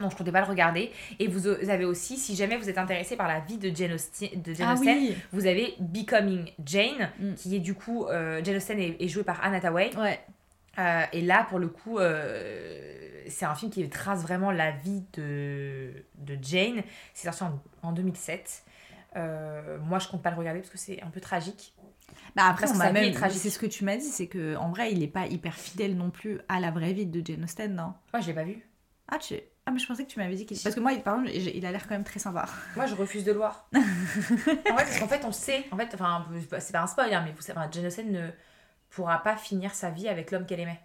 [0.00, 0.90] Donc je comptais pas le regarder.
[1.18, 4.28] Et vous avez aussi, si jamais vous êtes intéressé par la vie de Jane Austen,
[4.42, 5.14] de Jane Ah Austen, oui.
[5.32, 7.34] vous avez Becoming Jane, Mm.
[7.34, 9.90] qui est du coup, euh, Jane Austen est, est jouée par Anna Hathaway.
[9.96, 10.18] Ouais.
[10.78, 15.02] Euh, et là, pour le coup, euh, c'est un film qui trace vraiment la vie
[15.14, 16.82] de, de Jane.
[17.14, 18.62] C'est sorti en, en 2007.
[19.16, 21.74] Euh, moi, je compte pas le regarder parce que c'est un peu tragique.
[22.34, 23.14] Bah après, on même.
[23.30, 25.96] C'est ce que tu m'as dit, c'est que en vrai, il est pas hyper fidèle
[25.96, 27.94] non plus à la vraie vie de Jane Austen, non?
[28.12, 28.62] Moi, je l'ai pas vu.
[29.08, 29.34] Ah, tu...
[29.66, 30.58] ah, mais je pensais que tu m'avais dit qu'il.
[30.60, 32.46] Parce que moi, il- par exemple, il a l'air quand même très sympa.
[32.76, 33.68] Moi, je refuse de le voir.
[33.74, 35.64] en fait, parce qu'en fait, on sait.
[35.70, 36.26] En fait, enfin,
[36.58, 38.30] c'est pas un spoil, hein, mais vous savez, Jane Austen ne
[38.90, 40.80] pourra pas finir sa vie avec l'homme qu'elle aimait.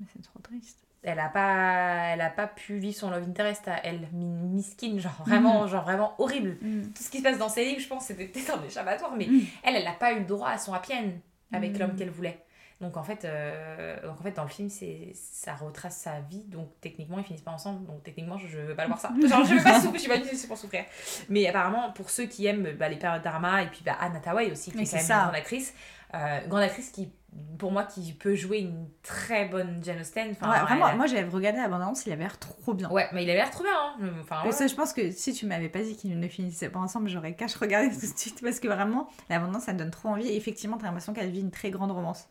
[0.00, 0.85] Mais c'est trop triste.
[1.08, 4.98] Elle a pas, elle a pas pu vivre son love interest à elle, mi- miskin,
[4.98, 6.56] genre vraiment, genre vraiment horrible.
[6.94, 9.26] Tout ce qui se passe dans ses livres, je pense, c'était peut-être un échappatoire, mais
[9.26, 9.40] Mm.
[9.62, 11.10] elle, elle n'a pas eu le droit à son happy end
[11.52, 11.78] avec Mm.
[11.78, 12.42] l'homme qu'elle voulait.
[12.80, 16.44] Donc en fait, euh, donc en fait dans le film, c'est ça retrace sa vie,
[16.44, 19.12] donc techniquement ils finissent pas ensemble, donc techniquement je veux pas le voir ça.
[19.26, 20.84] Genre je veux pas souffrir, je suis pas ici pour souffrir.
[21.30, 24.50] Mais apparemment pour ceux qui aiment bah, les périodes d'Arma et puis bah, Anne Hathaway
[24.52, 25.14] aussi, qui Mais est quand même ça.
[25.16, 25.72] une grande actrice,
[26.16, 27.10] euh, grande actrice qui
[27.58, 30.30] pour moi qui peut jouer une très bonne Jane Austen.
[30.30, 32.90] Enfin, ouais, vraiment, elle moi j'avais regardé la bande-annonce, il avait l'air trop bien.
[32.90, 33.72] Ouais, mais il a l'air trop bien.
[33.76, 34.10] Hein.
[34.22, 34.68] Enfin, ouais.
[34.68, 37.54] je pense que si tu m'avais pas dit qu'ils ne finissaient pas ensemble, j'aurais cache
[37.56, 40.28] regardé tout de suite parce que vraiment, la ça me donne trop envie.
[40.28, 42.26] Et effectivement, t'as l'impression qu'elle vit une très grande romance.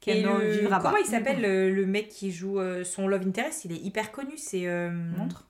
[0.00, 0.90] Qu'elle ne le- vivra pas.
[0.90, 3.64] Comment il s'appelle le, le mec qui joue euh, son Love Interest?
[3.66, 4.66] Il est hyper connu, c'est.
[4.66, 5.46] euh, Montre.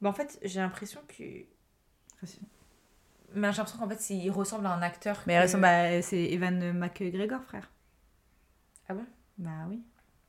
[0.00, 1.22] Bah, en fait, j'ai l'impression que.
[3.34, 5.22] Mais j'ai l'impression qu'en fait, il ressemble à un acteur.
[5.26, 7.70] Mais que- elle ressemble à- c'est Evan McGregor, frère.
[8.88, 9.04] Ah bon?
[9.38, 9.80] Bah oui.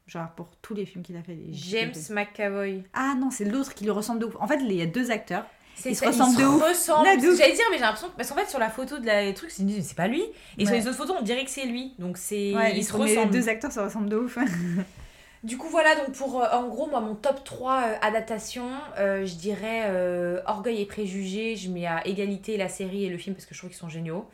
[0.08, 1.34] Genre pour tous les films qu'il a fait.
[1.36, 2.84] les- James McAvoy.
[2.94, 4.36] Ah non, c'est l'autre qui lui ressemble de ouf.
[4.40, 5.46] En fait, il y a deux acteurs.
[5.86, 6.62] Ils se ressemblent de ouf.
[6.62, 7.08] ressemblent.
[7.08, 8.10] J'allais dire, mais j'ai l'impression.
[8.16, 10.24] Parce qu'en fait, sur la photo de la truc, c'est c'est pas lui.
[10.58, 11.96] Et sur les autres photos, on dirait que c'est lui.
[12.00, 12.54] Donc c'est.
[12.56, 13.32] Ouais, ils se Les ressemblent.
[13.34, 14.38] deux acteurs se ressemblent de ouf.
[15.44, 19.26] Du coup, voilà, donc pour euh, en gros, moi, mon top 3 euh, adaptations, euh,
[19.26, 23.46] je dirais Orgueil et Préjugés, je mets à égalité la série et le film parce
[23.46, 24.30] que je trouve qu'ils sont géniaux.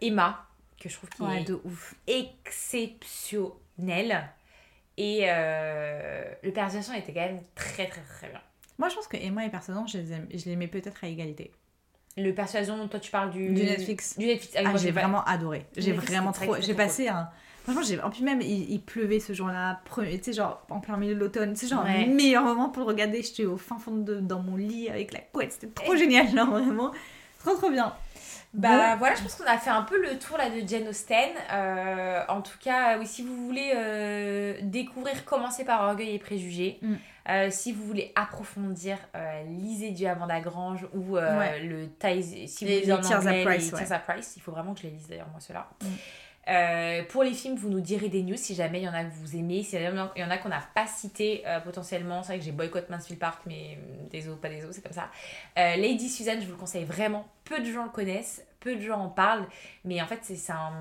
[0.00, 0.46] Emma,
[0.80, 1.94] que je trouve qui ouais, est de ouf.
[2.06, 4.28] exceptionnel.
[4.96, 8.40] Et le personnage était quand même très très très bien.
[8.78, 11.08] Moi, je pense que Emma et Personnage, je les, aime- je les mets peut-être à
[11.08, 11.52] égalité.
[12.16, 14.18] Le persuasion toi tu parles du, Du Netflix.
[14.18, 14.54] Du Netflix.
[14.58, 15.66] Ah, Ah, j'ai vraiment adoré.
[15.76, 16.56] J'ai vraiment trop.
[16.60, 17.30] J'ai passé un.
[17.64, 18.00] Franchement, j'ai.
[18.02, 19.80] En plus, même, il, il pleuvait ce jour-là.
[19.94, 21.54] Tu sais, genre, en plein milieu de l'automne.
[21.56, 22.06] C'est genre Ouais.
[22.06, 23.22] le meilleur moment pour le regarder.
[23.22, 25.52] J'étais au fin fond de dans mon lit avec la couette.
[25.52, 26.90] C'était trop génial, vraiment.
[27.40, 27.92] Trop, trop bien.
[28.54, 31.30] Bah voilà, je pense qu'on a fait un peu le tour là de Jane Austen.
[31.52, 36.78] Euh, en tout cas, oui, si vous voulez euh, découvrir, commencez par Orgueil et Préjugés.
[36.82, 36.94] Mm.
[37.30, 38.98] Euh, si vous voulez approfondir,
[39.48, 41.60] lisez du Amanda Grange ou Ouais.
[41.62, 42.46] le Ties.
[42.46, 43.84] Si vous Les- les en anglais, Price, les ouais.
[43.86, 44.34] Tears at Price.
[44.36, 45.66] Il faut vraiment que je les lise d'ailleurs, moi, ceux-là.
[45.80, 45.86] Mm.
[46.48, 49.04] Euh, pour les films, vous nous direz des news si jamais il y en a
[49.04, 52.22] que vous aimez, si jamais il y en a qu'on n'a pas cité euh, potentiellement.
[52.22, 54.82] C'est vrai que j'ai boycott Mansfield Park, mais euh, des os, pas des os, c'est
[54.82, 55.10] comme ça.
[55.56, 57.28] Lady Suzanne, je vous le conseille vraiment.
[57.44, 59.46] Peu de gens le connaissent, peu de gens en parlent,
[59.84, 60.72] mais en fait, c'est un.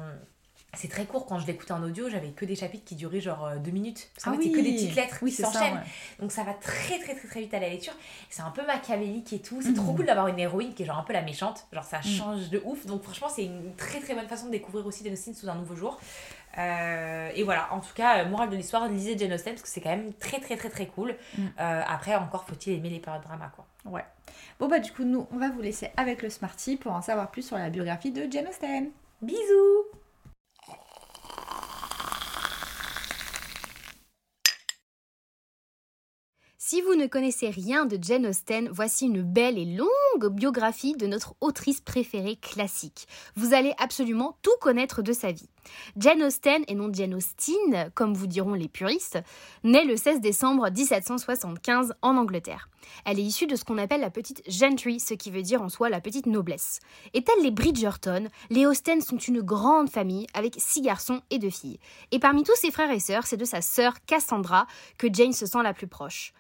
[0.73, 3.45] C'est très court quand je l'écoutais en audio, j'avais que des chapitres qui duraient genre
[3.45, 4.09] euh, deux minutes.
[4.15, 4.63] Parce qu'en Ah fait, c'est que oui.
[4.63, 5.73] des petites lettres Oui, qui s'enchaînent.
[5.73, 5.79] ouais.
[6.19, 7.93] Donc ça va très très très très vite à la lecture.
[8.29, 9.61] C'est un peu machiavélique et tout.
[9.61, 9.75] C'est Mhm.
[9.75, 11.67] trop cool d'avoir une héroïne qui est genre un peu la méchante.
[11.73, 12.03] Genre ça Mhm.
[12.03, 12.85] change de ouf.
[12.85, 15.55] Donc franchement, c'est une très très bonne façon de découvrir aussi Jane Austen sous un
[15.55, 15.99] nouveau jour.
[16.57, 19.69] Euh, et voilà, en tout cas, euh, morale de l'histoire, lisez Jane Austen parce que
[19.69, 21.15] c'est quand même très très très très cool.
[21.37, 21.51] Mhm.
[21.59, 23.65] Euh, après, encore faut-il aimer les périodes drama quoi.
[24.59, 27.31] Bon, bah, du coup, nous, on va vous laisser avec le Smarty pour en savoir
[27.31, 28.91] plus sur la biographie de Jane Austen.
[29.21, 29.85] Bisous
[36.63, 41.07] Si vous ne connaissez rien de Jane Austen, voici une belle et longue biographie de
[41.07, 43.07] notre autrice préférée classique.
[43.35, 45.49] Vous allez absolument tout connaître de sa vie.
[45.97, 49.19] Jane Austen, et non Jane Austen, comme vous diront les puristes,
[49.63, 52.69] naît le 16 décembre 1775 en Angleterre.
[53.05, 55.69] Elle est issue de ce qu'on appelle la petite gentry, ce qui veut dire en
[55.69, 56.79] soi la petite noblesse.
[57.13, 61.49] Et telles les Bridgerton, les Austen sont une grande famille avec six garçons et deux
[61.49, 61.79] filles.
[62.11, 65.45] Et parmi tous ses frères et sœurs, c'est de sa sœur Cassandra que Jane se
[65.45, 66.33] sent la plus proche.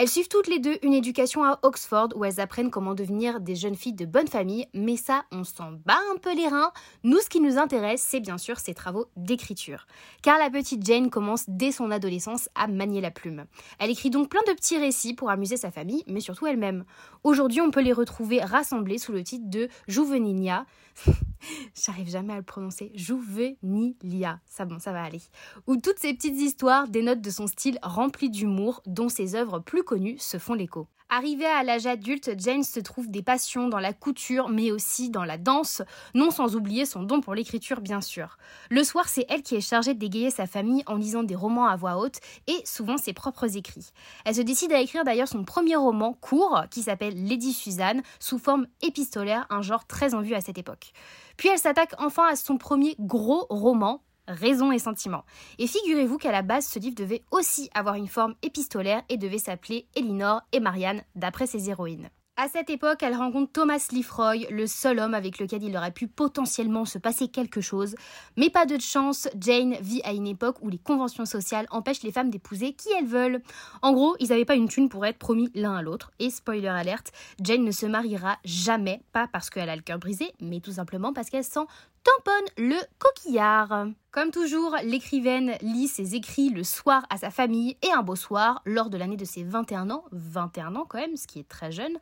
[0.00, 3.56] Elles suivent toutes les deux une éducation à Oxford où elles apprennent comment devenir des
[3.56, 6.70] jeunes filles de bonne famille, mais ça, on s'en bat un peu les reins.
[7.02, 9.88] Nous, ce qui nous intéresse, c'est bien sûr ses travaux d'écriture.
[10.22, 13.46] Car la petite Jane commence dès son adolescence à manier la plume.
[13.80, 16.84] Elle écrit donc plein de petits récits pour amuser sa famille, mais surtout elle-même.
[17.24, 20.64] Aujourd'hui, on peut les retrouver rassemblés sous le titre de Juvenilia.
[21.74, 22.90] J'arrive jamais à le prononcer.
[22.94, 24.40] Juvenilia.
[24.46, 25.22] Ça bon, ça va aller
[25.66, 29.82] où toutes ces petites histoires dénotent de son style rempli d'humour dont ses œuvres plus
[29.82, 30.88] connues se font l'écho.
[31.10, 35.24] Arrivée à l'âge adulte, Jane se trouve des passions dans la couture, mais aussi dans
[35.24, 35.80] la danse,
[36.12, 38.36] non sans oublier son don pour l'écriture bien sûr.
[38.68, 41.76] Le soir, c'est elle qui est chargée d'égayer sa famille en lisant des romans à
[41.76, 43.88] voix haute et souvent ses propres écrits.
[44.26, 48.38] Elle se décide à écrire d'ailleurs son premier roman court qui s'appelle Lady Suzanne sous
[48.38, 50.92] forme épistolaire, un genre très en vue à cette époque.
[51.38, 55.24] Puis elle s'attaque enfin à son premier gros roman, Raison et sentiment.
[55.58, 59.38] Et figurez-vous qu'à la base, ce livre devait aussi avoir une forme épistolaire et devait
[59.38, 62.10] s'appeler Elinor et Marianne, d'après ses héroïnes.
[62.40, 66.06] À cette époque, elle rencontre Thomas Lifroy, le seul homme avec lequel il aurait pu
[66.06, 67.96] potentiellement se passer quelque chose.
[68.36, 72.12] Mais pas de chance, Jane vit à une époque où les conventions sociales empêchent les
[72.12, 73.42] femmes d'épouser qui elles veulent.
[73.82, 76.12] En gros, ils n'avaient pas une thune pour être promis l'un à l'autre.
[76.20, 77.10] Et spoiler alerte,
[77.42, 81.12] Jane ne se mariera jamais, pas parce qu'elle a le cœur brisé, mais tout simplement
[81.12, 81.66] parce qu'elle sent
[82.04, 83.86] tamponne le coquillard.
[84.10, 88.62] Comme toujours, l'écrivaine lit ses écrits le soir à sa famille et un beau soir,
[88.64, 91.70] lors de l'année de ses 21 ans, 21 ans quand même, ce qui est très
[91.70, 91.96] jeune,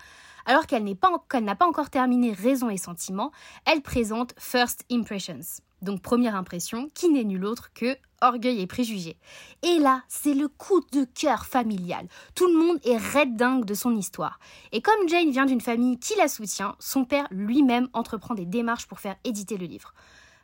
[0.47, 3.33] alors qu'elle n'a pas, encore terminé Raison et Sentiment,
[3.65, 5.63] elle présente First Impressions.
[5.83, 9.17] Donc première impression, qui n'est nul autre que Orgueil et Préjugés.
[9.63, 12.07] Et là, c'est le coup de cœur familial.
[12.35, 14.39] Tout le monde est red dingue de son histoire.
[14.73, 18.87] Et comme Jane vient d'une famille qui la soutient, son père lui-même entreprend des démarches
[18.87, 19.93] pour faire éditer le livre.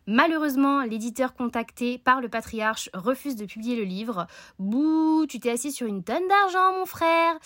[0.06, 4.26] Malheureusement, l'éditeur contacté par le patriarche refuse de publier le livre.
[4.58, 7.38] Bouh, tu t'es assis sur une tonne d'argent, mon frère.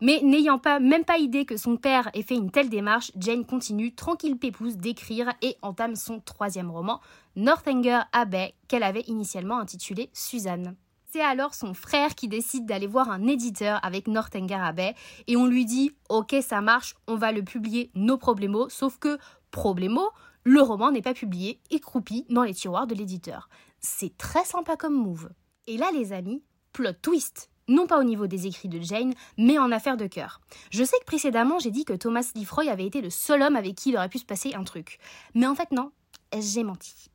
[0.00, 3.44] Mais n'ayant pas même pas idée que son père ait fait une telle démarche, Jane
[3.44, 7.00] continue tranquille pépouse d'écrire et entame son troisième roman,
[7.36, 10.74] Northanger Abbey, qu'elle avait initialement intitulé Suzanne.
[11.12, 14.94] C'est alors son frère qui décide d'aller voir un éditeur avec Northanger Abbey
[15.26, 18.68] et on lui dit Ok, ça marche, on va le publier, nos problemos.
[18.68, 19.18] Sauf que,
[19.50, 20.10] problemo,
[20.44, 23.48] le roman n'est pas publié et croupit dans les tiroirs de l'éditeur.
[23.80, 25.30] C'est très sympa comme move.
[25.66, 27.50] Et là, les amis, plot twist.
[27.68, 30.40] Non pas au niveau des écrits de Jane, mais en affaire de cœur.
[30.70, 33.76] Je sais que précédemment, j'ai dit que Thomas Lifroy avait été le seul homme avec
[33.76, 34.98] qui il aurait pu se passer un truc.
[35.34, 35.92] Mais en fait, non,
[36.36, 37.10] j'ai menti.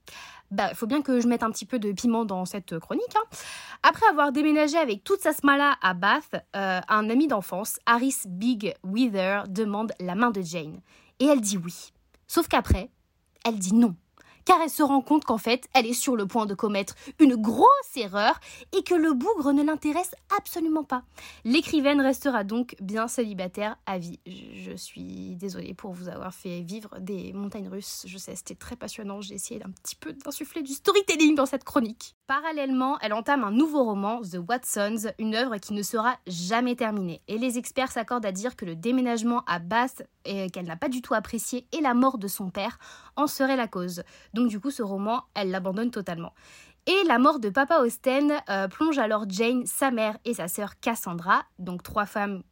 [0.52, 3.16] Bah, faut bien que je mette un petit peu de piment dans cette chronique.
[3.18, 3.38] Hein.
[3.84, 8.76] Après avoir déménagé avec toute sa smala à Bath, euh, un ami d'enfance, Harris Big
[8.84, 10.80] Wither, demande la main de Jane.
[11.20, 11.92] Et elle dit oui.
[12.28, 12.90] Sauf qu'après,
[13.46, 13.96] elle dit non.
[14.46, 17.36] Car elle se rend compte qu'en fait, elle est sur le point de commettre une
[17.36, 18.40] grosse erreur
[18.78, 21.04] et que le bougre ne l'intéresse absolument pas.
[21.44, 24.20] L'écrivaine restera donc bien célibataire à vie.
[24.28, 28.04] Je suis désolée pour vous avoir fait vivre des montagnes russes.
[28.08, 29.20] Je sais, c'était très passionnant.
[29.20, 32.16] J'ai essayé d'un petit peu d'insuffler du storytelling dans cette chronique.
[32.28, 37.22] Parallèlement, elle entame un nouveau roman, The Watsons, une œuvre qui ne sera jamais terminée.
[37.28, 41.02] Et les experts s'accordent à dire que le déménagement à Bath, qu'elle n'a pas du
[41.02, 42.78] tout apprécié, et la mort de son père
[43.16, 44.04] en serait la cause.
[44.36, 46.34] Donc du coup, ce roman, elle l'abandonne totalement.
[46.88, 50.78] Et la mort de Papa Austen euh, plonge alors Jane, sa mère et sa sœur
[50.82, 52.44] Cassandra, donc trois femmes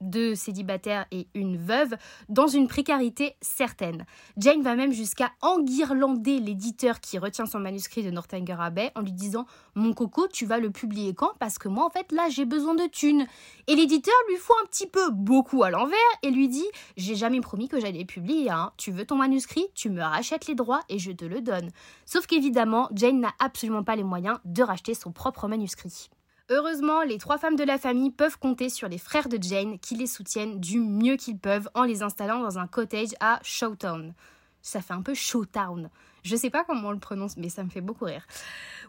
[0.00, 1.96] deux célibataires et une veuve,
[2.28, 4.04] dans une précarité certaine.
[4.36, 9.12] Jane va même jusqu'à enguirlander l'éditeur qui retient son manuscrit de Northanger Abbey en lui
[9.12, 11.32] disant Mon coco, tu vas le publier quand?
[11.38, 13.26] Parce que moi, en fait, là, j'ai besoin de thunes.
[13.66, 17.40] Et l'éditeur lui fout un petit peu beaucoup à l'envers et lui dit J'ai jamais
[17.40, 18.50] promis que j'allais publier.
[18.50, 18.72] Hein.
[18.76, 19.66] Tu veux ton manuscrit?
[19.74, 21.70] Tu me rachètes les droits et je te le donne.
[22.06, 26.10] Sauf qu'évidemment, Jane n'a absolument pas les moyens de racheter son propre manuscrit.
[26.52, 29.94] Heureusement, les trois femmes de la famille peuvent compter sur les frères de Jane qui
[29.94, 34.14] les soutiennent du mieux qu'ils peuvent en les installant dans un cottage à Showtown.
[34.60, 35.90] Ça fait un peu Showtown.
[36.24, 38.26] Je sais pas comment on le prononce, mais ça me fait beaucoup rire.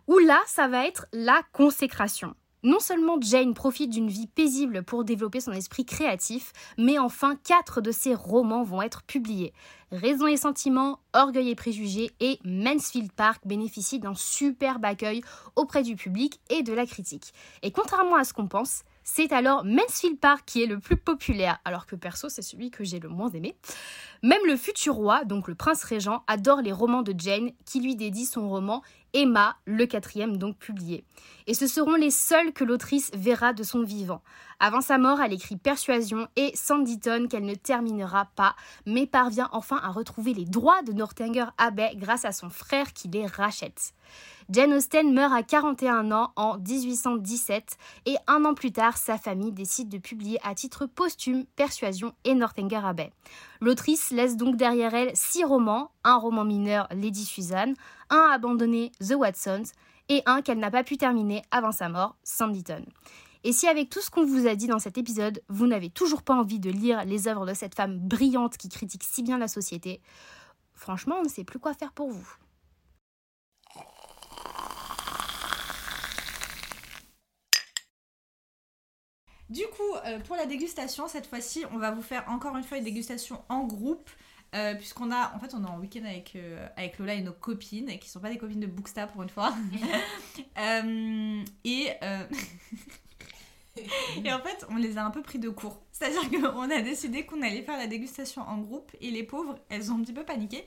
[0.07, 2.33] Où là, ça va être la consécration.
[2.63, 7.81] Non seulement Jane profite d'une vie paisible pour développer son esprit créatif, mais enfin quatre
[7.81, 9.51] de ses romans vont être publiés.
[9.91, 15.21] Raison et Sentiments, Orgueil et Préjugés et Mansfield Park bénéficient d'un superbe accueil
[15.55, 17.33] auprès du public et de la critique.
[17.61, 21.59] Et contrairement à ce qu'on pense, c'est alors Mansfield Park qui est le plus populaire,
[21.65, 23.57] alors que perso c'est celui que j'ai le moins aimé.
[24.23, 27.95] Même le futur roi, donc le prince régent, adore les romans de Jane, qui lui
[27.95, 28.83] dédie son roman
[29.13, 31.03] Emma, le quatrième donc publié.
[31.47, 34.21] Et ce seront les seuls que l'autrice verra de son vivant.
[34.59, 38.55] Avant sa mort, elle écrit Persuasion et Sanditon qu'elle ne terminera pas,
[38.85, 43.07] mais parvient enfin à retrouver les droits de Northanger Abbey grâce à son frère qui
[43.07, 43.93] les rachète.
[44.49, 49.51] Jane Austen meurt à 41 ans en 1817 et un an plus tard, sa famille
[49.51, 53.11] décide de publier à titre posthume Persuasion et Northanger Abbey.
[53.61, 57.75] L'autrice laisse donc derrière elle six romans, un roman mineur Lady Suzanne,
[58.11, 59.71] un abandonné The Watsons
[60.09, 62.85] et un qu'elle n'a pas pu terminer avant sa mort, Sanditon.
[63.43, 66.21] Et si avec tout ce qu'on vous a dit dans cet épisode, vous n'avez toujours
[66.21, 69.47] pas envie de lire les œuvres de cette femme brillante qui critique si bien la
[69.47, 70.01] société,
[70.73, 72.35] franchement, on ne sait plus quoi faire pour vous.
[79.49, 82.77] Du coup, euh, pour la dégustation, cette fois-ci, on va vous faire encore une fois
[82.77, 84.09] une dégustation en groupe.
[84.55, 87.31] Euh, Puisqu'on a, en fait, on est en week-end avec, euh, avec Lola et nos
[87.33, 89.53] copines, qui sont pas des copines de Booksta pour une fois.
[90.59, 91.89] Euh, et,
[94.23, 95.81] et en fait, on les a un peu pris de court.
[95.91, 99.91] C'est-à-dire qu'on a décidé qu'on allait faire la dégustation en groupe, et les pauvres, elles
[99.91, 100.63] ont un petit peu paniqué.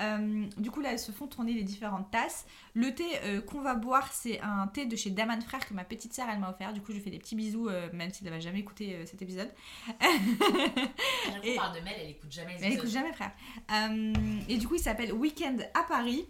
[0.00, 2.46] Euh, du coup, là, elles se font tourner les différentes tasses.
[2.74, 5.84] Le thé euh, qu'on va boire, c'est un thé de chez Daman Frère que ma
[5.84, 6.72] petite sœur elle m'a offert.
[6.72, 9.06] Du coup, je fais des petits bisous, euh, même si elle va jamais écouté euh,
[9.06, 9.50] cet épisode.
[10.00, 13.02] On Et- parle de Mel, elle écoute jamais les Mais elle écoute épisodes.
[13.04, 13.32] jamais, frère.
[14.48, 16.26] Et du coup, il s'appelle Weekend à Paris.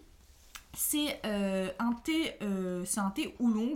[0.77, 2.33] C'est un thé,
[2.85, 3.75] c'est un thé oolong.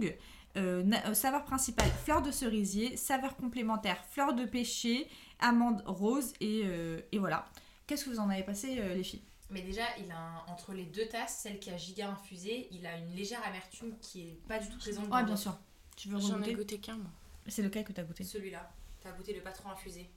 [0.59, 5.07] Euh, euh, saveur principale fleur de cerisier, saveur complémentaire fleur de pêcher,
[5.39, 7.45] amande rose et, euh, et voilà.
[7.87, 9.23] Qu'est-ce que vous en avez passé euh, les filles?
[9.49, 12.85] Mais déjà, il a un- entre les deux tasses, celle qui a giga infusé, il
[12.85, 15.05] a une légère amertume qui est pas du tout présente.
[15.05, 15.57] Ouais, dans bien sûr.
[15.95, 17.09] Tu veux J'en ai goûté qu'un, moi.
[17.47, 18.23] C'est lequel que t'as goûté?
[18.23, 18.69] Celui-là,
[19.01, 20.09] t'as goûté le pas trop infusé.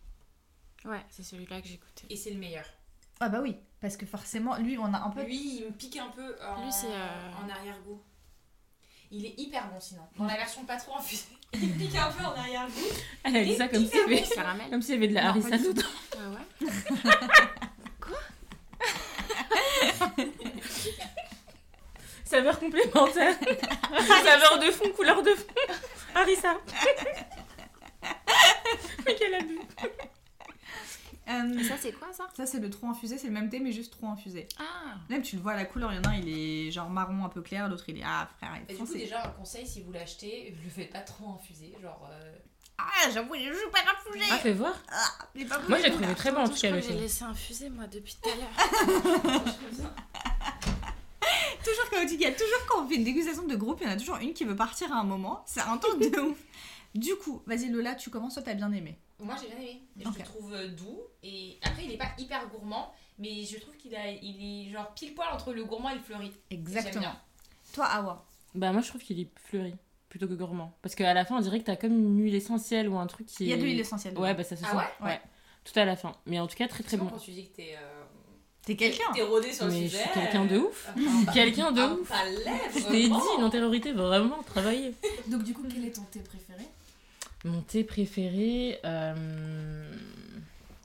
[0.84, 2.06] Ouais, c'est celui-là que j'ai goûté.
[2.10, 2.64] Et c'est le meilleur.
[3.20, 5.22] Ah bah oui, parce que forcément, lui, on a un peu...
[5.22, 8.02] Lui, il me pique un peu en, Lui, c'est, euh, en arrière-goût.
[9.14, 10.00] Il est hyper bon sinon.
[10.18, 12.80] Dans la version pas trop infusée, il pique un peu en arrière-goût.
[13.24, 14.70] Elle a dit ça comme s'il y avait, Caramel.
[14.70, 15.82] comme s'il y avait de la harissa dedans.
[16.16, 16.66] Ah ouais
[22.24, 23.36] Saveur complémentaire.
[24.24, 25.44] Saveur de fond, couleur de fond.
[26.14, 26.56] Harissa.
[29.04, 29.60] Mais quelle abus.
[31.32, 32.28] Euh, Et ça, c'est quoi ça?
[32.36, 34.48] ça, c'est le trop infusé, c'est le même thé, mais juste trop infusé.
[34.58, 36.70] Ah Même tu le vois à la couleur, il y en a un, il est
[36.70, 38.02] genre marron un peu clair, l'autre il est...
[38.04, 41.30] Ah frère, il du coup, déjà, un conseil si vous l'achetez, le faites pas trop
[41.34, 41.74] infuser.
[41.82, 42.32] Genre, euh,
[42.78, 44.74] Ah, j'avoue, il est super infusé Ah, fais voir.
[45.34, 47.00] Il est pas Moi, j'ai trouvé très bon en tout cas le que j'ai thé.
[47.00, 49.92] laissé infuser moi depuis tout à l'heure.
[51.64, 52.20] toujours chaotique.
[52.20, 53.96] Il y a toujours quand on fait une dégustation de groupe, il y en a
[53.96, 55.42] toujours une qui veut partir à un moment.
[55.46, 56.38] C'est un truc de ouf.
[56.94, 58.98] Du coup, vas-y Lola, tu commences, toi t'as bien aimé.
[59.22, 59.82] Moi j'ai bien aimé.
[59.96, 63.76] Je le trouve euh, doux et après il est pas hyper gourmand, mais je trouve
[63.76, 66.32] qu'il a, il est genre pile poil entre le gourmand et le fleuri.
[66.50, 67.12] Exactement.
[67.72, 68.24] Toi, Awa.
[68.54, 69.74] Bah, moi, je trouve qu'il est fleuri
[70.10, 70.76] plutôt que gourmand.
[70.82, 73.26] Parce qu'à la fin, on dirait que t'as comme une huile essentielle ou un truc
[73.26, 73.44] qui.
[73.44, 74.18] Il y a de l'huile essentielle.
[74.18, 74.76] Ouais, bah ça se Ah sent.
[74.76, 75.20] ouais Ouais.
[75.64, 76.12] Tout à la fin.
[76.26, 77.06] Mais en tout cas, très très bon.
[77.06, 78.02] Quand tu dis que t'es euh,
[78.66, 79.04] T'es quelqu'un.
[79.14, 80.02] t'es rodé sur le Mais je sujet.
[80.02, 80.90] suis quelqu'un de ouf.
[80.96, 82.08] euh, Quelqu'un de un ouf.
[82.08, 82.44] palais,
[82.74, 83.38] Je t'ai dit, vraiment.
[83.38, 84.94] une antériorité vraiment travaillée.
[85.28, 86.64] Donc du coup, quel est ton thé préféré?
[87.44, 88.78] Mon thé préféré.
[88.84, 89.92] euh,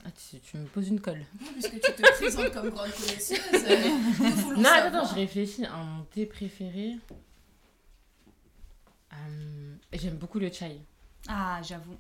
[0.05, 1.23] Ah, tu, tu me poses une colle.
[1.53, 3.89] Puisque tu te présentes comme grande connaisseuse, euh,
[4.37, 6.95] voulons Non, attends, je réfléchis à mon thé préféré.
[9.13, 10.81] Euh, J'aime beaucoup le chai.
[11.27, 11.97] Ah, j'avoue.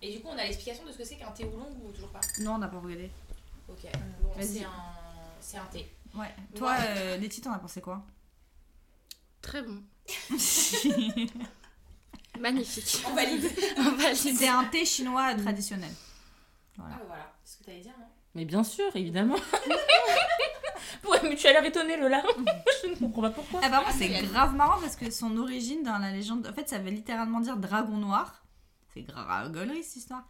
[0.00, 2.10] Et du coup, on a l'explication de ce que c'est qu'un thé oolong ou toujours
[2.10, 2.20] pas?
[2.40, 3.10] Non, on n'a pas regardé.
[3.68, 3.82] Ok.
[4.22, 4.70] Bon, c'est un,
[5.40, 5.86] c'est un thé.
[6.14, 6.34] Ouais.
[6.56, 8.04] Toi, euh, Letty, t'en as pensé quoi?
[9.40, 9.80] Très bon.
[12.40, 13.04] Magnifique.
[13.08, 13.44] On valide.
[13.78, 14.16] On valide.
[14.16, 15.90] C'est un thé chinois traditionnel.
[16.78, 18.06] Ah bah voilà, c'est ce que t'allais dire, non?
[18.34, 19.36] Mais bien sûr, évidemment.
[21.08, 22.22] ouais, mais tu as l'air étonnée, Lola.
[22.82, 23.60] je ne comprends pas pourquoi.
[23.62, 26.68] Ah bah moi c'est grave marrant parce que son origine dans la légende, en fait
[26.68, 28.42] ça veut littéralement dire dragon noir.
[28.94, 30.24] C'est grave gaulerie cette histoire.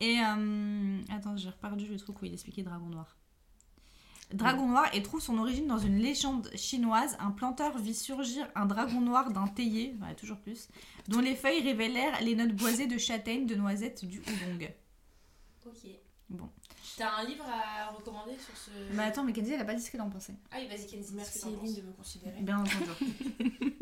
[0.00, 3.16] Et euh, attends j'ai perdu le truc où il expliquait dragon noir.
[4.32, 7.16] Dragon noir et trouve son origine dans une légende chinoise.
[7.20, 10.68] Un planteur vit surgir un dragon noir d'un théier, ouais, toujours plus,
[11.08, 14.68] dont les feuilles révélèrent les notes boisées de châtaigne, de noisettes, du oolong.
[15.66, 15.90] Ok.
[16.30, 16.48] Bon.
[16.96, 18.70] T'as un livre à recommander sur ce.
[18.92, 20.34] Mais attends, mais Kenzie elle a pas dit ce qu'elle en pensait.
[20.50, 21.14] Ah oui, vas-y, Kenzie.
[21.14, 22.40] Merci penses de me considérer.
[22.40, 22.84] Bien entendu.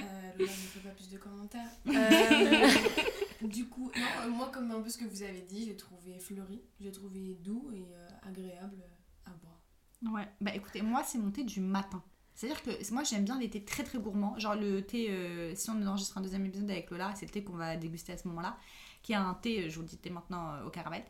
[0.00, 1.70] Euh, Lola ne fait pas plus de commentaires.
[3.42, 5.76] Euh, du coup, non, euh, moi, comme un peu ce que vous avez dit, j'ai
[5.76, 8.82] trouvé fleuri, j'ai trouvé doux et euh, agréable
[9.26, 9.61] à boire.
[10.10, 12.02] Ouais, bah écoutez, moi c'est mon thé du matin.
[12.34, 14.38] C'est-à-dire que moi j'aime bien les thés très très gourmands.
[14.38, 17.44] Genre le thé, euh, si on enregistre un deuxième épisode avec Lola, c'est le thé
[17.44, 18.56] qu'on va déguster à ce moment-là,
[19.02, 21.02] qui est un thé, euh, je vous le dis thé maintenant euh, au caramel.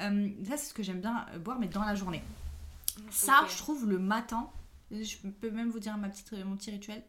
[0.00, 2.22] Euh, ça c'est ce que j'aime bien boire, mais dans la journée.
[3.10, 4.50] Ça, je trouve le matin,
[4.90, 7.02] je peux même vous dire ma petite, mon petit rituel.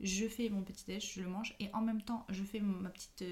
[0.00, 2.78] Je fais mon petit déj, je le mange, et en même temps je fais mon,
[2.80, 3.24] ma petite,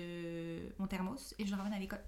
[0.78, 2.02] mon thermos et je le ramène à l'école.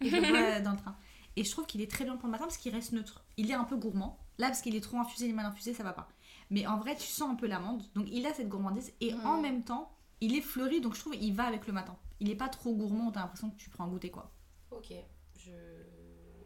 [0.00, 0.96] Et je le bois dans le train.
[1.36, 3.24] Et je trouve qu'il est très bien pour le matin parce qu'il reste neutre.
[3.36, 4.18] Il est un peu gourmand.
[4.38, 6.08] Là, parce qu'il est trop infusé, il est mal infusé, ça va pas.
[6.50, 7.82] Mais en vrai, tu sens un peu l'amande.
[7.94, 8.92] Donc il a cette gourmandise.
[9.00, 9.26] Et Mm.
[9.26, 10.80] en même temps, il est fleuri.
[10.80, 11.96] Donc je trouve il va avec le matin.
[12.20, 13.10] Il est pas trop gourmand.
[13.12, 14.30] T'as l'impression que tu prends un goûter quoi.
[14.70, 14.92] Ok,
[15.38, 15.50] je,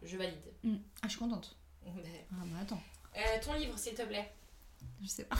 [0.02, 0.52] je valide.
[0.64, 0.76] Mm.
[1.02, 1.56] Ah, je suis contente.
[1.84, 2.82] Mais- Ah, bah attends.
[3.16, 4.32] Euh, ton livre, s'il te plaît.
[5.02, 5.36] Je sais pas.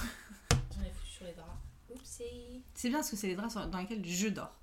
[0.77, 1.51] J'en ai foutu sur les draps.
[1.91, 2.63] Oupsie.
[2.75, 4.55] C'est bien parce que c'est les draps dans lesquels je dors.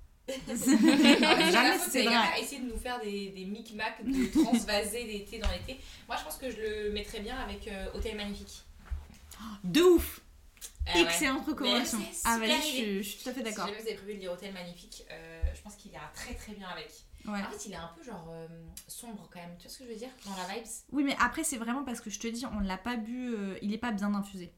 [0.48, 2.40] La Jamais faute, c'est vrai.
[2.40, 5.80] essayer de nous faire des, des micmacs de transvaser des thés dans les thés.
[6.08, 8.62] Moi, je pense que je le mettrais bien avec euh, Hôtel Magnifique.
[9.64, 10.20] De ouf.
[10.86, 11.02] Ah ouais.
[11.02, 11.98] Excellente recommandation.
[11.98, 13.64] Mais c'est Ah, super vas-y, je, je suis tout à fait d'accord.
[13.66, 16.34] Si jamais vous avez prévu de lire Hôtel Magnifique, euh, je pense qu'il ira très
[16.34, 16.90] très bien avec.
[17.26, 17.38] Ouais.
[17.40, 18.46] En fait, il est un peu genre euh,
[18.88, 19.54] sombre quand même.
[19.58, 20.08] Tu vois ce que je veux dire?
[20.24, 20.66] Dans la vibes.
[20.92, 23.58] Oui, mais après, c'est vraiment parce que je te dis, on l'a pas bu, euh,
[23.62, 24.52] il est pas bien infusé.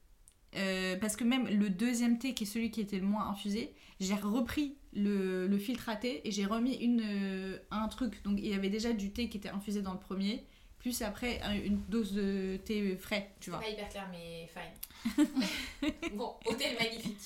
[0.55, 3.75] Euh, parce que même le deuxième thé, qui est celui qui était le moins infusé,
[4.03, 8.23] j'ai repris le, le filtre à thé et j'ai remis une, euh, un truc.
[8.25, 10.47] Donc il y avait déjà du thé qui était infusé dans le premier,
[10.79, 13.61] plus après un- une dose de thé frais, tu C'est vois.
[13.61, 15.91] pas hyper clair, mais fine.
[16.17, 17.17] bon, hôtel magnifique.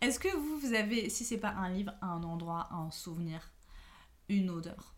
[0.00, 3.40] Est-ce que vous, vous avez, si c'est pas un livre, un endroit, un souvenir,
[4.28, 4.94] une odeur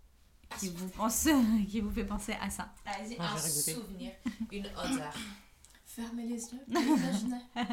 [0.59, 1.29] qui vous, pense,
[1.68, 2.74] qui vous fait penser à ça?
[2.87, 4.12] Vas-y, un souvenir,
[4.51, 5.12] une odeur.
[5.85, 6.61] Fermez les yeux.
[6.68, 7.37] imaginez.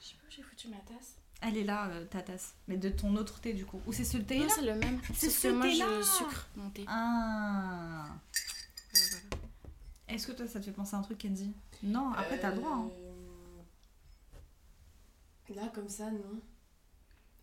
[0.00, 1.16] Je sais pas où j'ai foutu ma tasse.
[1.42, 2.54] Elle est là, euh, ta tasse.
[2.68, 3.80] Mais de ton autre thé, du coup.
[3.86, 5.00] Ou c'est ce thé Non, là c'est le même.
[5.14, 5.86] C'est ce que moi, thé-là.
[5.98, 6.84] je sucre mon thé.
[6.86, 8.06] Ah.
[8.92, 9.16] Voilà.
[10.08, 11.52] Est-ce que toi, ça te fait penser à un truc, Kenzie?
[11.82, 12.72] Non, après, t'as le droit.
[12.74, 12.88] hein.
[15.50, 16.40] Euh, Là, comme ça, non.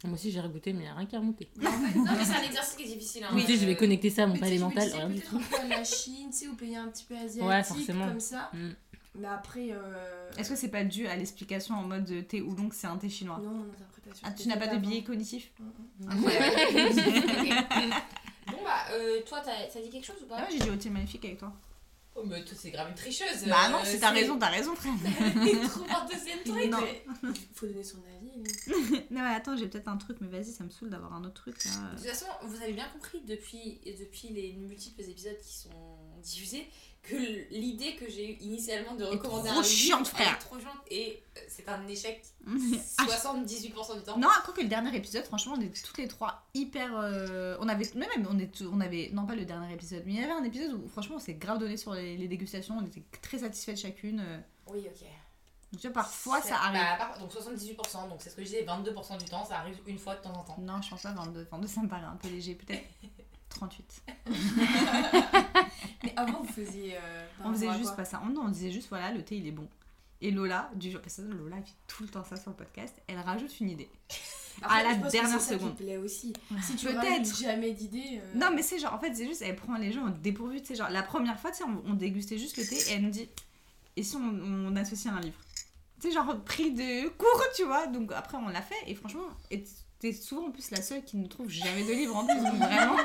[0.06, 1.50] Moi aussi, j'ai regoûté, mais il n'y a rien qui a remonté.
[1.60, 3.24] Non, mais c'est un exercice qui est difficile.
[3.24, 3.36] Hein.
[3.36, 5.38] Tu sais, je vais connecter ça à mon palais mental, rien du peut-être tout.
[5.38, 8.08] un peu à la Chine, tu sais, ou pays un petit peu asiatique, Ouais, forcément.
[8.08, 8.50] comme ça.
[8.54, 8.70] Mm.
[9.18, 10.32] Mais après, euh...
[10.38, 13.09] Est-ce que c'est pas dû à l'explication en mode de thé oolong, c'est un thé
[13.09, 14.28] chinois Non, mon interprétation.
[14.28, 16.11] Ah, tu n'as pas de biais cognitif Mm, mm.
[16.11, 17.93] Incroyable.
[18.49, 20.70] Bon, bah, euh, toi, t'as t'as dit quelque chose ou Ah pas ouais, j'ai dit
[20.70, 21.51] au thé magnifique avec toi.
[22.15, 23.43] Oh, mais toi, c'est grave une tricheuse.
[23.45, 24.93] Bah non, euh, si t'as raison, t'as raison, frère.
[25.70, 26.72] Trop par deuxième truc.
[26.72, 26.78] Non.
[27.24, 28.32] Mais faut donner son avis.
[28.38, 31.26] mais- non, mais attends, j'ai peut-être un truc, mais vas-y, ça me saoule d'avoir un
[31.26, 31.72] autre truc là.
[31.91, 35.70] De toute façon, vous avez bien compris depuis, depuis les multiples épisodes qui sont
[36.24, 36.65] diffusés
[37.08, 37.16] que
[37.53, 40.34] l'idée que j'ai eue initialement de recommander trop un chiante, livre, frère.
[40.36, 42.22] est trop chiante et euh, c'est un échec
[42.97, 44.18] Ah, 78% du temps.
[44.18, 46.91] Non, quoi que le dernier épisode, franchement, on était toutes les trois hyper.
[46.97, 50.20] euh, on avait même, on, est, on avait, non pas le dernier épisode, mais il
[50.20, 52.86] y avait un épisode où franchement, on s'est grave donné sur les, les dégustations, on
[52.86, 54.20] était très satisfaits de chacune.
[54.20, 54.38] euh.
[54.68, 55.08] Oui, ok.
[55.74, 56.80] Donc tu vois, parfois ça arrive.
[56.97, 59.99] bah, donc 78%, donc c'est ce que je disais, 22% du temps, ça arrive une
[59.99, 60.55] fois de temps en temps.
[60.60, 61.45] Non, je pense pas 22.
[61.51, 62.86] 22, ça me paraît un peu léger, peut-être
[63.58, 64.03] 38.
[66.03, 66.95] Mais avant, vous faisiez.
[66.95, 68.22] euh, On faisait juste pas ça.
[68.32, 69.68] Non, on disait juste voilà, le thé il est bon.
[70.22, 72.55] Et Lola, du jour, parce que Lola elle fait tout le temps ça sur le
[72.55, 73.89] podcast, elle rajoute une idée.
[74.64, 75.76] Après, à la je pense que dernière c'est ça seconde.
[75.76, 76.34] plaît aussi.
[76.64, 77.38] Si tu Peut-être.
[77.39, 78.20] jamais d'idées.
[78.24, 80.60] euh, Non, mais c'est genre, en fait, c'est juste, elle prend les gens au dépourvu.
[80.62, 82.93] Tu sais, genre, la première fois, tu sais, on, on dégustait juste le thé et
[82.93, 83.30] elle nous dit
[83.95, 85.38] et si on, on associait un livre?
[86.01, 87.86] Tu sais, genre, pris de cours, tu vois.
[87.86, 89.64] Donc après, on l'a fait et franchement, et
[90.00, 92.54] t'es souvent en plus la seule qui ne trouve jamais de livre en plus, donc
[92.56, 92.95] vraiment.
[92.95, 93.04] Bah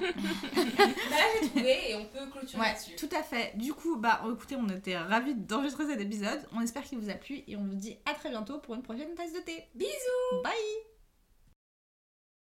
[1.10, 2.96] là, j'ai trouvé et on peut clôturer Ouais, là-dessus.
[2.96, 3.52] tout à fait.
[3.56, 6.40] Du coup, bah écoutez, on était ravis d'enregistrer cet épisode.
[6.52, 8.82] On espère qu'il vous a plu et on vous dit à très bientôt pour une
[8.82, 9.64] prochaine tasse de thé.
[9.74, 10.89] Bisous Bye